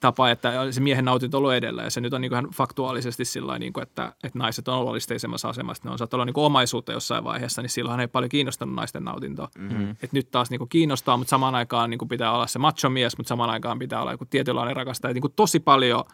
tapa, 0.00 0.30
että 0.30 0.52
se 0.72 0.80
miehen 0.80 1.04
nautinto 1.04 1.36
on 1.36 1.38
ollut 1.38 1.54
edellä 1.54 1.82
ja 1.82 1.90
se 1.90 2.00
nyt 2.00 2.12
on 2.12 2.20
niin 2.20 2.32
ihan 2.32 2.48
faktuaalisesti 2.54 3.24
sillä 3.24 3.58
niin 3.58 3.72
kuin, 3.72 3.82
että, 3.82 4.12
että 4.24 4.38
naiset 4.38 4.68
on 4.68 4.74
ollut 4.74 4.90
alisteisemmassa 4.90 5.48
asemassa, 5.48 5.82
ne 5.84 5.90
on 5.90 5.98
saattanut 5.98 6.18
olla 6.18 6.24
niin 6.24 6.46
omaisuutta 6.46 6.92
jossain 6.92 7.24
vaiheessa, 7.24 7.62
niin 7.62 7.70
silloin 7.70 8.00
ei 8.00 8.08
paljon 8.08 8.28
kiinnostanut 8.28 8.74
naisten 8.74 9.04
nautintoa. 9.04 9.48
Mm-hmm. 9.58 9.96
Et 10.02 10.12
nyt 10.12 10.30
taas 10.30 10.50
niin 10.50 10.68
kiinnostaa, 10.68 11.16
mutta 11.16 11.30
samaan 11.30 11.54
aikaan 11.54 11.90
niin 11.90 12.08
pitää 12.08 12.32
olla 12.32 12.46
se 12.46 12.58
macho 12.58 12.90
mies, 12.90 13.16
mutta 13.18 13.28
samaan 13.28 13.50
aikaan 13.50 13.78
pitää 13.78 14.00
olla 14.00 14.12
joku 14.12 14.24
tietynlainen 14.24 14.76
rakastaja. 14.76 15.14
Niin 15.14 15.32
tosi 15.36 15.60
paljon 15.60 16.04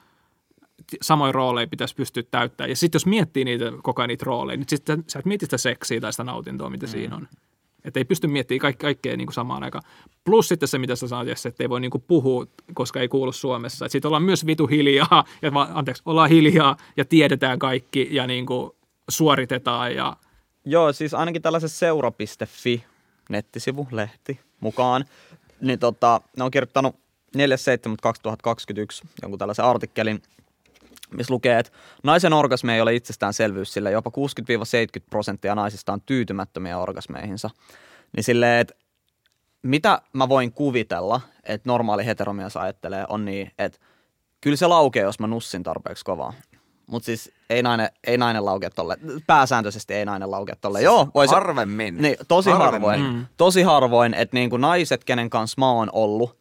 samoin 1.02 1.34
rooleja 1.34 1.66
pitäisi 1.66 1.94
pystyä 1.94 2.22
täyttämään. 2.30 2.70
Ja 2.70 2.76
sitten 2.76 2.96
jos 2.96 3.06
miettii 3.06 3.44
niitä 3.44 3.72
koko 3.82 4.02
ajan 4.02 4.08
niitä 4.08 4.24
rooleja, 4.24 4.56
niin 4.56 4.68
sitten 4.68 5.04
sä 5.06 5.18
et 5.18 5.24
mieti 5.24 5.46
sitä 5.46 5.58
seksiä 5.58 6.00
tai 6.00 6.12
sitä 6.12 6.24
nautintoa, 6.24 6.70
mitä 6.70 6.86
mm. 6.86 6.90
siinä 6.90 7.16
on. 7.16 7.28
Että 7.84 8.00
ei 8.00 8.04
pysty 8.04 8.26
miettimään 8.26 8.60
kaik- 8.60 8.78
kaikkea 8.78 9.16
niin 9.16 9.26
kuin 9.26 9.34
samaan 9.34 9.62
aikaan. 9.62 9.84
Plus 10.24 10.48
sitten 10.48 10.68
se, 10.68 10.78
mitä 10.78 10.96
sä 10.96 11.08
sanoit, 11.08 11.28
Jesse, 11.28 11.48
että 11.48 11.64
ei 11.64 11.68
voi 11.68 11.80
niin 11.80 11.90
kuin 11.90 12.04
puhua, 12.06 12.46
koska 12.74 13.00
ei 13.00 13.08
kuulu 13.08 13.32
Suomessa. 13.32 13.84
Että 13.84 13.92
sitten 13.92 14.08
ollaan 14.08 14.22
myös 14.22 14.46
vitu 14.46 14.66
hiljaa, 14.66 15.24
ja, 15.42 15.50
anteeksi, 15.74 16.02
ollaan 16.06 16.30
hiljaa 16.30 16.76
ja 16.96 17.04
tiedetään 17.04 17.58
kaikki 17.58 18.08
ja 18.10 18.26
niin 18.26 18.46
kuin 18.46 18.70
suoritetaan. 19.08 19.94
Ja... 19.94 20.16
Joo, 20.64 20.92
siis 20.92 21.14
ainakin 21.14 21.42
tällaisessa 21.42 21.78
seura.fi 21.78 22.84
nettisivu, 23.28 23.88
lehti 23.90 24.40
mukaan, 24.60 25.04
niin 25.60 25.78
tota, 25.78 26.20
ne 26.36 26.44
on 26.44 26.50
kirjoittanut 26.50 26.96
4.7.2021 27.36 29.08
jonkun 29.22 29.38
tällaisen 29.38 29.64
artikkelin, 29.64 30.22
missä 31.16 31.34
lukee, 31.34 31.58
että 31.58 31.72
naisen 32.04 32.32
orgasmi 32.32 32.72
ei 32.72 32.80
ole 32.80 32.94
itsestäänselvyys, 32.94 33.72
sillä 33.72 33.90
jopa 33.90 34.10
60-70 35.00 35.02
prosenttia 35.10 35.54
naisista 35.54 35.92
on 35.92 36.00
tyytymättömiä 36.00 36.78
orgasmeihinsa. 36.78 37.50
Niin 38.16 38.24
silleen, 38.24 38.60
että 38.60 38.74
mitä 39.62 40.02
mä 40.12 40.28
voin 40.28 40.52
kuvitella, 40.52 41.20
että 41.44 41.68
normaali 41.70 42.06
heteromies 42.06 42.56
ajattelee, 42.56 43.04
on 43.08 43.24
niin, 43.24 43.52
että 43.58 43.78
kyllä 44.40 44.56
se 44.56 44.66
laukee, 44.66 45.02
jos 45.02 45.20
mä 45.20 45.26
nussin 45.26 45.62
tarpeeksi 45.62 46.04
kovaa. 46.04 46.32
Mutta 46.86 47.06
siis 47.06 47.32
ei 47.50 47.62
nainen, 47.62 47.88
ei 48.06 48.18
nainen 48.18 48.44
laukea 48.44 48.70
tolle. 48.70 48.96
Pääsääntöisesti 49.26 49.94
ei 49.94 50.04
nainen 50.04 50.30
laukea 50.30 50.56
tolle. 50.60 50.78
Siis 50.78 50.84
Joo, 50.84 51.08
voisi, 51.14 51.34
harvemmin. 51.34 51.96
Niin, 52.02 52.16
tosi 52.28 52.50
harvemmin. 52.50 52.88
harvoin. 52.90 53.14
Mm. 53.14 53.26
Tosi 53.36 53.62
harvoin, 53.62 54.14
että 54.14 54.36
niinku 54.36 54.56
naiset, 54.56 55.04
kenen 55.04 55.30
kanssa 55.30 55.54
mä 55.58 55.70
oon 55.70 55.88
ollut, 55.92 56.38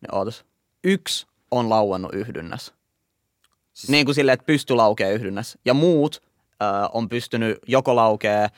niin 0.00 0.14
ootas, 0.14 0.44
yksi 0.84 1.26
on 1.50 1.70
lauennut 1.70 2.14
yhdynnässä. 2.14 2.74
Siis... 3.78 3.90
Niin 3.90 4.04
kuin 4.04 4.14
silleen, 4.14 4.34
että 4.34 4.46
pysty 4.46 4.74
laukee 4.74 5.12
yhdynnässä. 5.12 5.58
Ja 5.64 5.74
muut 5.74 6.22
äh, 6.62 6.68
on 6.92 7.08
pystynyt 7.08 7.58
joko 7.66 7.96
laukee 7.96 8.42
äh, 8.42 8.50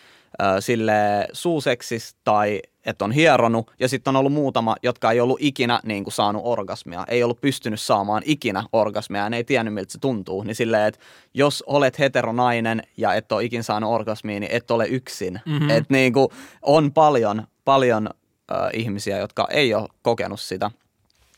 sille 0.61 1.29
suuseksis 1.33 2.17
tai 2.25 2.63
että 2.87 3.05
on 3.05 3.13
hieronut. 3.13 3.71
Ja 3.81 3.89
sitten 3.89 4.11
on 4.11 4.17
ollut 4.17 4.33
muutama, 4.33 4.77
jotka 4.83 5.11
ei 5.11 5.21
ollut 5.21 5.39
ikinä 5.41 5.81
niin 5.85 6.05
kuin 6.05 6.15
saanut 6.15 6.43
orgasmia. 6.45 7.05
Ei 7.09 7.23
ollut 7.23 7.41
pystynyt 7.41 7.81
saamaan 7.81 8.23
ikinä 8.27 8.65
orgasmia 8.73 9.21
ja 9.23 9.31
ne 9.31 9.37
ei 9.37 9.45
tiennyt 9.45 9.75
miltä 9.75 9.93
se 9.93 9.99
tuntuu. 9.99 10.43
Niin 10.43 10.55
silleen, 10.55 10.87
että 10.87 11.01
jos 11.35 11.65
olet 11.67 11.99
heteronainen 11.99 12.83
ja 12.97 13.15
et 13.15 13.33
ole 13.33 13.45
ikinä 13.45 13.63
saanut 13.63 13.91
orgasmia, 13.91 14.41
niin 14.41 14.53
et 14.53 14.71
ole 14.71 14.87
yksin. 14.87 15.41
Mm-hmm. 15.47 15.71
Että 15.71 15.95
niin 15.95 16.13
kuin 16.13 16.29
on 16.63 16.93
paljon, 16.93 17.47
paljon 17.65 18.09
äh, 18.53 18.59
ihmisiä, 18.73 19.19
jotka 19.19 19.49
ei 19.51 19.75
ole 19.75 19.89
kokenut 20.03 20.41
sitä. 20.41 20.71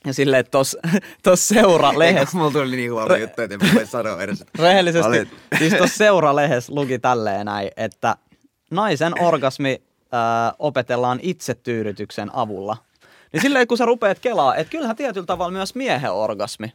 Ja 0.07 0.15
silleen, 0.15 0.41
että 0.41 0.51
tossa, 0.51 0.79
tossa 1.23 1.55
seura-lehes... 1.55 2.35
Mulla 2.35 2.51
tuli 2.51 2.77
niin 2.77 2.93
huolta 2.93 3.17
juttu, 3.17 3.43
että 3.43 3.55
en 3.55 3.75
voi 3.75 3.87
sanoa 3.87 4.23
edes. 4.23 4.45
Rehellisesti, 4.59 5.09
Olet. 5.09 5.29
siis 5.59 5.75
tossa 5.75 5.97
seura-lehes 5.97 6.69
luki 6.69 6.99
tälleen 6.99 7.47
näin, 7.47 7.71
että 7.77 8.17
naisen 8.71 9.23
orgasmi 9.23 9.83
äh, 10.15 10.55
opetellaan 10.59 11.19
itsetyydytyksen 11.23 12.35
avulla. 12.35 12.77
Niin 13.33 13.43
silleen, 13.43 13.67
kun 13.67 13.79
sä 13.79 13.87
rupeat 13.87 14.19
kelaa, 14.19 14.57
että 14.57 14.71
kyllähän 14.71 14.97
tietyllä 14.97 15.27
tavalla 15.27 15.53
myös 15.53 15.75
miehen 15.75 16.13
orgasmi. 16.13 16.73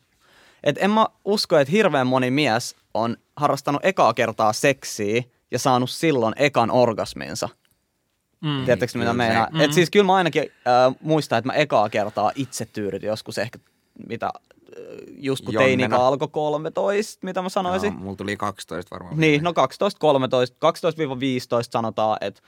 Että 0.64 0.82
en 0.82 0.92
mä 0.92 1.06
usko, 1.26 1.58
että 1.58 1.72
hirveän 1.72 2.08
moni 2.08 2.32
mies 2.32 2.76
on 2.94 3.18
harrastanut 3.36 3.86
ekaa 3.86 4.14
kertaa 4.14 4.54
seksiä 4.54 5.24
ja 5.52 5.60
saanut 5.60 5.90
silloin 5.90 6.34
ekan 6.38 6.72
orgasminsa. 6.72 7.50
Mm. 8.42 8.66
Tiedättekö 8.66 8.98
mitä 8.98 9.14
meinaa? 9.14 9.48
Mm. 9.52 9.62
Et 9.62 9.74
siis 9.74 9.90
kyllä 9.90 10.06
mä 10.06 10.16
ainakin 10.16 10.42
äh, 10.42 10.96
muistan, 11.02 11.38
että 11.38 11.48
mä 11.48 11.54
ekaa 11.54 11.90
kertaa 11.90 12.32
itse 12.36 12.66
tyydytin 12.66 13.08
joskus 13.08 13.38
ehkä, 13.38 13.60
mitä 14.08 14.30
just 15.18 15.46
kun 15.46 15.54
teini 15.54 15.84
alkoi 15.84 16.28
13, 16.28 17.26
mitä 17.26 17.42
mä 17.42 17.50
sanoisin. 17.50 17.94
No, 17.94 18.00
mulla 18.00 18.16
tuli 18.16 18.38
12 18.38 18.96
varmaan. 18.96 19.20
Niin, 19.20 19.44
no 19.44 19.54
12, 19.54 20.00
13, 20.00 20.56
12-15 20.68 20.70
sanotaan, 21.70 22.18
että 22.22 22.42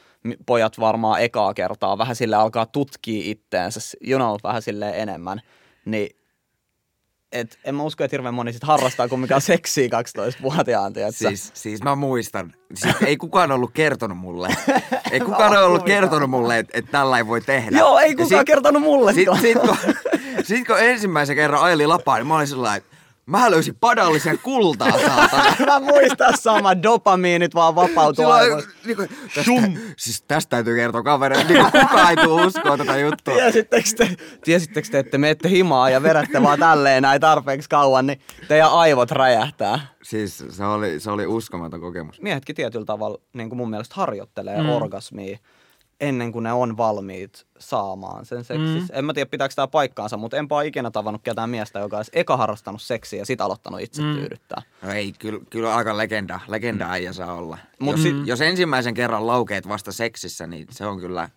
pojat 0.45 0.80
varmaan 0.80 1.21
ekaa 1.21 1.54
kertaa 1.54 1.97
vähän 1.97 2.15
sille 2.15 2.36
alkaa 2.36 2.65
tutkia 2.65 3.21
itteensä, 3.25 3.80
you 4.08 4.19
know, 4.19 4.36
vähän 4.43 4.62
sille 4.62 4.89
enemmän. 4.89 5.41
Niin 5.86 6.15
et 7.32 7.60
en 7.63 7.76
mä 7.76 7.84
usko, 7.84 8.04
että 8.04 8.13
hirveän 8.13 8.34
moni 8.34 8.54
sit 8.54 8.63
harrastaa 8.63 9.08
kumminkaan 9.08 9.42
seksiä 9.42 9.88
12-vuotiaan. 9.88 10.94
Siis, 11.10 11.52
siis 11.54 11.84
mä 11.84 11.96
muistan. 11.96 12.54
Siis 12.74 12.96
ei 13.06 13.18
kukaan 13.18 13.52
ollut 13.52 13.72
kertonut 13.74 14.18
mulle. 14.18 14.48
Ei 15.12 15.20
kukaan 15.20 15.63
ollut 15.63 15.84
kertonut 15.84 16.30
mulle, 16.30 16.60
että 16.60 16.78
et 16.78 16.92
tällä 16.92 17.18
ei 17.18 17.28
voi 17.28 17.42
tehdä. 17.42 17.78
Joo, 17.78 18.00
ei 18.00 18.15
kukaan 18.15 18.30
sit, 18.30 18.46
kertonut 18.46 18.82
mulle. 18.82 19.13
Sitten 19.13 19.38
sit, 19.38 19.58
kun, 19.60 19.78
sit, 20.48 20.68
kun 20.68 20.80
ensimmäisen 20.80 21.36
kerran 21.36 21.62
ajeli 21.62 21.88
lapaa, 21.88 22.18
niin 22.18 22.28
mä 22.28 22.36
olin 22.36 22.48
sellainen, 22.48 22.89
Mä 23.30 23.52
löysin 23.52 23.76
padallisen 23.76 24.39
kultaa, 24.39 24.92
saatana. 24.92 25.56
mä 25.65 25.80
muistan 25.80 26.38
sama, 26.38 26.84
dopamiinit 26.84 27.56
vaan 27.56 27.76
vapautuu 27.76 28.26
niin 28.86 28.96
kuin, 28.98 29.10
tästä, 29.36 29.52
siis 29.98 30.22
tästä 30.22 30.50
täytyy 30.50 30.76
kertoa 30.76 31.04
kavereille, 31.04 31.54
niin 31.54 31.65
kukaan 31.65 32.10
ei 32.10 32.15
tule 32.15 32.46
uskoa 32.46 32.78
tätä 32.78 32.98
juttua. 32.98 33.34
Tiesittekö 33.34 33.89
te, 33.98 34.15
tiesittekö 34.44 34.88
te, 34.92 35.00
että 35.00 35.18
menette 35.18 35.50
himaa 35.50 35.89
ja 35.89 36.04
vedätte 36.04 36.44
vaan 36.44 36.60
tälleen 36.60 37.04
näin 37.04 37.22
tarpeeksi 37.22 37.70
kauan, 37.70 38.08
niin 38.08 38.22
teidän 38.48 38.72
aivot 38.72 39.12
räjähtää. 39.12 39.80
Siis 40.04 40.46
se 40.50 40.65
oli, 40.65 41.00
se 41.00 41.12
oli 41.12 41.26
uskomaton 41.26 41.82
kokemus. 41.82 42.22
Miehetkin 42.22 42.56
tietyllä 42.56 42.86
tavalla 42.86 43.18
niin 43.34 43.50
kuin 43.50 43.58
mun 43.58 43.70
mielestä 43.70 43.96
harjoittelee 43.98 44.62
mm. 44.62 44.70
orgasmia 44.70 45.38
ennen 46.00 46.32
kuin 46.32 46.44
ne 46.44 46.54
on 46.54 46.78
valmiit 46.78 47.46
saamaan 47.60 48.26
sen 48.26 48.44
seksis. 48.44 48.84
Mm. 48.84 48.88
En 48.92 49.06
mä 49.06 49.14
tiedä, 49.14 49.30
pitääkö 49.30 49.56
tämä 49.56 49.68
paikkaansa, 49.68 50.18
mutta 50.18 50.38
enpä 50.38 50.56
ole 50.56 50.68
ikinä 50.68 50.92
tavannut 50.92 51.22
ketään 51.24 51.50
miestä, 51.50 51.80
joka 51.80 51.98
olisi 51.98 52.12
eka 52.14 52.38
harrastanut 52.38 52.82
seksiä 52.82 53.20
ja 53.20 53.26
sitten 53.26 53.46
aloittanut 53.46 53.82
itse 53.82 54.02
mm. 54.02 54.14
tyydyttää. 54.14 54.62
No 54.82 54.92
ei, 54.92 55.14
kyllä, 55.20 55.40
kyllä 55.50 55.76
aika 55.76 55.98
legenda, 55.98 56.40
legenda 56.48 56.86
mm. 56.86 56.92
äijä 56.92 57.14
saa 57.14 57.34
olla. 57.34 57.58
Mut 57.80 57.98
jos, 57.98 58.14
mm. 58.14 58.26
jos 58.26 58.42
ensimmäisen 58.42 58.94
kerran 58.94 59.28
laukeet 59.28 59.68
vasta 59.68 59.92
seksissä, 59.92 60.48
niin 60.48 60.68
se 60.72 60.86
on 60.86 61.00
kyllä, 61.00 61.30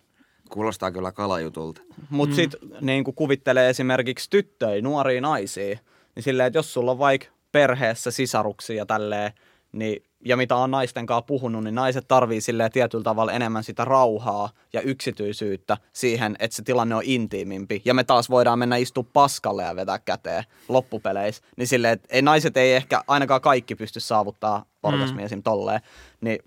kuulostaa 0.49 0.91
kyllä 0.91 1.11
kalajutulta. 1.11 1.81
Mutta 2.09 2.33
mm. 2.33 2.35
sitten 2.35 2.59
niin 2.81 3.03
kuvittelee 3.03 3.69
esimerkiksi 3.69 4.29
tyttöjä, 4.29 4.81
nuoria 4.81 5.21
naisia, 5.21 5.77
niin 6.15 6.23
silleen, 6.23 6.47
että 6.47 6.59
jos 6.59 6.73
sulla 6.73 6.91
on 6.91 6.99
vaikka 6.99 7.27
perheessä 7.51 8.11
sisaruksia 8.11 8.75
ja 8.75 8.85
tälleen, 8.85 9.31
niin 9.71 10.03
ja 10.25 10.37
mitä 10.37 10.55
on 10.55 10.71
naisten 10.71 11.05
kanssa 11.05 11.21
puhunut, 11.21 11.63
niin 11.63 11.75
naiset 11.75 12.07
tarvii 12.07 12.41
silleen 12.41 12.71
tietyllä 12.71 13.03
tavalla 13.03 13.31
enemmän 13.31 13.63
sitä 13.63 13.85
rauhaa 13.85 14.49
ja 14.73 14.81
yksityisyyttä 14.81 15.77
siihen, 15.93 16.35
että 16.39 16.55
se 16.55 16.63
tilanne 16.63 16.95
on 16.95 17.03
intiimimpi. 17.05 17.81
Ja 17.85 17.93
me 17.93 18.03
taas 18.03 18.29
voidaan 18.29 18.59
mennä 18.59 18.75
istua 18.75 19.05
paskalle 19.13 19.63
ja 19.63 19.75
vetää 19.75 19.99
käteen 19.99 20.43
loppupeleissä. 20.69 21.43
Niin 21.57 21.67
silleen, 21.67 21.93
että 21.93 22.07
ei, 22.11 22.21
naiset 22.21 22.57
ei 22.57 22.73
ehkä 22.73 23.01
ainakaan 23.07 23.41
kaikki 23.41 23.75
pysty 23.75 23.99
saavuttaa 23.99 24.65
orgasmia 24.83 25.27
mm. 25.35 25.43
tolleen. 25.43 25.81
Niin 26.21 26.39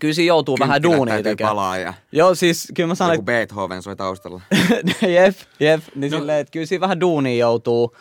kyllä 0.00 0.14
siinä 0.14 0.28
joutuu 0.28 0.56
vähän 0.58 0.82
duunia 0.82 1.22
tekemään. 1.22 1.50
palaa 1.50 1.78
ja 1.78 1.94
Joo, 2.12 2.34
siis 2.34 2.72
kyllä 2.74 2.86
mä 2.86 2.94
sanon, 2.94 3.14
Joku 3.14 3.24
Beethoven 3.24 3.82
soi 3.82 3.96
taustalla. 3.96 4.40
jep, 5.14 5.36
jep. 5.60 5.80
Niin 5.94 6.12
no. 6.12 6.18
silleen, 6.18 6.40
että 6.40 6.50
kyllä 6.50 6.66
siinä 6.66 6.80
vähän 6.80 7.00
duunia 7.00 7.38
joutuu 7.38 7.96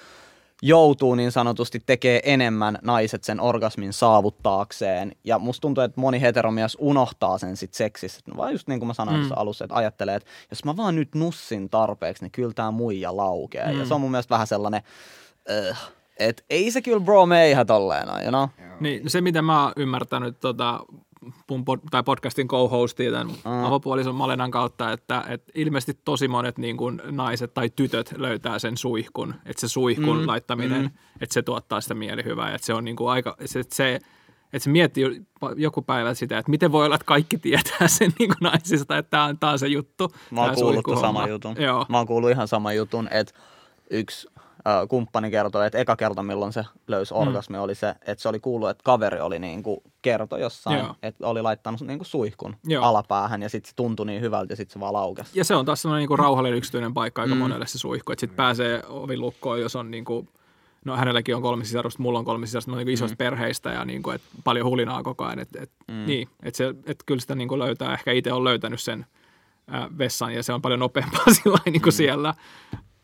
joutuu 0.66 1.16
niin 1.16 1.32
sanotusti 1.32 1.84
tekee 1.86 2.20
enemmän 2.24 2.80
naiset 2.82 3.24
sen 3.24 3.40
orgasmin 3.40 3.94
saavuttaakseen. 3.94 5.16
Ja 5.24 5.40
musta 5.40 5.62
tuntuu, 5.62 5.84
että 5.84 6.02
moni 6.02 6.22
heteromies 6.22 6.78
unohtaa 6.80 7.38
sen 7.38 7.58
sit 7.58 7.74
seksissä. 7.74 8.22
Vaan 8.38 8.52
just 8.52 8.68
niin 8.68 8.80
kuin 8.80 8.88
mä 8.88 8.94
sanoin 8.94 9.26
mm. 9.26 9.30
alussa, 9.36 9.66
että 9.66 9.76
ajattelee, 9.76 10.16
että 10.16 10.30
jos 10.52 10.66
mä 10.66 10.78
vaan 10.78 10.96
nyt 10.96 11.16
nussin 11.16 11.70
tarpeeksi, 11.70 12.24
niin 12.24 12.32
kyllä 12.32 12.54
tää 12.54 12.72
muija 12.72 13.18
laukee. 13.18 13.72
Mm. 13.72 13.80
Ja 13.80 13.86
se 13.86 13.94
on 13.94 14.02
mun 14.02 14.12
mielestä 14.12 14.34
vähän 14.34 14.48
sellainen, 14.48 14.82
uh, 15.70 15.78
että 16.20 16.44
ei 16.50 16.72
se 16.72 16.82
kyllä 16.82 17.00
bro 17.00 17.26
me 17.26 17.50
ihan 17.50 17.68
tolleen, 17.68 18.08
you 18.08 18.30
know? 18.30 18.68
Niin, 18.80 19.10
se 19.10 19.22
mitä 19.22 19.42
mä 19.42 19.64
oon 19.64 19.74
ymmärtänyt 19.78 20.40
tota, 20.40 20.80
mun 21.50 21.66
pod, 21.66 21.80
tai 21.92 22.04
podcastin 22.04 22.48
co-hostia 22.48 23.12
tämän 23.12 23.28
mm. 23.28 23.64
avopuolison 23.64 24.16
Malenan 24.16 24.52
kautta, 24.52 24.92
että, 24.92 25.24
että 25.30 25.52
ilmeisesti 25.56 26.02
tosi 26.06 26.28
monet 26.28 26.58
niin 26.58 26.78
kuin 26.78 27.02
naiset 27.12 27.54
tai 27.54 27.70
tytöt 27.70 28.14
löytää 28.18 28.60
sen 28.60 28.78
suihkun, 28.78 29.36
että 29.46 29.62
se 29.62 29.68
suihkun 29.68 30.20
mm. 30.20 30.28
laittaminen, 30.28 30.82
mm. 30.82 30.90
että 31.22 31.34
se 31.34 31.42
tuottaa 31.42 31.82
sitä 31.82 31.94
mielihyvää, 31.94 32.56
että 32.56 32.66
se 32.66 32.74
on 32.74 32.86
niin 32.86 32.96
kuin 32.96 33.12
aika, 33.12 33.36
se, 33.46 33.64
se 33.70 34.00
että 34.54 34.64
se 34.64 34.70
miettii 34.70 35.22
joku 35.56 35.82
päivä 35.82 36.14
sitä, 36.14 36.38
että 36.38 36.50
miten 36.50 36.72
voi 36.72 36.86
olla, 36.86 36.96
että 36.96 37.06
kaikki 37.06 37.38
tietää 37.38 37.88
sen 37.88 38.12
niin 38.20 38.30
kuin 38.30 38.38
naisista, 38.52 38.98
että 38.98 39.10
tämä 39.10 39.24
on, 39.24 39.40
tämä 39.40 39.52
on 39.52 39.60
se 39.60 39.68
juttu. 39.68 40.14
Mä 40.32 40.42
oon 40.42 40.56
kuullut 40.56 41.00
sama 41.02 41.28
jutun. 41.28 41.56
Joo. 41.60 41.86
Mä 41.90 41.98
oon 41.98 42.08
kuullut 42.08 42.32
ihan 42.32 42.48
sama 42.48 42.74
jutun, 42.74 43.08
että 43.12 43.34
yksi 43.90 44.28
kumppani 44.90 45.32
kertoi, 45.32 45.68
että 45.68 45.78
eka 45.78 45.96
kerta 45.96 46.24
milloin 46.24 46.54
se 46.54 46.66
löysi 46.88 47.14
mm. 47.14 47.20
orgasmi 47.20 47.58
oli 47.58 47.76
se, 47.76 47.96
että 48.08 48.22
se 48.22 48.30
oli 48.30 48.40
kuullut, 48.40 48.70
että 48.70 48.84
kaveri 48.84 49.20
oli 49.20 49.40
niin 49.40 49.64
kuin 49.64 49.78
kerto 50.02 50.38
jossain, 50.38 50.80
Joo. 50.80 50.96
että 51.04 51.28
oli 51.28 51.42
laittanut 51.42 51.82
niin 51.82 52.00
kuin 52.00 52.06
suihkun 52.06 52.56
Joo. 52.68 52.86
alapäähän 52.86 53.42
ja 53.42 53.50
sitten 53.50 53.70
se 53.70 53.76
tuntui 53.76 54.06
niin 54.06 54.22
hyvältä 54.22 54.54
ja 54.54 54.58
sitten 54.58 54.74
se 54.74 54.80
vaan 54.80 54.94
laukesi. 54.94 55.40
Ja 55.40 55.44
se 55.44 55.56
on 55.56 55.66
taas 55.66 55.82
sellainen 55.82 56.02
niin 56.02 56.08
kuin 56.08 56.20
rauhallinen 56.20 56.58
yksityinen 56.58 56.94
paikka 56.94 57.22
aika 57.22 57.36
mm. 57.36 57.40
monelle 57.40 57.68
se 57.68 57.78
suihku, 57.78 58.12
että 58.12 58.20
sitten 58.20 58.38
pääsee 58.38 58.84
ovilukkoon, 58.90 59.62
jos 59.62 59.76
on 59.76 59.92
niin 59.92 60.06
kuin, 60.06 60.30
no 60.86 60.96
hänelläkin 60.96 61.36
on 61.36 61.42
kolme 61.42 61.66
sisarusta, 61.66 62.02
mulla 62.02 62.20
on 62.20 62.26
kolme 62.26 62.46
sisarusta, 62.46 62.72
oon 62.72 62.78
niin 62.78 62.90
isoista 62.94 63.16
mm. 63.16 63.18
perheistä 63.18 63.70
ja 63.70 63.86
niin 63.86 64.04
kuin, 64.04 64.16
että 64.16 64.28
paljon 64.44 64.66
hulinaa 64.66 65.04
koko 65.04 65.26
ajan, 65.26 65.40
että 65.40 65.60
et, 65.62 65.72
mm. 65.88 66.06
niin, 66.06 66.28
että 66.44 66.58
se, 66.58 66.76
et 66.86 67.04
kyllä 67.06 67.22
sitä 67.22 67.36
niin 67.36 67.48
kuin 67.48 67.60
löytää, 67.60 67.94
ehkä 67.94 68.12
itse 68.12 68.34
on 68.34 68.44
löytänyt 68.44 68.82
sen 68.82 69.06
äh, 69.74 69.88
vessan 69.98 70.34
ja 70.34 70.44
se 70.44 70.54
on 70.54 70.62
paljon 70.62 70.80
nopeampaa 70.80 71.34
sillä 71.44 71.58
niin 71.66 71.82
kuin 71.82 71.94
mm. 71.94 71.98
siellä 71.98 72.34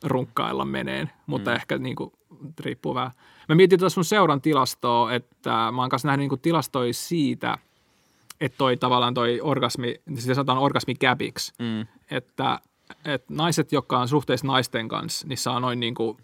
runkkailla 0.03 0.65
meneen, 0.65 1.11
mutta 1.27 1.51
mm. 1.51 1.55
ehkä 1.55 1.77
niin 1.77 1.95
kuin, 1.95 2.11
riippuu 2.59 2.95
vähän. 2.95 3.11
Mä 3.49 3.55
mietin 3.55 3.79
tuota 3.79 3.93
sun 3.93 4.05
seuran 4.05 4.41
tilastoa, 4.41 5.13
että 5.13 5.71
mä 5.71 5.81
oon 5.81 5.89
kanssa 5.89 6.07
nähnyt 6.07 6.29
niin 6.29 6.39
tilastoja 6.39 6.93
siitä, 6.93 7.57
että 8.41 8.57
toi 8.57 8.77
tavallaan 8.77 9.13
toi 9.13 9.41
orgasmi, 9.41 9.95
siis 10.13 10.25
sanotaan 10.25 10.57
orgasmikäpiksi, 10.57 11.53
mm. 11.59 11.87
että, 12.11 12.59
että 13.05 13.33
naiset, 13.33 13.71
jotka 13.71 13.99
on 13.99 14.07
suhteessa 14.07 14.47
naisten 14.47 14.87
kanssa, 14.87 15.27
niissä 15.27 15.51
on 15.51 15.61
noin 15.61 15.79
niin 15.79 15.95
kuin 15.95 16.17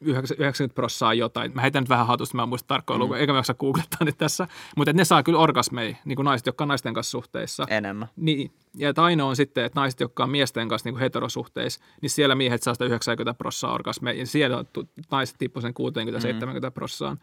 90 0.00 0.74
prossaa 0.74 1.14
jotain. 1.14 1.52
Mä 1.54 1.60
heitän 1.60 1.82
nyt 1.82 1.88
vähän 1.88 2.06
hatusta, 2.06 2.36
mä 2.36 2.42
en 2.42 2.48
muista 2.48 2.68
tarkkoa 2.68 2.96
mm. 2.96 3.00
lukua, 3.00 3.18
eikä 3.18 3.32
mä 3.32 3.38
jaksa 3.38 3.54
googlettaa 3.54 4.04
nyt 4.04 4.18
tässä. 4.18 4.48
Mutta 4.76 4.92
ne 4.92 5.04
saa 5.04 5.22
kyllä 5.22 5.38
orgasmeja, 5.38 5.96
niin 6.04 6.16
kuin 6.16 6.24
naiset, 6.24 6.46
jotka 6.46 6.64
on 6.64 6.68
naisten 6.68 6.94
kanssa 6.94 7.10
suhteissa. 7.10 7.66
Enemmän. 7.70 8.08
Niin. 8.16 8.52
Ja 8.74 8.92
ainoa 8.96 9.28
on 9.28 9.36
sitten, 9.36 9.64
että 9.64 9.80
naiset, 9.80 10.00
jotka 10.00 10.22
on 10.22 10.30
miesten 10.30 10.68
kanssa 10.68 10.86
niin 10.86 10.94
kuin 10.94 11.00
heterosuhteissa, 11.00 11.80
niin 12.00 12.10
siellä 12.10 12.34
miehet 12.34 12.62
saa 12.62 12.74
sitä 12.74 12.84
90 12.84 13.38
prossaa 13.38 13.74
orgasmeja, 13.74 14.18
ja 14.18 14.26
siellä 14.26 14.64
naiset 15.10 15.36
tippuu 15.38 15.62
sen 15.62 15.74
60-70 15.80 16.66
mm. 16.66 16.72
prossaan. 16.72 17.18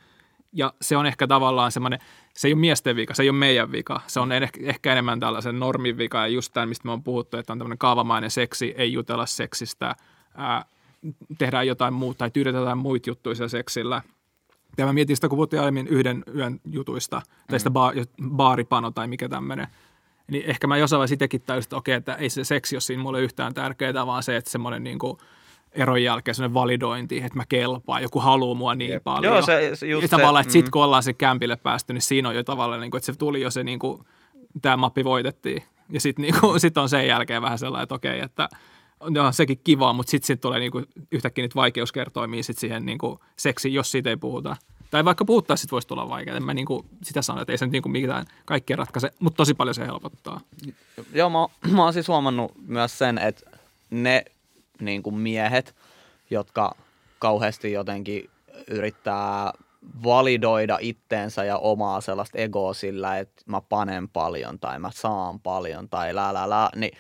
Ja 0.54 0.74
se 0.82 0.98
on 0.98 1.06
ehkä 1.06 1.28
tavallaan 1.28 1.72
semmoinen, 1.72 2.00
se 2.34 2.48
ei 2.48 2.54
ole 2.54 2.60
miesten 2.60 2.96
vika, 2.96 3.14
se 3.14 3.24
ei 3.24 3.30
ole 3.30 3.38
meidän 3.38 3.72
vika. 3.72 4.02
Se 4.08 4.20
on 4.20 4.32
ehkä, 4.32 4.60
ehkä 4.64 4.92
enemmän 4.92 5.20
tällaisen 5.20 5.60
normin 5.60 5.98
vika, 5.98 6.18
ja 6.18 6.28
just 6.28 6.54
tämän, 6.54 6.70
mistä 6.70 6.86
me 6.86 6.92
on 6.92 7.04
puhuttu, 7.04 7.38
että 7.38 7.54
on 7.54 7.60
tämmöinen 7.60 7.78
kaavamainen 7.78 8.32
seksi, 8.32 8.74
ei 8.78 8.94
jutella 8.94 9.26
seksistä, 9.26 9.96
ää, 10.36 10.66
tehdään 11.38 11.68
jotain 11.68 11.94
muuta 11.94 12.18
tai 12.18 12.32
tyydytetään 12.32 12.78
muita 12.78 13.10
juttuja 13.10 13.48
seksillä. 13.48 14.02
Ja 14.78 14.86
mä 14.86 14.94
mietin 14.94 15.16
sitä, 15.16 15.30
kun 15.30 15.36
puhuttiin 15.36 15.62
aiemmin 15.62 15.88
yhden 15.88 16.24
yön 16.36 16.60
jutuista, 16.66 17.22
tai 17.48 17.56
mm. 17.56 17.60
sitä 17.60 17.70
ba- 17.70 18.26
baaripano 18.30 18.92
tai 18.92 19.08
mikä 19.08 19.30
tämmöinen. 19.30 19.68
Niin 20.32 20.44
ehkä 20.46 20.68
mä 20.68 20.78
jossain 20.78 20.98
vaiheessa 20.98 21.14
itsekin 21.14 21.42
tajusin, 21.42 21.68
että 21.68 21.76
okei, 21.76 21.96
että 21.96 22.14
ei 22.14 22.30
se 22.30 22.44
seksi 22.44 22.76
ole 22.76 22.82
siinä 22.82 23.04
mulle 23.04 23.22
yhtään 23.22 23.54
tärkeää, 23.54 24.06
vaan 24.06 24.24
se, 24.24 24.38
että 24.38 24.52
semmoinen 24.52 24.84
niin 24.84 25.00
kuin 25.00 25.18
eron 25.72 26.04
jälkeen 26.04 26.36
semmoinen 26.36 26.54
validointi, 26.54 27.18
että 27.18 27.36
mä 27.36 27.44
kelpaan, 27.50 28.02
joku 28.02 28.20
haluaa 28.20 28.56
mua 28.56 28.76
niin 28.76 28.92
Jep. 28.92 29.04
paljon. 29.04 29.34
Joo, 29.34 29.42
se, 29.42 29.72
se 29.74 29.88
just 29.88 30.02
ja 30.02 30.10
tavallaan, 30.10 30.42
että 30.42 30.50
mm. 30.50 30.62
sit 30.64 30.70
kun 30.70 30.84
ollaan 30.84 31.04
se 31.04 31.14
kämpille 31.14 31.56
päästy, 31.56 31.94
niin 31.94 32.02
siinä 32.02 32.30
on 32.30 32.36
jo 32.36 32.44
tavallaan, 32.44 32.82
niin 32.82 32.92
kuin, 32.92 33.00
että 33.00 33.06
se 33.06 33.18
tuli 33.18 33.42
jo 33.42 33.52
se, 33.52 33.64
niin 33.64 33.80
kuin, 33.80 34.04
tämä 34.62 34.78
mappi 34.78 35.04
voitettiin. 35.04 35.64
Ja 35.90 36.02
sitten 36.02 36.24
niin 36.24 36.36
kuin, 36.40 36.60
sit 36.62 36.78
on 36.78 36.90
sen 36.90 37.08
jälkeen 37.08 37.42
vähän 37.42 37.60
sellainen, 37.60 37.84
että 37.84 37.96
okei, 37.96 38.20
että– 38.20 38.50
on 39.00 39.34
sekin 39.34 39.60
kiva, 39.64 39.94
mutta 39.94 40.12
sitten 40.12 40.28
sit 40.28 40.42
tulee 40.42 40.60
niinku 40.60 40.84
yhtäkkiä 41.12 41.44
niitä 41.44 41.56
vaikeuskertoimia 41.56 42.44
sit 42.44 42.58
siihen 42.58 42.86
niinku 42.86 43.20
seksiin, 43.38 43.74
jos 43.74 43.92
siitä 43.92 44.10
ei 44.10 44.18
puhuta. 44.18 44.56
Tai 44.92 45.06
vaikka 45.06 45.26
puhuttaisiin, 45.26 45.62
sitten 45.62 45.76
voisi 45.76 45.88
tulla 45.88 46.10
vaikeaa. 46.10 46.40
Mä 46.40 46.54
niinku 46.54 46.86
sitä 47.04 47.22
sanon, 47.22 47.42
että 47.42 47.52
ei 47.52 47.58
se 47.58 47.66
nyt 47.66 47.72
niinku 47.72 47.90
mitään 47.90 48.26
kaikkea 48.46 48.78
ratkaise, 48.78 49.12
mutta 49.20 49.38
tosi 49.38 49.54
paljon 49.54 49.76
se 49.76 49.86
helpottaa. 49.86 50.42
Joo, 51.14 51.30
mä, 51.30 51.38
mä 51.76 51.84
oon 51.84 51.94
siis 51.94 52.08
huomannut 52.08 52.52
myös 52.68 52.98
sen, 52.98 53.18
että 53.18 53.52
ne 53.90 54.26
niinku 54.80 55.12
miehet, 55.12 55.76
jotka 56.30 56.76
kauheasti 57.20 57.72
jotenkin 57.72 58.30
yrittää 58.68 59.54
validoida 60.04 60.78
itteensä 60.82 61.44
ja 61.44 61.58
omaa 61.58 62.02
sellaista 62.02 62.38
egoa 62.38 62.74
sillä, 62.74 63.18
että 63.20 63.42
mä 63.46 63.62
panen 63.62 64.10
paljon 64.10 64.60
tai 64.60 64.80
mä 64.80 64.92
saan 64.94 65.40
paljon 65.40 65.90
tai 65.90 66.16
lää, 66.16 66.34
lää, 66.34 66.50
lää, 66.50 66.70
niin 66.76 66.98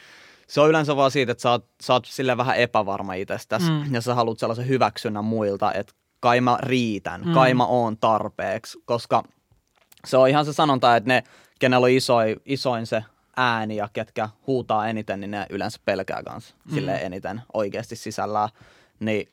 se 0.49 0.61
on 0.61 0.69
yleensä 0.69 0.95
vaan 0.95 1.11
siitä, 1.11 1.31
että 1.31 1.41
sä 1.41 1.51
oot, 1.51 1.65
sä 1.81 1.93
oot 1.93 2.05
sille 2.05 2.37
vähän 2.37 2.57
epävarma 2.57 3.13
itsestäsi 3.13 3.71
mm. 3.71 3.93
ja 3.93 4.01
sä 4.01 4.15
haluat 4.15 4.39
sellaisen 4.39 4.67
hyväksynnän 4.67 5.25
muilta, 5.25 5.73
että 5.73 5.93
kai 6.19 6.41
mä 6.41 6.57
riitän, 6.61 7.21
mm. 7.25 7.33
kai 7.33 7.53
mä 7.53 7.65
oon 7.65 7.97
tarpeeksi, 7.97 8.79
koska 8.85 9.23
se 10.05 10.17
on 10.17 10.29
ihan 10.29 10.45
se 10.45 10.53
sanonta, 10.53 10.95
että 10.95 11.07
ne, 11.07 11.23
kenellä 11.59 11.85
on 11.85 11.91
isoin, 11.91 12.35
isoin 12.45 12.85
se 12.85 13.03
ääni 13.37 13.75
ja 13.75 13.89
ketkä 13.93 14.29
huutaa 14.47 14.89
eniten, 14.89 15.19
niin 15.19 15.31
ne 15.31 15.45
yleensä 15.49 15.79
pelkää 15.85 16.23
kanssa 16.23 16.55
mm. 16.65 16.73
sille 16.73 16.95
eniten 16.95 17.41
oikeasti 17.53 17.95
sisällään. 17.95 18.49
Niin 18.99 19.27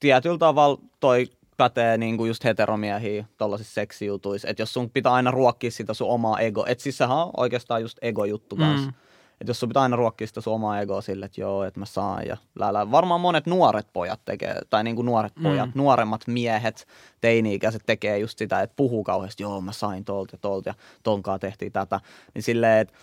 tietyllä 0.00 0.38
tavalla 0.38 0.80
toi 1.00 1.26
pätee 1.56 1.98
niin 1.98 2.16
kuin 2.16 2.28
just 2.28 2.44
heteromiehiä 2.44 3.24
tuollaisissa 3.38 3.74
seksijutuissa, 3.74 4.48
että 4.48 4.62
jos 4.62 4.72
sun 4.72 4.90
pitää 4.90 5.12
aina 5.12 5.30
ruokkia 5.30 5.70
sitä 5.70 5.94
sun 5.94 6.10
omaa 6.10 6.40
ego, 6.40 6.64
että 6.66 6.82
siis 6.82 6.98
sehän 6.98 7.16
on 7.16 7.30
oikeastaan 7.36 7.82
just 7.82 7.98
ego-juttu 8.02 8.56
kanssa. 8.56 8.92
Että 9.40 9.50
jos 9.50 9.60
sun 9.60 9.68
pitää 9.68 9.82
aina 9.82 9.96
ruokkia 9.96 10.26
sitä 10.26 10.40
sun 10.40 10.54
omaa 10.54 10.80
egoa 10.80 11.00
sille, 11.00 11.24
että 11.24 11.40
joo, 11.40 11.64
että 11.64 11.80
mä 11.80 11.86
saan 11.86 12.26
ja 12.26 12.36
lälä. 12.54 12.90
Varmaan 12.90 13.20
monet 13.20 13.46
nuoret 13.46 13.86
pojat 13.92 14.20
tekee, 14.24 14.54
tai 14.70 14.84
niin 14.84 14.96
kuin 14.96 15.06
nuoret 15.06 15.36
mm. 15.36 15.42
pojat, 15.42 15.74
nuoremmat 15.74 16.20
miehet, 16.26 16.86
teini-ikäiset 17.20 17.82
tekee 17.86 18.18
just 18.18 18.38
sitä, 18.38 18.60
että 18.60 18.76
puhuu 18.76 19.04
kauheasti, 19.04 19.42
joo 19.42 19.60
mä 19.60 19.72
sain 19.72 20.04
tolta 20.04 20.34
ja 20.34 20.38
tolta 20.38 20.68
ja 20.68 20.74
tonkaa 21.02 21.38
tehtiin 21.38 21.72
tätä. 21.72 22.00
Niin 22.34 22.42
silleen, 22.42 22.78
että 22.78 22.94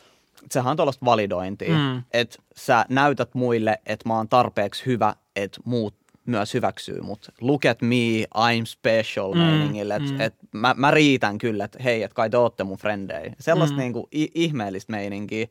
sehän 0.52 0.72
on 0.72 0.78
tuollaista 0.78 1.06
validointia, 1.06 1.78
mm. 1.78 2.04
että 2.14 2.38
sä 2.56 2.86
näytät 2.90 3.36
muille, 3.36 3.80
että 3.86 4.10
mä 4.10 4.18
oon 4.18 4.30
tarpeeksi 4.30 4.86
hyvä, 4.86 5.16
että 5.36 5.60
muut 5.66 5.96
myös 6.26 6.54
hyväksyy 6.54 7.02
mut. 7.02 7.30
Look 7.42 7.66
at 7.66 7.82
me, 7.82 8.26
I'm 8.38 8.66
special 8.66 9.34
mm, 9.34 9.40
meiningille, 9.40 9.96
että 9.96 10.12
mm. 10.12 10.22
et 10.22 10.36
mä, 10.52 10.76
mä 10.78 10.92
riitän 10.92 11.38
kyllä, 11.38 11.66
että 11.66 11.84
hei, 11.84 12.04
että 12.04 12.16
kai 12.16 12.30
te 12.30 12.38
ootte 12.38 12.64
mun 12.64 12.78
frendejä. 12.78 13.36
Sellaista 13.40 13.76
mm. 13.76 13.80
niinku 13.80 14.08
ihmeellistä 14.12 14.92
meininkiä. 14.92 15.48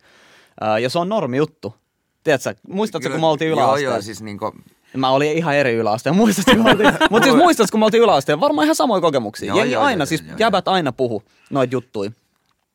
Ja 0.82 0.90
se 0.90 0.98
on 0.98 1.08
normi 1.08 1.36
juttu. 1.36 1.74
Tiedätkö, 2.24 2.54
muistatko, 2.68 3.10
kun 3.10 3.20
me 3.20 3.26
oltiin 3.26 3.50
yläasteen? 3.50 3.84
Joo, 3.84 3.92
joo, 3.92 4.02
siis 4.02 4.22
niinku... 4.22 4.52
Mä 4.96 5.10
olin 5.10 5.32
ihan 5.32 5.56
eri 5.56 5.74
yläasteen, 5.74 6.16
muistatko, 6.22 6.50
oltiin, 6.70 6.92
mutta 7.10 7.28
siis 7.28 7.36
muistatko, 7.36 7.70
kun 7.70 7.80
me 7.80 7.84
oltiin 7.84 8.02
yläasteen? 8.02 8.40
Varmaan 8.40 8.64
ihan 8.64 8.76
samoja 8.76 9.00
kokemuksia. 9.00 9.46
Joo, 9.46 9.58
Jengi 9.58 9.72
joo, 9.72 9.82
aina, 9.82 10.02
joo, 10.02 10.06
siis 10.06 10.24
joo, 10.28 10.36
jäbät 10.38 10.66
joo. 10.66 10.74
aina 10.74 10.92
puhu 10.92 11.22
noita 11.50 11.74
juttui. 11.74 12.10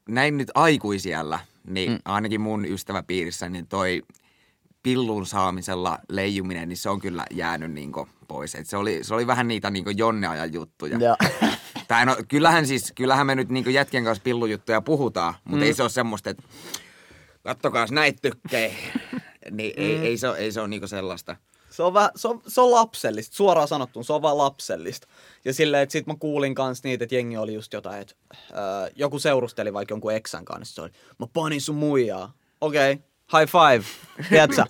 Näin 0.09 0.37
nyt 0.37 0.51
aikuisiellä, 0.55 1.39
niin 1.67 1.91
mm. 1.91 1.99
ainakin 2.05 2.41
mun 2.41 2.65
ystäväpiirissä, 2.65 3.49
niin 3.49 3.67
toi 3.67 4.01
pillun 4.83 5.25
saamisella 5.25 5.99
leijuminen, 6.09 6.69
niin 6.69 6.77
se 6.77 6.89
on 6.89 6.99
kyllä 6.99 7.25
jäänyt 7.31 7.71
niinku 7.71 8.07
pois. 8.27 8.55
Et 8.55 8.67
se, 8.67 8.77
oli, 8.77 8.99
se 9.01 9.13
oli 9.13 9.27
vähän 9.27 9.47
niitä 9.47 9.69
niinku 9.69 9.89
Jonne-ajan 9.89 10.53
juttuja. 10.53 10.97
Tai 11.87 12.05
no, 12.05 12.15
kyllähän 12.27 12.67
siis, 12.67 12.91
kyllähän 12.95 13.27
me 13.27 13.35
nyt 13.35 13.49
niinku 13.49 13.69
jätkien 13.69 14.03
kanssa 14.03 14.23
pillujuttuja 14.23 14.81
puhutaan, 14.81 15.33
mutta 15.43 15.57
mm. 15.57 15.63
ei 15.63 15.73
se 15.73 15.81
ole 15.81 15.89
semmoista, 15.89 16.29
että 16.29 16.43
kattokaa 17.43 17.85
näitä 17.91 18.19
tykkejä. 18.21 18.73
niin 19.51 19.73
ei, 19.77 19.97
ei, 19.97 20.17
se, 20.17 20.27
ei 20.37 20.51
se 20.51 20.59
ole 20.59 20.67
niinku 20.67 20.87
sellaista. 20.87 21.35
Se 21.69 21.83
on, 21.83 21.93
vähän, 21.93 22.09
se, 22.15 22.27
on, 22.27 22.41
se 22.47 22.61
on 22.61 22.71
lapsellista, 22.71 23.35
suoraan 23.35 23.67
sanottu, 23.67 24.03
se 24.03 24.13
on 24.13 24.21
vaan 24.21 24.37
lapsellista. 24.37 25.07
Ja 25.45 25.53
silleen, 25.53 25.83
että 25.83 25.93
sit 25.93 26.07
mä 26.07 26.15
kuulin 26.19 26.55
kans 26.55 26.83
niitä, 26.83 27.03
että 27.03 27.15
jengi 27.15 27.37
oli 27.37 27.53
just 27.53 27.73
jotain, 27.73 28.01
että 28.01 28.15
äh, 28.33 28.91
joku 28.95 29.19
seurusteli 29.19 29.73
vaikka 29.73 29.93
jonkun 29.93 30.13
eksän 30.13 30.45
kanssa, 30.45 30.75
se 30.75 30.81
oli, 30.81 30.89
mä 31.19 31.27
panin 31.33 31.61
sun 31.61 31.75
muijaa. 31.75 32.33
Okei, 32.61 32.91
okay, 32.91 33.03
high 33.39 33.51
five, 33.51 33.85
tiedätkö? 34.29 34.63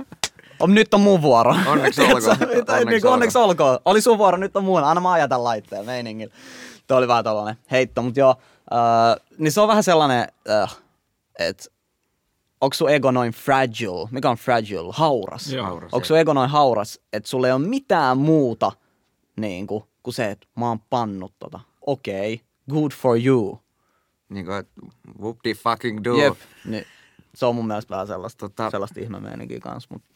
On, 0.59 0.75
nyt 0.75 0.93
on 0.93 1.01
mun 1.01 1.21
vuoro. 1.21 1.55
Onneksi 1.67 2.01
olkoon. 2.13 2.37
Onneksi, 2.41 2.85
niin, 2.85 3.05
onneksi 3.05 3.37
olkoon. 3.37 3.79
Oli 3.85 4.01
sun 4.01 4.17
vuoro, 4.17 4.37
nyt 4.37 4.55
on 4.55 4.63
mun. 4.63 4.83
Anna 4.83 5.01
mä 5.01 5.11
ajatan 5.11 5.43
laitteen 5.43 5.85
meiningillä. 5.85 6.33
Tuo 6.87 6.97
oli 6.97 7.07
vähän 7.07 7.23
tollanen 7.23 7.55
heitto, 7.71 8.01
mutta 8.01 8.19
joo. 8.19 8.35
Äh, 8.73 9.27
niin 9.37 9.51
se 9.51 9.61
on 9.61 9.67
vähän 9.67 9.83
sellainen, 9.83 10.27
äh, 10.49 10.75
että 11.39 11.63
onko 12.61 12.73
sun 12.73 12.89
ego 12.89 13.11
noin 13.11 13.31
fragile? 13.31 14.07
Mikä 14.11 14.29
on 14.29 14.37
fragile? 14.37 14.91
Hauras. 14.93 15.53
Joo. 15.53 15.65
Hauras 15.65 15.93
onko 15.93 16.05
sun 16.05 16.19
ego 16.19 16.33
noin 16.33 16.49
hauras, 16.49 16.99
että 17.13 17.29
sulla 17.29 17.47
ei 17.47 17.53
ole 17.53 17.67
mitään 17.67 18.17
muuta 18.17 18.71
niin 19.35 19.67
kuin, 19.67 19.83
kuin 20.03 20.13
se, 20.13 20.31
että 20.31 20.47
mä 20.57 20.67
oon 20.67 20.79
pannut 20.79 21.33
tota. 21.39 21.59
Okei, 21.81 22.33
okay, 22.33 22.45
good 22.69 22.91
for 22.91 23.19
you. 23.25 23.59
Niin 24.29 24.45
kuin, 24.45 24.63
whoop 25.19 25.37
the 25.43 25.53
fucking 25.53 26.03
do. 26.03 26.15
Jep. 26.15 26.37
Niin, 26.65 26.85
se 27.35 27.45
on 27.45 27.55
mun 27.55 27.67
mielestä 27.67 27.89
vähän 27.89 28.07
sellaista, 28.07 28.49
tota... 28.49 28.69
sellaista 28.69 28.99
ihmemeininkiä 28.99 29.59
kanssa. 29.59 29.89
Mutta 29.91 30.07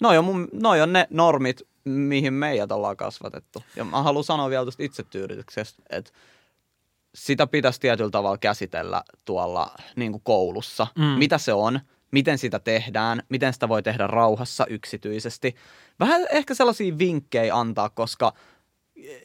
noi 0.00 0.18
on, 0.18 0.24
mun, 0.24 0.48
noi 0.52 0.80
on 0.80 0.92
ne 0.92 1.06
normit, 1.10 1.62
mihin 1.84 2.32
meidät 2.34 2.72
ollaan 2.72 2.96
kasvatettu. 2.96 3.62
Ja 3.76 3.84
mä 3.84 4.02
haluan 4.02 4.24
sanoa 4.24 4.50
vielä 4.50 4.64
tuosta 4.64 4.82
itsetyydytyksestä, 4.82 5.82
että 5.90 6.12
sitä 7.14 7.46
pitäisi 7.46 7.80
tietyllä 7.80 8.10
tavalla 8.10 8.38
käsitellä 8.38 9.02
tuolla 9.24 9.74
niin 9.96 10.12
kuin 10.12 10.22
koulussa. 10.24 10.86
Mm. 10.98 11.04
Mitä 11.04 11.38
se 11.38 11.52
on, 11.52 11.80
miten 12.10 12.38
sitä 12.38 12.58
tehdään, 12.58 13.22
miten 13.28 13.52
sitä 13.52 13.68
voi 13.68 13.82
tehdä 13.82 14.06
rauhassa 14.06 14.66
yksityisesti. 14.66 15.54
Vähän 16.00 16.26
ehkä 16.30 16.54
sellaisia 16.54 16.98
vinkkejä 16.98 17.56
antaa, 17.56 17.88
koska 17.88 18.32
eh, 18.96 19.22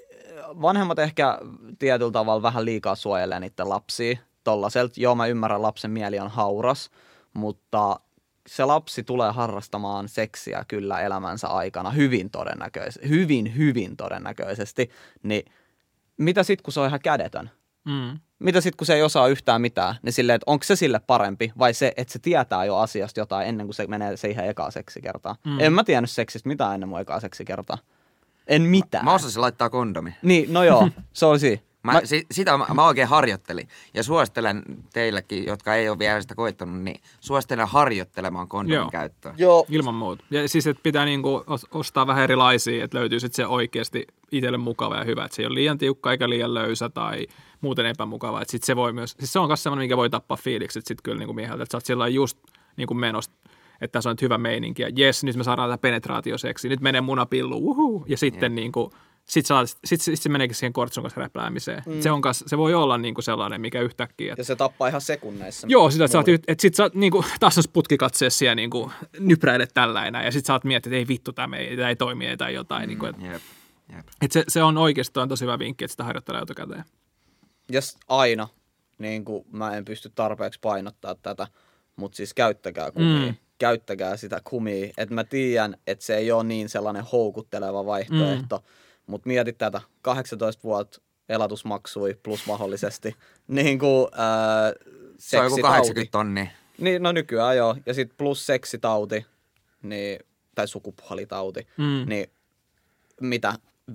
vanhemmat 0.61 0.99
ehkä 0.99 1.39
tietyllä 1.79 2.11
tavalla 2.11 2.41
vähän 2.41 2.65
liikaa 2.65 2.95
suojelee 2.95 3.39
niiden 3.39 3.69
lapsia. 3.69 4.17
Tollaselta, 4.43 4.93
joo 4.97 5.15
mä 5.15 5.27
ymmärrän, 5.27 5.61
lapsen 5.61 5.91
mieli 5.91 6.19
on 6.19 6.31
hauras, 6.31 6.89
mutta 7.33 7.99
se 8.47 8.65
lapsi 8.65 9.03
tulee 9.03 9.31
harrastamaan 9.31 10.09
seksiä 10.09 10.65
kyllä 10.67 11.01
elämänsä 11.01 11.47
aikana 11.47 11.89
hyvin 11.89 12.29
todennäköisesti, 12.29 13.09
hyvin, 13.09 13.57
hyvin 13.57 13.97
todennäköisesti, 13.97 14.89
niin 15.23 15.51
mitä 16.17 16.43
sitten, 16.43 16.63
kun 16.63 16.73
se 16.73 16.79
on 16.79 16.88
ihan 16.88 16.99
kädetön? 17.03 17.51
Mm. 17.86 18.19
Mitä 18.39 18.61
sitten, 18.61 18.77
kun 18.77 18.88
se 18.88 18.93
ei 18.93 19.03
osaa 19.03 19.27
yhtään 19.27 19.61
mitään, 19.61 19.95
niin 20.01 20.13
silleen, 20.13 20.36
että 20.36 20.51
onko 20.51 20.63
se 20.63 20.75
sille 20.75 20.99
parempi 20.99 21.51
vai 21.59 21.73
se, 21.73 21.93
että 21.97 22.13
se 22.13 22.19
tietää 22.19 22.65
jo 22.65 22.77
asiasta 22.77 23.19
jotain 23.19 23.47
ennen 23.47 23.67
kuin 23.67 23.75
se 23.75 23.88
menee 23.88 24.17
siihen 24.17 24.49
ekaa 24.49 24.71
seksikertaan. 24.71 25.36
Mm. 25.45 25.59
En 25.59 25.73
mä 25.73 25.83
tiennyt 25.83 26.11
seksistä 26.11 26.49
mitään 26.49 26.73
ennen 26.73 26.89
mun 26.89 26.99
ekaa 26.99 27.19
seksikertaa. 27.19 27.77
En 28.47 28.61
mitään. 28.61 29.05
Mä, 29.05 29.11
mä 29.11 29.15
osasin 29.15 29.41
laittaa 29.41 29.69
kondomi. 29.69 30.15
Niin, 30.21 30.53
no 30.53 30.63
joo, 30.63 30.89
se 31.13 31.25
oli 31.25 31.61
Mä, 31.86 31.91
mä, 31.91 32.01
si, 32.03 32.25
sitä 32.31 32.57
mä, 32.57 32.65
mä 32.73 32.86
oikein 32.86 33.07
harjoittelin. 33.07 33.67
Ja 33.93 34.03
suosittelen 34.03 34.63
teillekin, 34.93 35.45
jotka 35.45 35.75
ei 35.75 35.89
ole 35.89 35.99
vielä 35.99 36.21
sitä 36.21 36.36
koittanut, 36.36 36.83
niin 36.83 37.01
suosittelen 37.19 37.67
harjoittelemaan 37.67 38.47
kondomin 38.47 38.75
Joo. 38.75 38.89
käyttöä. 38.91 39.33
Joo. 39.38 39.65
Ilman 39.69 39.95
muuta. 39.95 40.23
Ja 40.31 40.49
siis, 40.49 40.67
että 40.67 40.83
pitää 40.83 41.05
niinku 41.05 41.43
ostaa 41.71 42.07
vähän 42.07 42.23
erilaisia, 42.23 42.86
että 42.86 42.97
löytyy 42.97 43.19
sitten 43.19 43.36
se 43.36 43.47
oikeasti 43.47 44.07
itselle 44.31 44.57
mukava 44.57 44.95
ja 44.95 45.03
hyvä. 45.03 45.25
Että 45.25 45.36
se 45.36 45.41
ei 45.41 45.45
ole 45.45 45.55
liian 45.55 45.77
tiukka 45.77 46.11
eikä 46.11 46.29
liian 46.29 46.53
löysä 46.53 46.89
tai 46.89 47.27
muuten 47.61 47.86
epämukava. 47.86 48.41
Että 48.41 48.51
sit 48.51 48.63
se 48.63 48.75
voi 48.75 48.93
myös, 48.93 49.15
siis 49.19 49.33
se 49.33 49.39
on 49.39 49.47
myös 49.47 49.63
sellainen, 49.63 49.83
mikä 49.83 49.97
voi 49.97 50.09
tappaa 50.09 50.38
fiilikset 50.38 50.86
sitten 50.86 51.03
kyllä 51.03 51.19
niinku 51.19 51.33
mieheltä. 51.33 51.63
Että 51.63 51.71
sä 51.71 51.77
oot 51.77 51.86
sillä 51.86 52.07
just 52.07 52.38
niinku 52.77 52.93
menosta 52.93 53.36
että 53.81 53.91
tässä 53.91 54.09
on 54.09 54.13
nyt 54.13 54.21
hyvä 54.21 54.38
meininki 54.38 54.81
ja 54.81 54.89
jes, 54.95 55.23
nyt 55.23 55.36
me 55.36 55.43
saadaan 55.43 55.69
tämä 55.69 55.77
penetraatioseksi, 55.77 56.69
nyt 56.69 56.81
menee 56.81 57.01
munapillu, 57.01 57.57
uhu, 57.57 58.05
ja 58.07 58.17
sitten 58.17 58.51
yeah. 58.51 58.55
niin 58.55 58.71
kuin, 58.71 58.91
sitten 59.26 59.47
saa, 59.47 59.65
sit, 59.86 60.01
sit 60.01 60.21
se 60.21 60.30
meneekin 60.30 60.55
siihen 60.55 60.73
kortsun 60.73 61.03
kanssa 61.03 61.21
räpläämiseen. 61.21 61.84
Mm. 61.86 62.01
Se, 62.01 62.11
on 62.11 62.21
kas, 62.21 62.43
se 62.47 62.57
voi 62.57 62.73
olla 62.73 62.97
niinku 62.97 63.21
sellainen, 63.21 63.61
mikä 63.61 63.82
yhtäkkiä... 63.82 64.34
Et... 64.34 64.38
Ja 64.38 64.43
se 64.43 64.55
tappaa 64.55 64.88
ihan 64.88 65.01
sekunneissa. 65.01 65.67
Joo, 65.69 65.91
sitä, 65.91 66.05
että 66.05 66.11
sä 66.11 66.17
oot, 66.17 66.28
et 66.47 66.59
sit 66.59 66.76
sä 66.76 66.84
oot 66.84 66.93
niinku, 66.93 67.26
taas 67.39 67.69
putkikatseessa 67.73 68.38
siellä 68.38 68.55
niinku, 68.55 68.91
nypräilet 69.19 69.73
tällainen 69.73 70.26
ja 70.26 70.32
sit 70.32 70.45
sä 70.45 70.53
oot 70.53 70.63
miettinyt, 70.63 70.97
että 70.97 70.99
ei 70.99 71.07
vittu, 71.07 71.34
tämä 71.34 71.57
ei, 71.57 71.82
ei 71.82 71.95
toimi 71.95 72.38
tai 72.38 72.53
jotain. 72.53 72.84
Mm, 72.84 72.88
niinku, 72.88 73.05
et, 73.05 73.15
yep, 73.23 73.41
yep. 73.95 74.07
Et 74.21 74.32
se, 74.32 74.43
se, 74.47 74.63
on 74.63 74.78
oikeasti 74.78 75.19
on 75.19 75.30
tosi 75.30 75.45
hyvä 75.45 75.59
vinkki, 75.59 75.86
että 75.86 75.93
sitä 75.93 76.03
harjoittelee 76.03 76.41
etukäteen. 76.41 76.84
Ja 77.71 77.82
aina, 78.07 78.47
niin 78.97 79.26
kuin 79.26 79.45
mä 79.51 79.78
en 79.78 79.86
pysty 79.86 80.11
tarpeeksi 80.15 80.59
painottaa 80.59 81.15
tätä, 81.15 81.47
mutta 81.95 82.15
siis 82.15 82.34
käyttäkää 82.34 82.91
kumia. 82.91 83.32
Mm. 83.32 83.36
Käyttäkää 83.57 84.17
sitä 84.17 84.41
kumia. 84.43 84.89
Että 84.97 85.15
mä 85.15 85.23
tiedän, 85.23 85.78
että 85.88 86.05
se 86.05 86.17
ei 86.17 86.32
ole 86.32 86.43
niin 86.43 86.69
sellainen 86.69 87.03
houkutteleva 87.03 87.86
vaihtoehto. 87.86 88.57
Mm 88.57 88.84
mutta 89.08 89.28
mieti 89.28 89.53
tätä, 89.53 89.82
18 90.01 90.64
vuotta 90.64 91.01
elatusmaksui 91.30 92.18
plus 92.24 92.47
mahdollisesti. 92.47 93.16
niin 93.47 93.80
kuin, 93.80 94.08
ää, 94.12 94.74
Se 95.18 95.39
on 95.39 95.45
joku 95.45 95.62
80 95.62 96.12
tonni. 96.12 96.51
Niin, 96.78 97.03
no 97.03 97.12
nykyään 97.12 97.58
joo. 97.58 97.76
Ja 97.86 97.93
sitten 97.93 98.18
plus 98.18 98.45
seksitauti, 98.45 99.26
niin, 99.82 100.20
tai 100.56 100.68
sukupuolitauti, 100.68 101.68
mm. 101.78 102.10
niin 102.10 102.30
mitä 103.22 103.53
5-20 103.91 103.93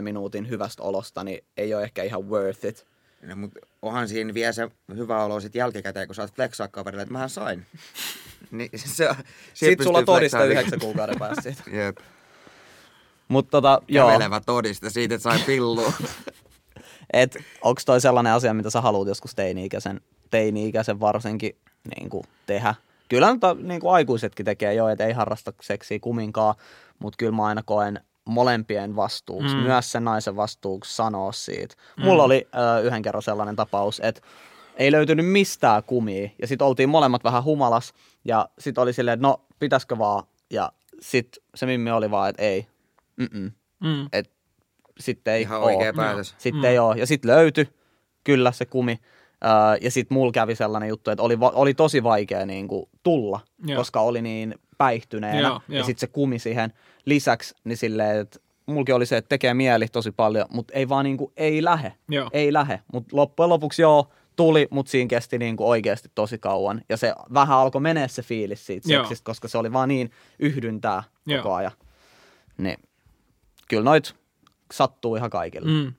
minuutin 0.00 0.48
hyvästä 0.48 0.82
olosta, 0.82 1.24
niin 1.24 1.44
ei 1.56 1.74
ole 1.74 1.82
ehkä 1.82 2.02
ihan 2.02 2.28
worth 2.28 2.66
it. 2.66 2.86
No, 3.22 3.36
mutta 3.36 3.60
onhan 3.82 4.08
siinä 4.08 4.34
vielä 4.34 4.52
se 4.52 4.68
hyvä 4.96 5.24
olo 5.24 5.40
sitten 5.40 5.60
jälkikäteen, 5.60 6.08
kun 6.08 6.14
saat 6.14 6.34
flexaa 6.34 6.68
kaverille, 6.68 7.02
että 7.02 7.12
mähän 7.12 7.30
sain. 7.30 7.66
niin 8.50 8.70
se, 8.74 9.08
Sitten 9.54 9.86
sulla 9.86 10.02
todista 10.02 10.44
yhdeksän 10.44 10.80
kuukauden 10.80 11.18
päästä 11.18 11.42
siitä. 11.42 11.62
Jep. 11.76 11.98
Mut 13.32 13.50
tota, 13.50 13.82
joo. 13.88 14.08
Kävelevä 14.08 14.40
todiste 14.40 14.90
siitä, 14.90 15.14
että 15.14 15.22
sai 15.22 15.38
pillua. 15.46 15.92
Et 17.12 17.36
onko 17.62 17.80
toi 17.86 18.00
sellainen 18.00 18.32
asia, 18.32 18.54
mitä 18.54 18.70
sä 18.70 18.80
haluat 18.80 19.08
joskus 19.08 19.34
teini-ikäisen, 19.34 20.00
teini-ikäisen 20.30 21.00
varsinkin 21.00 21.56
niin 21.96 22.10
kuin 22.10 22.24
tehdä? 22.46 22.74
Kyllä 23.08 23.30
mutta, 23.30 23.56
niin 23.62 23.80
kuin 23.80 23.92
aikuisetkin 23.92 24.46
tekee 24.46 24.74
jo, 24.74 24.88
että 24.88 25.06
ei 25.06 25.12
harrasta 25.12 25.52
seksiä 25.62 25.98
kuminkaan, 26.00 26.54
mutta 26.98 27.16
kyllä 27.16 27.32
mä 27.32 27.44
aina 27.44 27.62
koen 27.62 28.00
molempien 28.24 28.96
vastuuksi, 28.96 29.54
mm. 29.54 29.62
myös 29.62 29.92
sen 29.92 30.04
naisen 30.04 30.36
vastuuksi 30.36 30.96
sanoa 30.96 31.32
siitä. 31.32 31.74
Mm. 31.96 32.04
Mulla 32.04 32.22
oli 32.22 32.48
ö, 32.54 32.80
yhden 32.80 33.02
kerran 33.02 33.22
sellainen 33.22 33.56
tapaus, 33.56 34.00
että 34.04 34.20
ei 34.76 34.92
löytynyt 34.92 35.26
mistään 35.26 35.82
kumia, 35.82 36.30
ja 36.40 36.46
sitten 36.46 36.66
oltiin 36.66 36.88
molemmat 36.88 37.24
vähän 37.24 37.44
humalas, 37.44 37.92
ja 38.24 38.48
sitten 38.58 38.82
oli 38.82 38.92
silleen, 38.92 39.14
että 39.14 39.26
no, 39.26 39.40
pitäisikö 39.58 39.98
vaan, 39.98 40.24
ja 40.50 40.72
sitten 41.00 41.42
se 41.54 41.66
Mimmi 41.66 41.90
oli 41.90 42.10
vaan, 42.10 42.30
että 42.30 42.42
ei, 42.42 42.66
Mm. 43.16 44.08
Et 44.12 44.32
sitten 45.00 45.34
ei 45.34 45.42
Ihan 45.42 45.60
oo. 45.60 45.66
oikea 45.66 45.92
päätös. 45.92 46.34
Sitten 46.38 46.60
mm. 46.62 46.64
ei 46.64 46.78
ole. 46.78 46.98
Ja 46.98 47.06
sitten 47.06 47.30
löytyi 47.30 47.68
kyllä 48.24 48.52
se 48.52 48.66
kumi. 48.66 48.92
Uh, 48.92 49.84
ja 49.84 49.90
sitten 49.90 50.14
mulla 50.14 50.32
kävi 50.32 50.54
sellainen 50.54 50.88
juttu, 50.88 51.10
että 51.10 51.22
oli, 51.22 51.38
oli 51.40 51.74
tosi 51.74 52.02
vaikea 52.02 52.46
niin 52.46 52.68
kuin, 52.68 52.88
tulla, 53.02 53.40
Joo. 53.66 53.76
koska 53.76 54.00
oli 54.00 54.22
niin 54.22 54.54
päihtyneenä. 54.78 55.40
Joo, 55.40 55.60
ja 55.68 55.84
sitten 55.84 56.00
se 56.00 56.06
kumi 56.06 56.38
siihen 56.38 56.72
lisäksi, 57.04 57.54
niin 57.64 57.76
silleen, 57.76 58.20
että 58.20 58.38
mulki 58.66 58.92
oli 58.92 59.06
se, 59.06 59.16
että 59.16 59.28
tekee 59.28 59.54
mieli 59.54 59.88
tosi 59.88 60.10
paljon, 60.10 60.46
mutta 60.50 60.74
ei 60.74 60.88
vaan 60.88 61.04
niin 61.04 61.16
kuin, 61.16 61.32
ei 61.36 61.64
lähe. 61.64 61.92
Joo. 62.08 62.30
Ei 62.32 62.52
lähe. 62.52 62.80
Mutta 62.92 63.16
loppujen 63.16 63.48
lopuksi 63.48 63.82
joo, 63.82 64.08
tuli, 64.36 64.68
mutta 64.70 64.90
siinä 64.90 65.08
kesti 65.08 65.38
niin 65.38 65.56
kuin 65.56 65.68
oikeasti 65.68 66.08
tosi 66.14 66.38
kauan. 66.38 66.82
Ja 66.88 66.96
se 66.96 67.14
vähän 67.34 67.58
alkoi 67.58 67.80
menee 67.80 68.08
se 68.08 68.22
fiilis 68.22 68.66
siitä 68.66 68.88
seksistä, 68.88 69.24
koska 69.24 69.48
se 69.48 69.58
oli 69.58 69.72
vaan 69.72 69.88
niin 69.88 70.10
yhdyntää 70.38 71.02
koko 71.24 71.48
Joo. 71.48 71.54
ajan. 71.54 71.72
Niin 72.58 72.78
kyllä 73.72 73.84
noit 73.84 74.14
sattuu 74.72 75.16
ihan 75.16 75.30
kaikille. 75.30 75.70
Mm. 75.70 75.92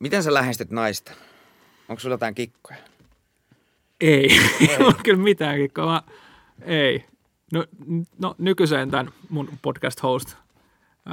Miten 0.00 0.22
sä 0.22 0.34
lähestyt 0.34 0.70
naista? 0.70 1.12
Onko 1.88 2.00
sulla 2.00 2.14
jotain 2.14 2.34
kikkoja? 2.34 2.78
Ei, 4.00 4.40
ei 4.60 4.76
ole 4.84 4.94
kyllä 5.04 5.22
mitään 5.22 5.56
kikkoa. 5.56 5.86
Mä, 5.86 6.02
ei. 6.62 7.04
No, 7.52 7.64
no 8.18 8.34
nykyiseen 8.38 8.90
tämän 8.90 9.12
mun 9.28 9.48
podcast 9.62 10.02
host 10.02 10.34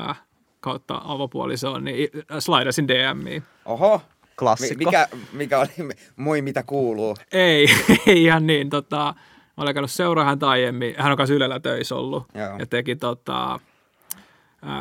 äh, 0.10 0.22
kautta 0.60 1.02
avopuolisoon, 1.04 1.84
niin 1.84 2.10
slaidasin 2.40 2.88
DMiin. 2.88 3.44
Oho, 3.66 4.02
Klassikko. 4.40 4.86
Mikä, 4.86 5.08
mikä 5.32 5.60
oli 5.60 5.90
moi 6.16 6.42
mitä 6.42 6.64
kuuluu? 6.64 7.18
Ei, 7.32 7.68
ei 8.08 8.24
ihan 8.24 8.48
niin. 8.48 8.70
Tota, 8.70 9.16
mä 9.58 9.64
olen 9.64 9.74
käynyt 9.74 9.92
seuraa 9.92 10.26
häntä 10.26 10.50
aiemmin. 10.50 10.96
Hän 10.98 11.12
on 11.12 11.18
kanssa 11.18 11.34
Ylellä 11.34 11.60
töissä 11.60 11.96
ollut. 11.96 12.24
Joo. 12.34 12.58
Ja 12.60 12.66
teki 12.66 12.96
tota, 12.96 13.60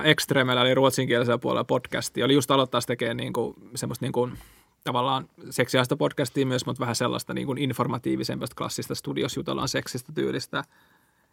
Extremellä, 0.05 0.63
eli 0.63 0.75
ruotsinkielisellä 0.75 1.39
puolella 1.39 1.65
podcasti. 1.65 2.23
Oli 2.23 2.35
just 2.35 2.51
aloittaa 2.51 2.81
tekemään 2.87 3.17
niin 3.17 3.33
kuin, 3.33 3.55
semmoista 3.75 4.05
niin 4.05 4.13
kuin, 4.13 4.39
tavallaan 4.85 5.29
seksiaista 5.51 5.97
podcastia 5.97 6.47
myös, 6.47 6.67
mutta 6.67 6.81
vähän 6.81 6.97
sellaista 6.97 7.35
niin 7.35 7.47
kuin 7.47 7.59
informatiivisempasta 7.59 8.57
klassista 8.57 8.95
studios 8.95 9.37
jutellaan 9.37 9.69
seksistä 9.69 10.13
tyylistä. 10.13 10.57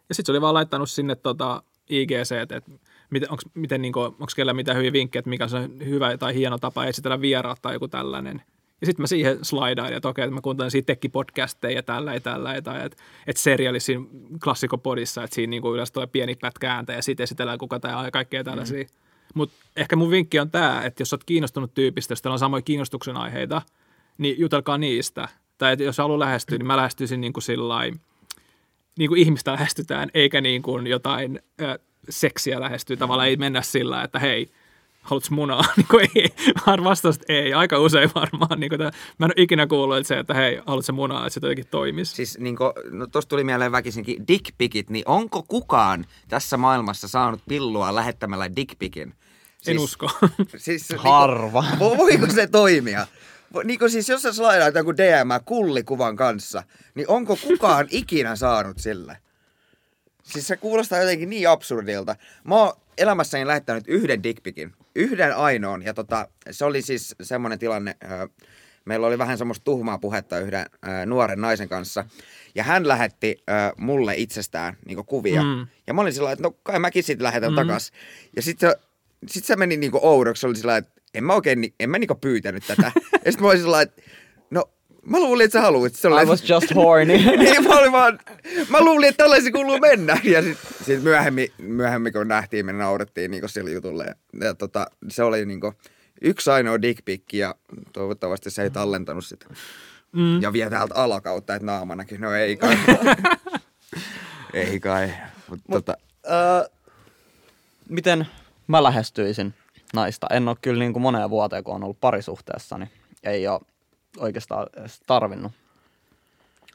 Ja 0.08 0.14
sitten 0.14 0.26
se 0.26 0.32
oli 0.32 0.40
vaan 0.40 0.54
laittanut 0.54 0.90
sinne 0.90 1.16
tota 1.16 1.62
IGC, 1.90 2.32
että 2.32 2.70
miten, 3.10 3.30
onko, 3.30 3.42
miten, 3.54 3.82
niin 3.82 3.96
onko 3.96 4.26
kellä 4.36 4.52
mitään 4.52 4.76
hyviä 4.76 4.92
vinkkejä, 4.92 5.20
että 5.20 5.30
mikä 5.30 5.44
on 5.44 5.86
hyvä 5.86 6.16
tai 6.16 6.34
hieno 6.34 6.58
tapa 6.58 6.84
esitellä 6.84 7.20
vieraat 7.20 7.62
tai 7.62 7.74
joku 7.74 7.88
tällainen. 7.88 8.42
Ja 8.80 8.86
sitten 8.86 9.02
mä 9.02 9.06
siihen 9.06 9.38
slidaan, 9.44 9.92
että 9.92 10.08
okei, 10.08 10.24
että 10.24 10.34
mä 10.34 10.40
kuuntelen 10.40 10.70
siitä 10.70 10.86
tekkipodcasteja 10.86 11.76
ja 11.76 11.82
tällä 11.82 12.14
ja 12.14 12.20
tällä, 12.20 12.54
että, 12.54 12.84
että, 12.84 13.02
että 13.26 13.42
seriaali 13.42 13.80
siinä 13.80 14.04
klassikopodissa, 14.44 15.24
että 15.24 15.34
siinä 15.34 15.50
niin 15.50 15.62
kuin 15.62 15.74
yleensä 15.74 15.92
tulee 15.92 16.06
pieni 16.06 16.34
pätkä 16.34 16.72
ääntä 16.72 16.92
ja 16.92 17.02
sitten 17.02 17.24
esitellään 17.24 17.58
kuka 17.58 17.80
tämä 17.80 18.04
ja 18.04 18.10
kaikkea 18.10 18.44
tällaisia. 18.44 18.82
Mm. 18.82 18.88
Mutta 19.34 19.56
ehkä 19.76 19.96
mun 19.96 20.10
vinkki 20.10 20.40
on 20.40 20.50
tämä, 20.50 20.82
että 20.84 21.02
jos 21.02 21.12
olet 21.12 21.24
kiinnostunut 21.24 21.74
tyypistä, 21.74 22.12
jos 22.12 22.22
teillä 22.22 22.34
on 22.34 22.38
samoja 22.38 22.62
kiinnostuksen 22.62 23.16
aiheita, 23.16 23.62
niin 24.18 24.40
jutelkaa 24.40 24.78
niistä. 24.78 25.28
Tai 25.58 25.72
että 25.72 25.84
jos 25.84 25.98
haluaa 25.98 26.18
lähestyä, 26.18 26.58
niin 26.58 26.66
mä 26.66 26.76
lähestyisin 26.76 27.20
niin 27.20 27.32
kuin 27.32 27.42
sillain, 27.42 28.00
niin 28.98 29.08
kuin 29.08 29.20
ihmistä 29.20 29.52
lähestytään, 29.52 30.10
eikä 30.14 30.40
niin 30.40 30.62
kuin 30.62 30.86
jotain 30.86 31.40
ö, 31.60 31.78
seksiä 32.08 32.60
lähestyä. 32.60 32.96
Tavallaan 32.96 33.28
ei 33.28 33.36
mennä 33.36 33.62
sillä, 33.62 34.02
että 34.02 34.18
hei, 34.18 34.50
haluatko 35.02 35.34
munaa? 35.34 35.64
Niin 35.76 35.86
kuin 35.90 36.08
ei, 36.14 36.28
vaan 36.66 36.84
vastaus 36.84 37.18
ei. 37.28 37.54
Aika 37.54 37.78
usein 37.78 38.10
varmaan. 38.14 38.60
Niin 38.60 38.70
kuin 38.70 38.78
tämä, 38.78 38.90
mä 39.18 39.26
en 39.26 39.32
ole 39.36 39.42
ikinä 39.42 39.66
kuullut, 39.66 39.96
että 39.96 40.08
se, 40.08 40.18
että 40.18 40.34
hei, 40.34 40.60
haluatko 40.66 40.92
munaa, 40.92 41.26
että 41.26 41.34
se 41.34 41.40
jotenkin 41.42 41.66
toimisi. 41.70 42.14
Siis 42.14 42.38
niin 42.38 42.56
kuin, 42.56 42.72
no 42.90 43.06
tosta 43.06 43.28
tuli 43.28 43.44
mieleen 43.44 43.72
väkisinkin 43.72 44.28
dickpikit, 44.28 44.90
niin 44.90 45.04
onko 45.06 45.42
kukaan 45.42 46.04
tässä 46.28 46.56
maailmassa 46.56 47.08
saanut 47.08 47.40
pillua 47.48 47.94
lähettämällä 47.94 48.56
dickpikin? 48.56 49.14
Siis, 49.62 49.76
En 49.76 49.78
usko. 49.78 50.10
Siis, 50.56 50.88
Harva. 50.96 51.62
Niin 51.62 51.78
kuin, 51.78 51.98
voiko 51.98 52.26
se 52.34 52.46
toimia? 52.46 53.06
Niin 53.64 53.78
kuin 53.78 53.90
siis, 53.90 54.08
jos 54.08 54.22
sä 54.22 54.32
slaidaat 54.32 54.74
joku 54.74 54.96
DM 54.96 55.44
kullikuvan 55.44 56.16
kanssa, 56.16 56.62
niin 56.94 57.08
onko 57.08 57.36
kukaan 57.36 57.86
ikinä 58.00 58.36
saanut 58.36 58.78
sille? 58.78 59.18
Siis 60.32 60.46
se 60.46 60.56
kuulostaa 60.56 60.98
jotenkin 60.98 61.30
niin 61.30 61.48
absurdilta. 61.48 62.16
Mä 62.44 62.54
oon 62.54 62.72
elämässäni 62.98 63.46
lähettänyt 63.46 63.84
yhden 63.86 64.22
dickpikin. 64.22 64.72
Yhden 64.94 65.36
ainoan. 65.36 65.82
Ja 65.82 65.94
tota, 65.94 66.28
se 66.50 66.64
oli 66.64 66.82
siis 66.82 67.14
semmoinen 67.22 67.58
tilanne, 67.58 67.96
meillä 68.84 69.06
oli 69.06 69.18
vähän 69.18 69.38
semmoista 69.38 69.64
tuhmaa 69.64 69.98
puhetta 69.98 70.38
yhden 70.38 70.66
nuoren 71.06 71.40
naisen 71.40 71.68
kanssa. 71.68 72.04
Ja 72.54 72.62
hän 72.62 72.88
lähetti 72.88 73.44
mulle 73.76 74.14
itsestään 74.16 74.76
niin 74.86 75.06
kuvia. 75.06 75.42
Mm. 75.42 75.66
Ja 75.86 75.94
mä 75.94 76.00
olin 76.00 76.12
sillä 76.12 76.32
että 76.32 76.42
no 76.42 76.50
kai 76.50 76.78
mäkin 76.78 77.02
sitten 77.02 77.24
lähetän 77.24 77.52
mm. 77.52 77.56
takas. 77.56 77.92
Ja 78.36 78.42
sitten 78.42 78.70
se, 78.70 78.76
sit 79.28 79.44
se 79.44 79.56
meni 79.56 79.76
niinku 79.76 80.00
oudoksi. 80.02 80.40
Se 80.40 80.46
oli 80.46 80.56
sillä 80.56 80.76
että 80.76 81.00
en 81.14 81.24
mä 81.24 81.34
oikein, 81.34 81.74
en 81.80 81.90
mä 81.90 81.98
niinku 81.98 82.14
pyytänyt 82.14 82.64
tätä. 82.66 82.92
ja 83.24 83.32
sitten 83.32 83.42
mä 83.42 83.48
olin 83.48 83.60
sillä 83.60 83.82
että 83.82 84.02
no 84.50 84.70
mä 85.10 85.20
luulin, 85.20 85.44
että 85.44 85.58
sä 85.58 85.62
haluat. 85.62 85.94
Se 85.94 86.08
oli, 86.08 86.22
I 86.22 86.26
was 86.26 86.50
just 86.50 86.74
horny. 86.74 87.18
niin 87.36 87.68
mä 87.68 87.78
olin 87.78 87.92
vaan, 87.92 88.18
mä 88.68 88.80
luulin, 88.80 89.08
että 89.08 89.24
tällaisen 89.24 89.52
kuuluu 89.52 89.78
mennä. 89.78 90.20
Ja 90.24 90.42
sitten 90.42 90.84
sit 90.84 91.02
myöhemmin, 91.02 91.48
myöhemmin, 91.58 92.12
kun 92.12 92.28
nähtiin, 92.28 92.66
me 92.66 92.72
naurettiin 92.72 93.30
niinku 93.30 93.48
sille 93.48 93.70
jutulle. 93.70 94.04
Ja, 94.04 94.14
ja 94.46 94.54
tota, 94.54 94.86
se 95.08 95.22
oli 95.22 95.46
niinku 95.46 95.74
yksi 96.20 96.50
ainoa 96.50 96.82
dickpikki 96.82 97.38
ja 97.38 97.54
toivottavasti 97.92 98.50
se 98.50 98.62
ei 98.62 98.70
tallentanut 98.70 99.24
sitä. 99.24 99.46
Mm. 100.12 100.42
Ja 100.42 100.52
vie 100.52 100.70
täältä 100.70 100.94
alakautta, 100.94 101.54
että 101.54 101.66
naama 101.66 101.96
näkyy. 101.96 102.18
No 102.18 102.32
ei 102.32 102.56
kai. 102.56 102.76
ei 104.54 104.80
kai. 104.80 105.12
Mut, 105.48 105.60
Mut, 105.68 105.84
tota, 105.86 105.98
Öö, 106.30 106.64
miten 107.88 108.26
mä 108.66 108.82
lähestyisin 108.82 109.54
naista? 109.94 110.26
En 110.30 110.48
ole 110.48 110.56
kyllä 110.62 110.78
niin 110.78 110.92
kuin 110.92 111.02
moneen 111.02 111.30
vuoteen, 111.30 111.64
kun 111.64 111.74
on 111.74 111.84
ollut 111.84 112.00
parisuhteessa, 112.00 112.78
niin 112.78 112.90
ei 113.22 113.48
ole 113.48 113.60
oikeastaan 114.18 114.66
edes 114.76 115.00
tarvinnut 115.06 115.52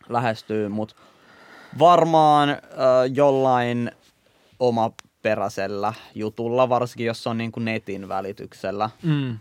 lähestyä, 0.09 0.69
mutta 0.69 0.95
varmaan 1.79 2.49
öö, 2.49 2.57
jollain 3.13 3.91
omaperäisellä 4.59 5.93
jutulla, 6.15 6.69
varsinkin 6.69 7.05
jos 7.07 7.23
se 7.23 7.29
on 7.29 7.37
niin 7.37 7.51
kuin 7.51 7.65
netin 7.65 8.07
välityksellä, 8.07 8.89
Mm. 9.03 9.39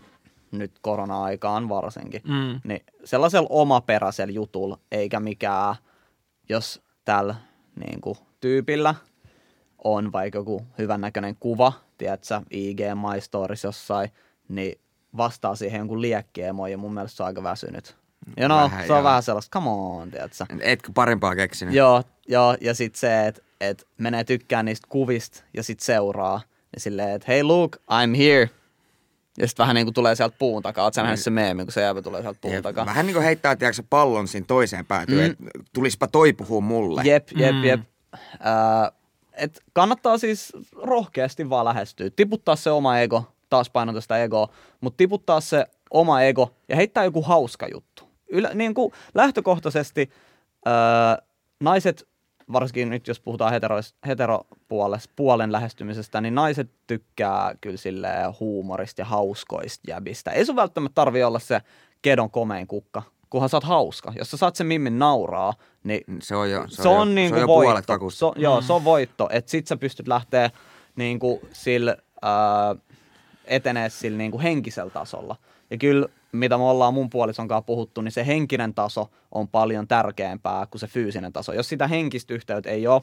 nyt 0.51 0.71
korona-aikaan 0.81 1.69
varsinkin, 1.69 2.21
Mm. 2.23 2.61
niin 2.63 2.83
sellaisella 3.05 3.47
omaperäisellä 3.51 4.31
jutulla, 4.33 4.77
eikä 4.91 5.19
mikään, 5.19 5.75
jos 6.49 6.81
tällä 7.05 7.35
niin 7.85 8.01
kuin, 8.01 8.17
tyypillä 8.41 8.95
on 9.83 10.11
vaikka 10.11 10.37
joku 10.39 10.65
hyvännäköinen 10.77 11.35
kuva, 11.39 11.73
tiedätkö, 11.97 12.41
IG 12.51 12.79
My 12.79 13.21
Stories 13.21 13.63
jossain, 13.63 14.09
niin 14.49 14.79
vastaa 15.17 15.55
siihen 15.55 15.77
jonkun 15.79 16.01
liekkiemoon 16.01 16.71
ja 16.71 16.77
mun 16.77 16.93
mielestä 16.93 17.17
se 17.17 17.23
on 17.23 17.27
aika 17.27 17.43
väsynyt. 17.43 17.95
Ja 18.37 18.47
no, 18.47 18.55
Vähän 18.55 18.87
se 18.87 18.93
on 18.93 18.97
joo. 18.97 19.03
vähän 19.03 19.23
sellaista, 19.23 19.53
come 19.53 19.69
on, 19.69 20.11
tiedätkö. 20.11 20.45
etkö 20.61 20.91
parempaa 20.95 21.35
keksinyt? 21.35 21.73
Joo, 21.73 22.03
joo, 22.27 22.57
ja 22.61 22.73
sitten 22.73 22.99
se, 22.99 23.27
että 23.27 23.41
et 23.61 23.87
menee 23.97 24.23
tykkään 24.23 24.65
niistä 24.65 24.87
kuvista 24.89 25.43
ja 25.53 25.63
sitten 25.63 25.85
seuraa, 25.85 26.37
niin 26.75 26.81
silleen, 26.81 27.09
että 27.09 27.25
hei 27.27 27.43
Luke, 27.43 27.79
I'm 27.79 28.17
here. 28.17 28.49
Ja 29.37 29.47
sitten 29.47 29.63
vähän 29.63 29.75
niin 29.75 29.85
kuin 29.85 29.93
tulee 29.93 30.15
sieltä 30.15 30.35
puun 30.39 30.63
takaa. 30.63 30.83
Oletko 30.85 30.95
sä 30.95 31.01
nähnyt 31.03 31.19
se 31.19 31.29
meemi, 31.29 31.63
kun 31.63 31.71
se 31.71 31.81
jääpä 31.81 32.01
tulee 32.01 32.21
sieltä 32.21 32.39
puun 32.41 32.53
Jep, 32.53 32.63
takaa? 32.63 32.85
Vähän 32.85 33.05
niin 33.05 33.13
kuin 33.13 33.23
heittää 33.23 33.55
tiedätkö, 33.55 33.83
pallon 33.89 34.27
siinä 34.27 34.45
toiseen 34.47 34.85
päätyyn, 34.85 35.35
mm. 35.39 35.47
että 35.47 35.59
tulispa 35.73 36.07
toi 36.07 36.33
puhua 36.33 36.61
mulle. 36.61 37.01
Jep, 37.05 37.27
jep, 37.35 37.55
Mm. 37.55 37.63
jep. 37.63 37.81
Äh, 38.13 38.91
et 39.33 39.63
kannattaa 39.73 40.17
siis 40.17 40.53
rohkeasti 40.83 41.49
vaan 41.49 41.65
lähestyä. 41.65 42.09
Tiputtaa 42.15 42.55
se 42.55 42.71
oma 42.71 42.99
ego, 42.99 43.34
taas 43.55 43.69
painotan 43.69 44.01
sitä 44.01 44.23
egoa, 44.23 44.47
mutta 44.81 44.97
tiputtaa 44.97 45.41
se 45.41 45.65
oma 45.91 46.21
ego 46.21 46.51
ja 46.69 46.75
heittää 46.75 47.03
joku 47.03 47.21
hauska 47.21 47.67
juttu. 47.73 48.03
Ylä, 48.29 48.49
niin 48.53 48.73
kuin 48.73 48.91
lähtökohtaisesti 49.13 50.09
äh, 50.67 51.27
naiset, 51.59 52.07
varsinkin 52.53 52.89
nyt 52.89 53.07
jos 53.07 53.19
puhutaan 53.19 53.51
heterois, 53.51 53.95
heteropuolesta, 54.07 55.13
puolen 55.15 55.51
lähestymisestä, 55.51 56.21
niin 56.21 56.35
naiset 56.35 56.69
tykkää 56.87 57.55
kyllä 57.61 57.77
silleen 57.77 58.33
huumorista 58.39 59.01
ja 59.01 59.05
hauskoista 59.05 59.91
jäbistä. 59.91 60.31
Ei 60.31 60.45
sun 60.45 60.55
välttämättä 60.55 60.95
tarvi 60.95 61.23
olla 61.23 61.39
se 61.39 61.61
kedon 62.01 62.31
komein 62.31 62.67
kukka, 62.67 63.01
kunhan 63.29 63.49
sä 63.49 63.57
oot 63.57 63.63
hauska. 63.63 64.13
Jos 64.15 64.31
sä 64.31 64.37
saat 64.37 64.55
sen 64.55 64.67
mimmin 64.67 64.99
nauraa, 64.99 65.53
niin 65.83 66.03
Se 66.21 66.35
on 66.35 66.51
jo, 66.51 66.65
se, 66.67 66.83
se 66.83 66.89
on, 66.89 66.97
on, 66.97 67.09
jo, 67.09 67.15
niinku 67.15 67.35
se 67.35 67.35
on 67.35 67.41
jo 67.41 67.47
puolet 67.47 67.87
voitto. 67.87 68.27
on- 68.27 68.33
joo, 68.41 68.61
se 68.61 68.73
on 68.73 68.83
voitto. 68.83 69.29
Että 69.31 69.51
sit 69.51 69.67
sä 69.67 69.77
pystyt 69.77 70.07
lähteä 70.07 70.49
niinku 70.95 71.41
sillä 71.51 71.97
ää, 72.21 72.75
etenee 73.47 73.89
sillä 73.89 74.17
niinku 74.17 74.39
henkisellä 74.39 74.89
tasolla. 74.89 75.35
Ja 75.69 75.77
kyllä, 75.77 76.07
mitä 76.31 76.57
me 76.57 76.63
ollaan 76.63 76.93
mun 76.93 77.09
puolison 77.09 77.47
kanssa 77.47 77.65
puhuttu, 77.65 78.01
niin 78.01 78.11
se 78.11 78.25
henkinen 78.25 78.73
taso 78.73 79.09
on 79.31 79.47
paljon 79.47 79.87
tärkeämpää 79.87 80.65
kuin 80.65 80.79
se 80.79 80.87
fyysinen 80.87 81.33
taso. 81.33 81.53
Jos 81.53 81.69
sitä 81.69 81.87
henkistä 81.87 82.33
yhteyttä 82.33 82.69
ei 82.69 82.87
ole, 82.87 83.01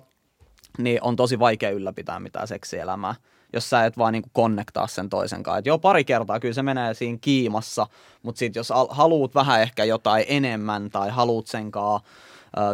niin 0.79 1.03
on 1.03 1.17
tosi 1.17 1.39
vaikea 1.39 1.71
ylläpitää 1.71 2.21
mitään 2.21 2.49
seksielämää, 2.49 3.15
jos 3.53 3.71
sä 3.71 3.85
et 3.85 3.99
vaan 3.99 4.13
niinku 4.13 4.31
konnektaa 4.33 4.87
sen 4.87 5.09
toisen 5.09 5.43
kanssa. 5.43 5.59
Et 5.59 5.67
joo, 5.67 5.79
pari 5.79 6.05
kertaa 6.05 6.41
kyllä 6.41 6.55
se 6.55 6.63
menee 6.63 6.95
siinä 6.95 7.19
kiimassa, 7.21 7.87
mutta 8.23 8.39
sitten 8.39 8.61
jos 8.61 8.71
al- 8.71 8.89
haluut 8.91 9.35
vähän 9.35 9.63
ehkä 9.63 9.85
jotain 9.85 10.25
enemmän 10.29 10.91
tai 10.91 11.11
haluut 11.11 11.47
sen 11.47 11.71
kanssa 11.71 12.01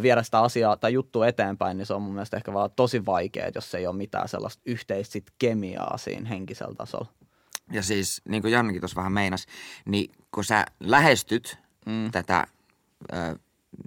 viedä 0.02 0.22
sitä 0.22 0.40
asiaa 0.40 0.76
tai 0.76 0.92
juttua 0.92 1.26
eteenpäin, 1.26 1.76
niin 1.76 1.86
se 1.86 1.94
on 1.94 2.02
mun 2.02 2.14
mielestä 2.14 2.36
ehkä 2.36 2.52
vaan 2.52 2.70
tosi 2.76 3.06
vaikea, 3.06 3.50
jos 3.54 3.74
ei 3.74 3.86
ole 3.86 3.96
mitään 3.96 4.28
sellaista 4.28 4.62
yhteistä 4.66 5.18
kemiaa 5.38 5.98
siinä 5.98 6.28
henkisellä 6.28 6.74
tasolla. 6.74 7.06
Ja 7.72 7.82
siis, 7.82 8.22
niin 8.28 8.42
kuin 8.42 8.52
Jannikin 8.52 8.80
tuossa 8.80 8.96
vähän 8.96 9.12
meinas, 9.12 9.46
niin 9.84 10.10
kun 10.34 10.44
sä 10.44 10.64
lähestyt 10.80 11.58
mm. 11.86 12.10
tätä 12.10 12.46
ö, 13.12 13.38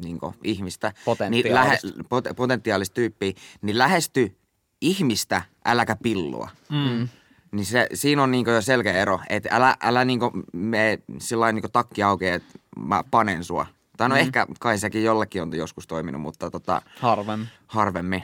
niin 0.03 0.19
kuin 0.19 0.33
ihmistä, 0.43 0.93
niin 1.29 1.53
lähe, 1.53 1.79
pot, 2.09 2.25
potentiaalista 2.35 2.93
tyyppiä, 2.93 3.33
niin 3.61 3.77
lähesty 3.77 4.37
ihmistä, 4.81 5.41
äläkä 5.65 5.95
pillua. 6.03 6.49
Mm. 6.69 7.07
Niin 7.51 7.65
se, 7.65 7.87
siinä 7.93 8.23
on 8.23 8.31
niinku 8.31 8.51
jo 8.51 8.61
selkeä 8.61 8.93
ero, 8.93 9.19
että 9.29 9.49
älä, 9.51 9.75
älä 9.83 10.05
niinku 10.05 10.31
mene 10.53 10.99
sillä 11.19 11.51
niinku 11.51 11.69
takki 11.69 12.03
auki, 12.03 12.27
että 12.27 12.59
mä 12.77 13.03
panen 13.11 13.43
sua. 13.43 13.65
Tai 13.97 14.09
no 14.09 14.15
mm. 14.15 14.21
ehkä 14.21 14.47
kai 14.59 14.77
sekin 14.77 15.03
jollekin 15.03 15.41
on 15.41 15.57
joskus 15.57 15.87
toiminut, 15.87 16.21
mutta 16.21 16.51
tota, 16.51 16.81
Harvemmin. 16.99 17.47
harvemmin. 17.67 18.23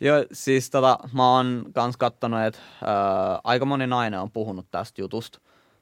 Joo, 0.00 0.24
siis 0.32 0.70
tota, 0.70 0.98
mä 1.12 1.36
oon 1.36 1.64
kans 1.72 1.96
kattonut, 1.96 2.40
että 2.40 2.60
ää, 2.84 3.40
aika 3.44 3.64
moni 3.64 3.86
nainen 3.86 4.20
on 4.20 4.30
puhunut 4.30 4.66
tästä 4.70 5.00
jutusta 5.00 5.40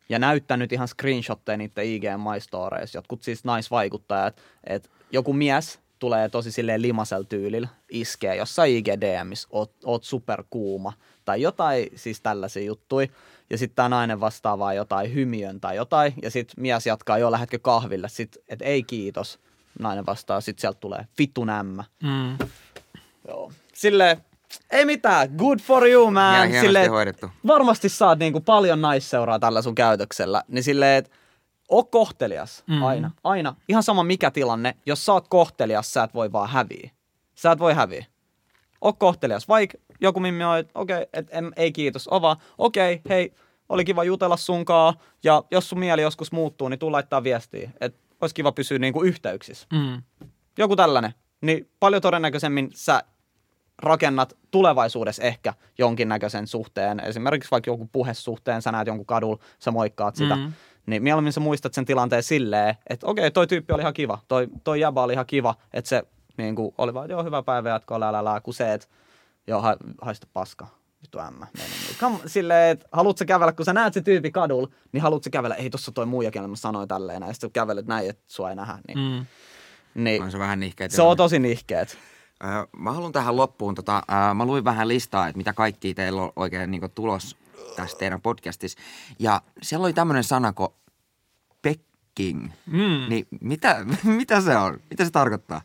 ja 0.09 0.19
näyttänyt 0.19 0.73
ihan 0.73 0.89
screenshotteja 0.89 1.57
niiden 1.57 1.85
IG 1.85 2.03
My 2.03 2.41
Stories, 2.41 2.95
jotkut 2.95 3.23
siis 3.23 3.45
naisvaikuttajat, 3.45 4.43
että 4.65 4.89
joku 5.13 5.33
mies 5.33 5.81
tulee 5.99 6.29
tosi 6.29 6.53
silleen 6.53 6.83
limasella 6.83 7.25
tyylillä, 7.25 7.69
iskee 7.91 8.37
jossain 8.37 8.77
IG 8.77 8.87
DMissä, 8.87 9.49
oot, 9.51 9.73
oot 9.85 10.05
superkuuma 10.05 10.93
tai 11.25 11.43
jotain 11.43 11.87
siis 11.95 12.21
tällaisia 12.21 12.63
juttuja. 12.65 13.07
Ja 13.51 13.59
sitten 13.59 13.77
tämä 13.77 13.89
nainen 13.89 14.21
vastaa 14.21 14.59
vaan 14.59 14.77
jotain 14.77 15.15
hymiön 15.15 15.61
tai 15.61 15.77
jotain, 15.77 16.15
ja 16.23 16.31
sitten 16.31 16.63
mies 16.63 16.87
jatkaa, 16.87 17.19
joo, 17.19 17.33
lähetkö 17.33 17.59
kahville, 17.59 18.09
sitten, 18.09 18.43
että 18.49 18.65
ei 18.65 18.83
kiitos. 18.83 19.39
Nainen 19.79 20.07
vastaa, 20.07 20.41
sitten 20.41 20.61
sieltä 20.61 20.81
tulee 20.81 21.07
vittu 21.19 21.45
nämmä. 21.45 21.85
Mm. 22.03 22.39
Joo. 23.29 23.53
Silleen, 23.79 24.17
ei 24.71 24.85
mitään, 24.85 25.29
good 25.37 25.59
for 25.61 25.87
you 25.89 26.05
Ja 26.05 26.11
man. 26.11 26.35
hienosti 26.35 26.61
Silleen, 26.67 26.91
hoidettu. 26.91 27.31
varmasti 27.47 27.89
saat 27.89 28.19
niinku 28.19 28.41
paljon 28.41 28.81
naisseuraa 28.83 29.39
tällä 29.39 29.63
sun 29.63 29.75
käytöksellä. 29.75 30.43
Niin 30.49 30.63
silleen, 30.65 30.99
että 30.99 31.11
oo 31.69 31.85
kohtelias 31.85 32.65
Mm. 32.67 32.83
aina, 32.83 33.11
aina. 33.25 33.55
Ihan 33.69 33.83
sama 33.83 34.03
mikä 34.05 34.31
tilanne, 34.31 34.75
jos 34.87 35.07
sä 35.07 35.13
oot 35.13 35.29
kohtelias, 35.29 35.93
sä 35.93 36.03
et 36.03 36.15
voi 36.15 36.33
vaan 36.33 36.49
häviä. 36.49 36.91
Sä 37.35 37.53
et 37.53 37.59
voi 37.59 37.75
häviä. 37.75 38.05
Oo 38.81 38.93
kohtelias, 38.93 39.49
vaikka 39.49 39.79
joku 40.01 40.21
mimmi 40.21 40.45
on, 40.45 40.59
että 40.59 40.73
okei, 40.79 40.97
okay, 41.03 41.07
et, 41.13 41.27
em, 41.31 41.51
ei 41.57 41.73
kiitos, 41.73 42.09
ova, 42.09 42.37
okei, 42.59 42.95
okay, 42.95 43.03
hei, 43.17 43.33
oli 43.69 43.85
kiva 43.85 44.05
jutella 44.05 44.37
sunkaa, 44.37 44.95
ja 45.25 45.43
jos 45.51 45.69
sun 45.69 45.79
mieli 45.79 46.03
joskus 46.03 46.33
muuttuu, 46.33 46.69
niin 46.69 46.79
tuu 46.79 46.93
laittaa 46.93 47.23
viestiä, 47.25 47.71
että 47.81 48.01
olisi 48.21 48.35
kiva 48.35 48.53
pysyä 48.53 48.79
niinku 48.79 49.03
yhteyksissä 49.03 49.67
Mm. 49.73 50.03
joku 50.59 50.77
tällainen, 50.77 51.15
niin 51.41 51.71
paljon 51.81 52.03
todennäköisemmin 52.03 52.71
sä 52.75 53.03
rakennat 53.79 54.37
tulevaisuudessa 54.51 55.23
ehkä 55.23 55.55
jonkinnäköisen 55.79 56.47
suhteen, 56.47 57.01
esimerkiksi 57.01 57.51
vaikka 57.51 57.71
joku 57.71 57.89
puhesuhteen, 57.93 58.63
sä 58.63 58.73
näet 58.73 58.87
jonkun 58.87 59.07
kadulla, 59.07 59.39
sä 59.59 59.71
moikkaat 59.71 60.17
sitä, 60.17 60.37
Mm. 60.37 60.53
niin 60.87 61.03
mieluummin 61.03 61.33
sä 61.33 61.41
muistat 61.41 61.75
sen 61.75 61.85
tilanteen 61.85 62.23
silleen, 62.23 62.75
että 62.91 63.07
okei, 63.07 63.31
toi 63.31 63.47
tyyppi 63.47 63.73
oli 63.73 63.83
ihan 63.83 63.95
kiva, 63.95 64.19
toi, 64.29 64.49
toi 64.65 64.81
jäbä 64.81 65.03
oli 65.03 65.13
ihan 65.13 65.27
kiva, 65.27 65.55
että 65.73 65.89
se 65.89 66.03
niin 66.37 66.55
kuin, 66.57 66.75
oli 66.79 66.95
vaan, 66.95 67.11
joo, 67.11 67.25
hyvä 67.25 67.43
päivä 67.43 67.69
jatkoa, 67.69 68.01
lää, 68.01 68.13
lää, 68.13 68.25
lää, 68.25 68.41
kun 68.41 68.55
se, 68.55 68.73
että 68.73 68.87
joo, 69.47 69.61
ha, 69.61 69.77
haista 70.01 70.27
paska. 70.33 70.67
vittu 71.03 71.19
ämmä, 71.19 71.47
silleen, 72.27 72.71
että 72.71 72.89
haluatko 72.93 73.19
sä 73.19 73.25
kävellä, 73.25 73.53
kun 73.53 73.65
sä 73.65 73.73
näet 73.73 73.95
se 73.95 74.01
tyyppi 74.01 74.31
kadulla, 74.31 74.69
niin 74.93 75.03
haluatko 75.03 75.25
sä 75.25 75.31
kävellä, 75.31 75.55
ei 75.55 75.71
tossa 75.71 75.93
toi 75.93 76.07
muijakin, 76.07 76.51
mä 76.51 76.57
sanoin 76.57 76.89
tälleen, 76.89 77.23
ja 77.27 77.33
sitten 77.33 77.51
kävelet 77.51 77.87
näin, 77.87 78.11
että 78.11 78.23
sua 78.27 78.51
ei 78.51 78.57
nähdä, 78.57 78.79
niin, 78.89 78.99
Mm. 78.99 79.27
niin 80.05 80.23
On 80.23 80.31
se 80.31 80.39
vähän 80.39 80.61
nihkeet. 80.61 80.91
se 80.91 81.03
on 81.03 81.17
tosi 81.17 81.39
nihkeet. 81.39 81.99
Ö, 82.45 82.67
Mä 82.77 82.93
haluan 82.93 83.13
tähän 83.13 83.37
loppuun, 83.37 83.75
tota, 83.75 84.03
ö, 84.31 84.35
mä 84.35 84.45
luin 84.45 84.65
vähän 84.65 84.89
listaa, 84.89 85.29
että 85.29 85.37
mitä 85.37 85.53
kaikki 85.53 85.95
teillä 85.95 86.23
on 86.23 86.33
oikein 86.37 86.71
niin 86.71 86.91
tulos 86.95 87.37
tässä 87.77 87.99
teidän 87.99 88.21
podcastissa. 88.21 88.79
Ja 89.19 89.43
siellä 89.63 89.85
oli 89.85 89.93
tämmöinen 89.93 90.25
sana 90.25 90.53
kuin 90.53 90.69
pecking. 91.63 92.51
Mm. 92.67 93.09
Niin 93.09 93.27
mitä, 93.41 93.85
mitä 94.05 94.41
se 94.41 94.57
on? 94.57 94.81
Mitä 94.91 95.05
se 95.05 95.11
tarkoittaa? 95.11 95.61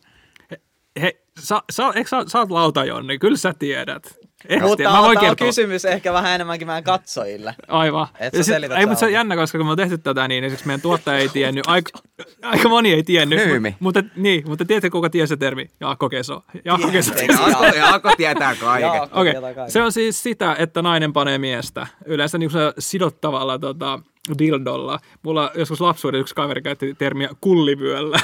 Hei, 1.01 1.21
sa, 1.39 1.63
sa, 1.71 1.93
eikö 1.93 2.09
sä, 2.09 2.17
sä 2.28 2.39
oot 2.39 2.51
lautajonni, 2.51 3.19
kyllä 3.19 3.38
sä 3.38 3.53
tiedät. 3.59 4.17
Ehkä 4.50 4.64
Mutta 4.66 4.78
tiedä. 4.78 4.91
Mä 4.91 5.02
voin 5.02 5.18
tämä 5.18 5.30
on 5.30 5.36
kertoa. 5.36 5.48
kysymys 5.48 5.86
ehkä 5.86 6.14
vähän 6.14 6.32
enemmänkin 6.36 6.68
meidän 6.68 6.84
katsojille. 6.84 7.56
Aivan. 7.68 8.08
Et 8.20 8.34
sä 8.34 8.44
sit- 8.44 8.54
selitä 8.54 8.76
ei, 8.78 8.86
mutta 8.86 9.00
se 9.00 9.06
on 9.06 9.12
jännä, 9.14 9.36
koska 9.36 9.58
kun 9.58 9.68
me 9.68 9.72
on 9.72 9.78
tehty 9.78 9.98
tätä, 9.98 10.28
niin 10.28 10.44
esimerkiksi 10.44 10.68
meidän 10.68 10.82
tuottaja 10.82 11.18
ei 11.18 11.30
tiennyt, 11.30 11.68
aika, 11.68 12.00
aika 12.52 12.70
moni 12.70 12.94
ei 12.94 13.04
tiennyt. 13.04 13.39
Nyymi. 13.39 13.76
Mutta, 13.80 14.02
mutta, 14.02 14.16
niin, 14.22 14.44
mutta 14.48 14.66
tiedätkö 14.66 14.89
kuka 14.89 15.10
tiesi 15.10 15.30
se 15.30 15.38
termi? 15.38 15.70
Jaakko 15.80 16.10
Keso. 16.10 16.44
Jaakko 16.66 16.88
Keso. 16.88 17.12
Jaakko, 17.28 17.66
Jaakko 17.66 18.12
tietää 18.18 18.56
kaiken. 18.56 18.88
Jaakko 18.88 19.22
Okei, 19.22 19.34
tietää 19.34 19.54
kaiken. 19.54 19.72
se 19.72 19.82
on 19.82 19.91
siis 19.91 20.24
sitä, 20.24 20.56
että 20.60 20.82
nainen 20.82 21.14
panee 21.14 21.38
miestä. 21.38 21.88
Yleensä 22.06 22.38
niin 22.38 22.52
sidottavalla 22.80 23.60
tota, 23.60 24.00
dildolla. 24.39 25.00
Mulla 25.24 25.52
joskus 25.56 25.82
lapsuuden 25.82 26.22
yksi 26.22 26.36
kaveri 26.36 26.62
käytti 26.62 26.94
termiä 26.98 27.30
kullivyöllä, 27.41 28.20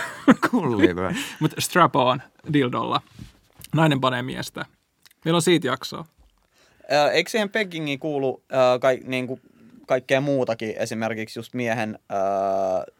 Kullivyö. 0.51 1.11
mutta 1.39 1.61
strap 1.61 1.95
on 1.95 2.21
dildolla. 2.53 3.01
Nainen 3.75 4.01
panee 4.01 4.21
miestä. 4.21 4.65
Meillä 5.25 5.35
on 5.35 5.41
siitä 5.41 5.67
jaksoa. 5.67 6.05
Ö, 6.91 7.11
Eikö 7.11 7.29
siihen 7.29 7.49
peggingiin 7.49 7.99
kuulu 7.99 8.43
ö, 8.51 8.79
ka, 8.79 8.87
niin 9.05 9.27
kuin 9.27 9.41
kaikkea 9.87 10.21
muutakin, 10.21 10.73
esimerkiksi 10.77 11.39
just 11.39 11.53
miehen 11.53 11.99
ö, 12.11 12.91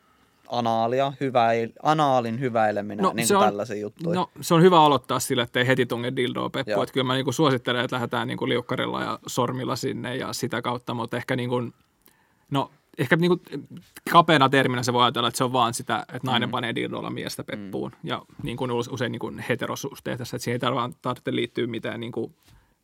anaalia, 0.49 1.13
hyväil, 1.20 1.70
anaalin 1.84 2.39
hyväileminen, 2.39 3.03
no, 3.03 3.11
niin 3.13 3.28
kuin 3.28 3.39
tällaisia 3.39 3.78
juttuja. 3.78 4.15
No, 4.15 4.30
se 4.41 4.53
on 4.53 4.61
hyvä 4.61 4.82
aloittaa 4.82 5.20
sillä, 5.20 5.43
että 5.43 5.59
ei 5.59 5.67
heti 5.67 5.86
tunge 5.86 6.13
dildoa 6.15 6.49
peppu. 6.49 6.82
Että 6.82 6.93
kyllä 6.93 7.07
mä 7.07 7.13
niinku 7.13 7.32
suosittelen, 7.32 7.84
että 7.84 7.95
lähdetään 7.95 8.28
niinku 8.28 8.49
liukkarilla 8.49 9.03
ja 9.03 9.20
sormilla 9.28 9.76
sinne 9.76 10.15
ja 10.15 10.34
sitä 10.34 10.61
kautta, 10.61 10.93
mutta 10.93 11.17
ehkä 11.17 11.36
niinku, 11.36 11.55
no, 12.51 12.72
ehkä 12.99 13.15
niinku 13.15 13.41
kapeana 14.11 14.49
terminä 14.49 14.83
se 14.83 14.93
voi 14.93 15.03
ajatella, 15.03 15.27
että 15.27 15.37
se 15.37 15.43
on 15.43 15.53
vaan 15.53 15.73
sitä, 15.73 15.99
että 15.99 16.27
nainen 16.27 16.49
mm. 16.49 16.51
panee 16.51 16.75
dildolla 16.75 17.09
miestä 17.09 17.43
peppuun. 17.43 17.91
Mm. 17.91 18.09
Ja 18.09 18.21
niin 18.43 18.57
kuin 18.57 18.71
usein 18.71 19.11
niin 19.11 19.19
kuin 19.19 19.39
heterosuhteessa, 19.49 20.35
että 20.35 20.43
siihen 20.43 20.61
ei 20.63 20.91
tarvitse, 21.01 21.35
liittyä 21.35 21.67
mitään 21.67 21.99
niin 21.99 22.11
kuin 22.11 22.35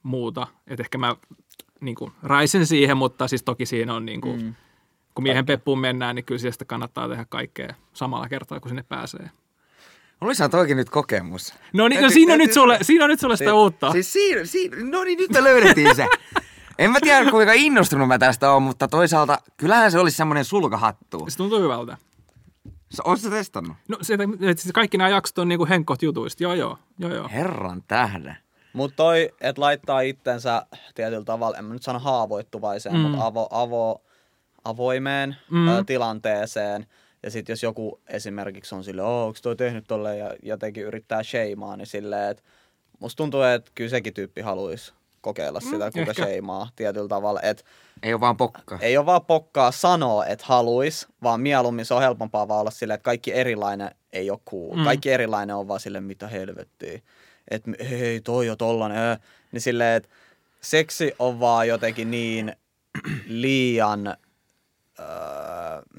muuta. 0.03 0.47
Että 0.67 0.83
ehkä 0.83 0.97
mä 0.97 1.15
niin 1.81 1.95
kuin 1.95 2.11
raisen 2.23 2.65
siihen, 2.65 2.97
mutta 2.97 3.27
siis 3.27 3.43
toki 3.43 3.65
siinä 3.65 3.93
on 3.93 4.05
niin 4.05 4.21
kuin, 4.21 4.41
mm. 4.41 4.55
kun 5.15 5.23
miehen 5.23 5.45
peppuun 5.45 5.79
mennään, 5.79 6.15
niin 6.15 6.25
kyllä 6.25 6.39
siitä 6.39 6.65
kannattaa 6.65 7.09
tehdä 7.09 7.25
kaikkea 7.29 7.75
samalla 7.93 8.29
kertaa, 8.29 8.59
kun 8.59 8.69
sinne 8.69 8.83
pääsee. 8.83 9.29
Olisi 10.21 10.49
toikin 10.49 10.77
nyt 10.77 10.89
kokemus. 10.89 11.53
No 11.73 11.87
niin, 11.87 12.01
no 12.01 12.09
siinä 12.09 12.33
on, 12.33 12.39
nyt 12.39 12.53
sulle, 12.53 12.77
siinä 12.81 13.03
on 13.03 13.09
nyt 13.09 13.19
sulle 13.19 13.37
sitä 13.37 13.53
uutta. 13.53 13.91
Siis 13.91 14.13
siinä, 14.13 14.45
siinä, 14.45 14.77
no 14.83 15.03
niin, 15.03 15.17
nyt 15.17 15.31
me 15.31 15.43
löydettiin 15.43 15.95
se. 15.95 16.07
En 16.79 16.91
mä 16.91 16.99
tiedä, 17.01 17.31
kuinka 17.31 17.53
innostunut 17.53 18.07
mä 18.07 18.17
tästä 18.17 18.51
oon, 18.51 18.63
mutta 18.63 18.87
toisaalta 18.87 19.37
kyllähän 19.57 19.91
se 19.91 19.99
olisi 19.99 20.17
semmoinen 20.17 20.45
sulkahattu. 20.45 21.25
Se 21.29 21.37
tuntuu 21.37 21.59
hyvältä. 21.59 21.97
Oletko 23.03 23.23
sä 23.23 23.29
testannut? 23.29 23.77
No 23.87 23.97
se, 24.01 24.13
että 24.13 24.61
siis 24.63 24.73
kaikki 24.73 24.97
nämä 24.97 25.09
jaksot 25.09 25.37
on 25.37 25.47
niinku 25.47 25.65
henkot 25.69 26.01
jutuista. 26.01 26.43
Joo, 26.43 26.53
joo, 26.53 26.77
joo, 26.99 27.13
joo. 27.13 27.29
Herran 27.33 27.83
tähden. 27.87 28.37
Mutta 28.73 28.95
toi, 28.95 29.29
että 29.41 29.61
laittaa 29.61 30.01
itsensä 30.01 30.65
tietyllä 30.95 31.25
tavalla, 31.25 31.57
en 31.57 31.65
mä 31.65 31.73
nyt 31.73 31.83
sano 31.83 31.99
haavoittuvaiseen, 31.99 32.95
mm. 32.95 33.01
mutta 33.01 33.25
avo, 33.25 33.47
avo, 33.51 34.01
avoimeen 34.63 35.35
Mm. 35.49 35.67
ö, 35.67 35.83
tilanteeseen. 35.85 36.85
Ja 37.23 37.31
sitten 37.31 37.53
jos 37.53 37.63
joku 37.63 37.99
esimerkiksi 38.07 38.75
on 38.75 38.83
silleen, 38.83 39.07
oh, 39.07 39.25
onko 39.27 39.39
toi 39.41 39.55
tehnyt 39.55 39.87
tolleen 39.87 40.19
ja 40.19 40.35
jotenkin 40.43 40.83
yrittää 40.83 41.23
sheimaa, 41.23 41.77
niin 41.77 41.87
silleen, 41.87 42.31
että 42.31 42.43
musta 42.99 43.17
tuntuu, 43.17 43.41
että 43.41 43.71
kyllä 43.75 43.89
sekin 43.89 44.13
tyyppi 44.13 44.41
haluaisi 44.41 44.93
kokeilla 45.25 45.59
sitä, 45.59 45.91
kuka 45.91 45.99
ehkä. 45.99 46.13
sheimaa 46.13 46.69
tietyllä 46.75 47.07
tavalla. 47.07 47.41
Että 47.41 47.63
Ei 48.03 48.13
ole 48.13 48.21
vaan 48.21 48.37
pokka. 48.37 48.77
ei 48.81 48.97
ole 48.97 49.05
vaan 49.05 49.25
pokkaa 49.25 49.71
sanoa, 49.71 50.25
että 50.25 50.45
haluis, 50.47 51.07
vaan 51.23 51.41
mieluummin 51.41 51.85
se 51.85 51.93
on 51.93 52.01
helpompaa 52.01 52.47
vaan 52.47 52.59
olla 52.61 52.71
silleen, 52.71 52.95
että 52.95 53.03
kaikki 53.05 53.33
erilainen 53.33 53.91
ei 54.13 54.29
ole 54.31 54.39
cool. 54.49 54.73
Mm. 54.73 54.79
Mm. 54.79 54.83
Kaikki 54.85 55.11
erilainen 55.11 55.55
on 55.55 55.67
vaan 55.67 55.79
silleen, 55.79 56.03
mitä 56.03 56.27
helvettiä. 56.27 56.99
Että 57.51 57.71
hei, 57.89 58.21
toi 58.21 58.49
on 58.49 58.57
tollanen. 58.57 58.97
äh. 59.11 59.19
Niin 59.51 59.61
silleen, 59.61 59.95
että 59.97 60.09
seksi 60.61 61.13
on 61.19 61.39
vaan 61.39 61.67
jotenkin 61.67 62.11
niin 62.11 62.55
liian, 63.27 64.07
öö, 64.99 65.05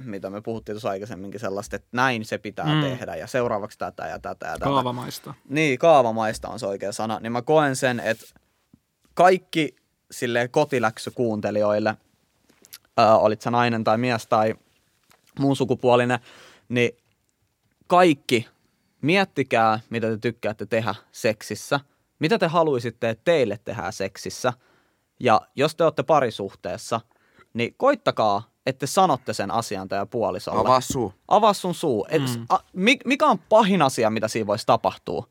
mitä 0.04 0.30
me 0.30 0.40
puhuttiin 0.40 0.74
tuossa 0.74 0.90
aikaisemminkin 0.90 1.40
sellaista, 1.40 1.76
että 1.76 1.88
näin 1.92 2.24
se 2.24 2.38
pitää 2.38 2.64
Mm. 2.66 2.72
mm. 2.72 2.80
tehdä 2.80 3.16
ja 3.16 3.26
seuraavaksi 3.26 3.78
tätä 3.78 4.06
ja 4.06 4.18
tätä 4.18 4.46
ja 4.46 4.52
tätä. 4.52 4.64
Kaavamaista. 4.64 5.34
Niin, 5.48 5.78
kaavamaista 5.78 6.48
on 6.48 6.58
se 6.58 6.66
oikea 6.66 6.92
sana. 6.92 7.20
Niin 7.20 7.32
mä 7.32 7.42
koen 7.42 7.76
sen, 7.76 8.00
että 8.00 8.24
kaikki 9.16 9.76
sille 10.10 10.48
kotiläksykuuntelijoille, 10.48 11.96
ää, 12.96 13.18
olit 13.18 13.42
sä 13.42 13.50
nainen 13.50 13.84
tai 13.84 13.98
mies 13.98 14.26
tai 14.26 14.54
muun 15.38 15.56
sukupuolinen, 15.56 16.18
niin 16.68 16.90
kaikki 17.86 18.48
miettikää, 19.02 19.80
mitä 19.90 20.06
te 20.10 20.16
tykkäätte 20.18 20.66
tehdä 20.66 20.94
seksissä. 21.12 21.80
Mitä 22.18 22.38
te 22.38 22.46
haluaisitte, 22.46 23.08
että 23.10 23.22
teille 23.24 23.58
tehdään 23.64 23.92
seksissä. 23.92 24.52
Ja 25.20 25.40
jos 25.56 25.74
te 25.74 25.84
olette 25.84 26.02
parisuhteessa, 26.02 27.00
niin 27.54 27.74
koittakaa, 27.76 28.50
että 28.66 28.80
te 28.80 28.86
sanotte 28.86 29.32
sen 29.34 29.50
asian 29.50 29.88
teidän 29.88 30.08
puolisolle. 30.08 30.60
Avaa 30.60 30.80
suu. 30.80 31.12
Avaa 31.28 31.52
sun 31.52 31.74
suu. 31.74 32.06
Et, 32.10 32.22
Mm. 32.22 32.46
a, 32.48 32.58
mi, 32.72 32.96
mikä 33.04 33.26
on 33.26 33.38
pahin 33.38 33.82
asia, 33.82 34.10
mitä 34.10 34.28
siinä 34.28 34.46
voisi 34.46 34.66
tapahtua? 34.66 35.28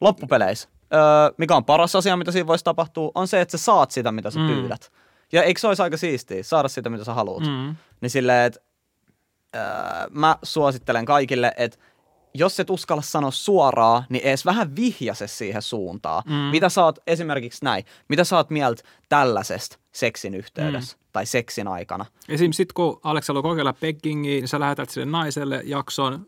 Loppupeleissä. 0.00 0.68
Öö, 0.94 1.00
mikä 1.36 1.56
on 1.56 1.64
paras 1.64 1.96
asia, 1.96 2.16
mitä 2.16 2.32
siinä 2.32 2.46
voisi 2.46 2.64
tapahtua, 2.64 3.10
on 3.14 3.28
se, 3.28 3.40
että 3.40 3.58
sä 3.58 3.64
saat 3.64 3.90
sitä, 3.90 4.12
mitä 4.12 4.30
sä 4.30 4.40
Mm. 4.40 4.46
pyydät. 4.46 4.92
Ja 5.32 5.42
eikö 5.42 5.60
se 5.60 5.68
olisi 5.68 5.82
aika 5.82 5.96
siistiä, 5.96 6.42
saada 6.42 6.68
sitä, 6.68 6.90
mitä 6.90 7.04
sä 7.04 7.14
haluat? 7.14 7.42
Mm. 7.42 7.76
Niin 8.00 8.10
silleen, 8.10 8.46
että 8.46 8.60
öö, 9.56 9.62
mä 10.10 10.36
suosittelen 10.42 11.04
kaikille, 11.04 11.52
että 11.56 11.78
jos 12.34 12.60
et 12.60 12.70
uskalla 12.70 13.02
sanoa 13.02 13.30
suoraan, 13.30 14.04
niin 14.08 14.24
edes 14.24 14.46
vähän 14.46 14.76
vihjase 14.76 15.26
siihen 15.26 15.62
suuntaan. 15.62 16.22
Mm. 16.26 16.34
Mitä 16.34 16.68
sä 16.68 16.84
oot 16.84 16.98
esimerkiksi 17.06 17.64
näin, 17.64 17.84
mitä 18.08 18.24
sä 18.24 18.36
oot 18.36 18.50
mieltä 18.50 18.82
tällaisesta 19.08 19.78
seksin 19.92 20.34
yhteydessä 20.34 20.96
mm. 20.96 21.04
tai 21.12 21.26
seksin 21.26 21.68
aikana? 21.68 22.06
Esim. 22.28 22.52
sit 22.52 22.72
kun 22.72 23.00
Alex 23.04 23.28
haluaa 23.28 23.42
kokeilla 23.42 23.72
peggingiä, 23.72 24.30
niin 24.34 24.48
sä 24.48 24.60
lähetät 24.60 24.90
sille 24.90 25.06
naiselle 25.06 25.62
jakson 25.64 26.26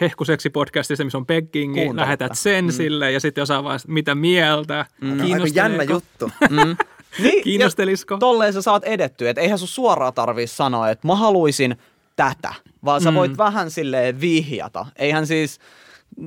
hehkuseksi 0.00 0.50
podcastista, 0.50 1.04
missä 1.04 1.18
on 1.18 1.26
peggingi, 1.26 1.74
Kuuntelutta. 1.80 2.02
lähetät 2.02 2.32
sen 2.34 2.64
mm. 2.64 2.70
sille 2.70 3.12
ja 3.12 3.20
sitten 3.20 3.42
jossain 3.42 3.64
vaiheessa, 3.64 3.88
mitä 3.92 4.14
mieltä, 4.14 4.86
Mm. 5.00 5.20
Aika 5.20 5.46
jännä 5.54 5.82
juttu. 5.82 6.30
Mm. 6.50 6.76
Niin, 7.22 7.42
Kiinnostelisiko? 7.44 8.14
ja 8.14 8.18
Tolleen 8.18 8.52
sä 8.52 8.62
saat 8.62 8.84
edettyä, 8.84 9.30
että 9.30 9.40
eihän 9.40 9.58
sun 9.58 9.68
suoraan 9.68 10.14
tarvii 10.14 10.46
sanoa, 10.46 10.90
että 10.90 11.06
mä 11.06 11.16
haluaisin 11.16 11.76
tätä, 12.16 12.54
vaan 12.84 13.00
sä 13.00 13.10
Mm. 13.10 13.14
voit 13.14 13.38
vähän 13.38 13.70
silleen 13.70 14.20
vihjata. 14.20 14.86
Eihän 14.96 15.26
siis 15.26 15.58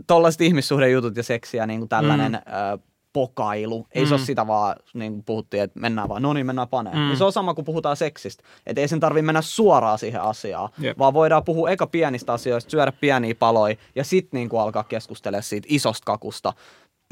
tollaiset 0.07 0.41
ihmissuhdejutut 0.41 1.17
ja 1.17 1.23
seksiä 1.23 1.65
niin 1.67 1.79
kuin 1.79 1.89
tällainen 1.89 2.31
mm. 2.31 2.37
ö, 2.73 2.77
pokailu, 3.15 3.87
ei 3.91 4.03
mm. 4.03 4.07
se 4.07 4.13
ole 4.13 4.21
sitä 4.21 4.47
vaan, 4.47 4.75
niin 4.93 5.13
kuin 5.13 5.23
puhuttiin, 5.23 5.63
että 5.63 5.79
mennään 5.79 6.09
vaan, 6.09 6.21
no 6.21 6.33
niin, 6.33 6.45
mennään 6.45 6.67
paneen. 6.67 6.95
Mm. 6.95 7.01
Mm. 7.01 7.07
Niin 7.07 7.17
se 7.17 7.23
on 7.23 7.31
sama 7.31 7.53
kuin 7.53 7.65
puhutaan 7.65 7.97
seksistä, 7.97 8.43
että 8.65 8.81
ei 8.81 8.87
sen 8.87 8.99
tarvi 8.99 9.21
mennä 9.21 9.41
suoraan 9.41 9.99
siihen 9.99 10.21
asiaan, 10.21 10.69
Jep. 10.77 10.97
vaan 10.97 11.13
voidaan 11.13 11.43
puhua 11.43 11.69
eka 11.69 11.87
pienistä 11.87 12.33
asioista, 12.33 12.69
syödä 12.69 12.91
pieniä 12.91 13.35
paloja 13.35 13.75
ja 13.95 14.03
sitten 14.03 14.37
niin 14.37 14.49
kuin 14.49 14.61
alkaa 14.61 14.83
keskustella 14.83 15.41
siitä 15.41 15.67
isosta 15.71 16.05
kakusta, 16.05 16.53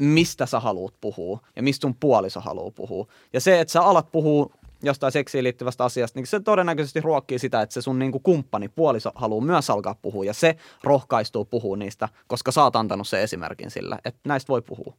mistä 0.02 0.46
sä 0.46 0.60
haluat 0.60 0.94
puhua 1.00 1.40
ja 1.56 1.62
mistä 1.62 1.82
sun 1.82 1.94
puoliso 2.00 2.40
haluaa 2.40 2.70
puhua. 2.70 3.06
Ja 3.32 3.40
se, 3.40 3.60
että 3.60 3.72
sä 3.72 3.82
alat 3.82 4.12
puhua 4.12 4.50
jostain 4.82 5.12
seksiin 5.12 5.44
liittyvästä 5.44 5.84
asiasta, 5.84 6.18
niin 6.18 6.26
se 6.26 6.40
todennäköisesti 6.40 7.00
ruokkii 7.00 7.38
sitä, 7.38 7.62
että 7.62 7.72
se 7.72 7.82
sun 7.82 7.98
niinku 7.98 8.20
kumppani, 8.20 8.68
puoliso 8.68 9.12
haluaa 9.14 9.44
myös 9.44 9.70
alkaa 9.70 9.94
puhua 10.02 10.24
ja 10.24 10.34
se 10.34 10.56
rohkaistuu 10.82 11.44
puhua 11.44 11.76
niistä, 11.76 12.08
koska 12.26 12.52
sä 12.52 12.62
oot 12.62 12.76
antanut 12.76 13.08
sen 13.08 13.20
esimerkin 13.20 13.70
sillä, 13.70 13.98
että 14.04 14.20
näistä 14.24 14.48
voi 14.48 14.62
puhua. 14.62 14.94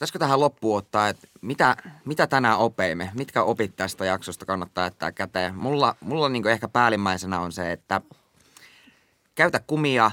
Pitäisikö 0.00 0.18
tähän 0.18 0.40
loppuun 0.40 0.78
ottaa, 0.78 1.08
että 1.08 1.28
mitä, 1.40 1.76
mitä 2.04 2.26
tänään 2.26 2.58
opeimme? 2.58 3.10
Mitkä 3.14 3.42
opit 3.42 3.76
tästä 3.76 4.04
jaksosta 4.04 4.46
kannattaa 4.46 4.84
jättää 4.84 5.12
käteen? 5.12 5.54
Mulla, 5.54 5.96
mulla 6.00 6.28
niin 6.28 6.46
ehkä 6.46 6.68
päällimmäisenä 6.68 7.40
on 7.40 7.52
se, 7.52 7.72
että 7.72 8.00
käytä 9.34 9.60
kumia 9.66 10.10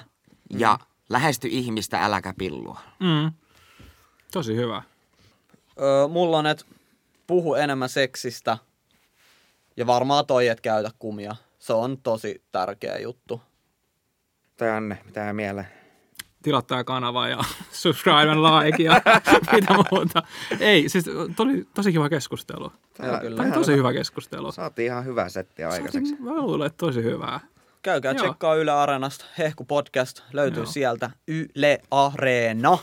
ja 0.49 0.79
lähesty 1.09 1.47
ihmistä, 1.51 2.05
äläkä 2.05 2.33
pillua. 2.37 2.79
Mm. 2.99 3.31
Tosi 4.31 4.55
hyvä. 4.55 4.83
Öö, 5.81 6.07
mulla 6.07 6.37
on, 6.37 6.45
että 6.45 6.65
puhu 7.27 7.55
enemmän 7.55 7.89
seksistä 7.89 8.57
ja 9.77 9.87
varmaan 9.87 10.25
toi, 10.25 10.47
että 10.47 10.61
käytä 10.61 10.91
kumia. 10.99 11.35
Se 11.59 11.73
on 11.73 11.97
tosi 12.01 12.43
tärkeä 12.51 12.97
juttu. 12.97 13.41
Tai 14.57 14.69
Anne, 14.69 15.01
mitä 15.05 15.33
mieleen? 15.33 15.76
Tilattaa 16.43 16.83
kanava 16.83 17.27
ja 17.27 17.37
subscribe 17.71 18.29
and 18.29 18.39
like 18.39 18.83
ja 18.83 19.01
mitä 19.53 19.73
muuta. 19.91 20.23
Ei, 20.59 20.89
siis 20.89 21.05
tosi, 21.35 21.67
tosi 21.73 21.91
kiva 21.91 22.09
keskustelu. 22.09 22.71
Tää- 22.93 23.19
kyllä. 23.19 23.37
Tämä 23.37 23.47
on 23.47 23.53
tosi 23.53 23.75
hyvä 23.75 23.93
keskustelu. 23.93 24.51
Saatiin 24.51 24.85
ihan 24.85 25.05
hyvä 25.05 25.29
setti 25.29 25.63
aikaiseksi. 25.63 26.15
Mä 26.19 26.35
luulen, 26.35 26.67
että 26.67 26.77
tosi 26.85 27.03
hyvää. 27.03 27.39
Käykää 27.81 28.11
Joo. 28.11 28.23
tsekkaa 28.25 28.55
Yle 28.55 28.71
Areenasta. 28.71 29.25
Hehku 29.37 29.65
podcast 29.65 30.21
löytyy 30.33 30.63
Joo. 30.63 30.71
sieltä. 30.71 31.11
Yle 31.27 31.81
Areena. 31.91 32.77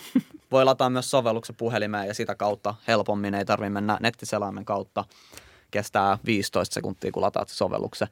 Voi 0.52 0.64
lataa 0.64 0.90
myös 0.90 1.10
sovelluksen 1.10 1.56
puhelimeen 1.56 2.08
ja 2.08 2.14
sitä 2.14 2.34
kautta 2.34 2.74
helpommin 2.88 3.34
ei 3.34 3.44
tarvitse 3.44 3.70
mennä 3.70 3.98
nettiselaimen 4.00 4.64
kautta. 4.64 5.04
Kestää 5.70 6.18
15 6.26 6.74
sekuntia, 6.74 7.12
kun 7.12 7.22
lataat 7.22 7.48
se 7.48 7.54
sovelluksen. 7.54 8.08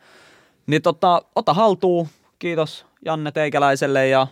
Niin 0.66 0.82
tota, 0.82 1.22
ota 1.36 1.54
haltuun. 1.54 2.08
Kiitos 2.38 2.86
Janne 3.04 3.32
Teikäläiselle 3.32 4.08
ja 4.08 4.26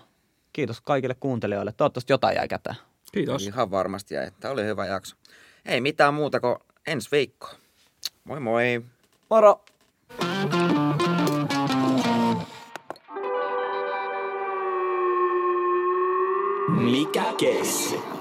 kiitos 0.60 0.80
kaikille 0.80 1.14
kuuntelijoille. 1.14 1.72
Toivottavasti 1.72 2.12
jotain 2.12 2.36
jäi 2.36 2.48
käteen. 2.48 2.76
Kiitos. 3.12 3.46
Ihan 3.46 3.70
varmasti 3.70 4.14
jäi. 4.14 4.30
Tämä 4.40 4.52
oli 4.52 4.64
hyvä 4.64 4.86
jakso. 4.86 5.16
Ei 5.64 5.80
mitään 5.80 6.14
muuta 6.14 6.40
kuin 6.40 6.56
ensi 6.86 7.08
viikko. 7.12 7.48
Moi 8.24 8.40
moi. 8.40 8.82
Moro! 9.30 9.64
Mikä 16.68 17.24
keissi? 17.38 18.19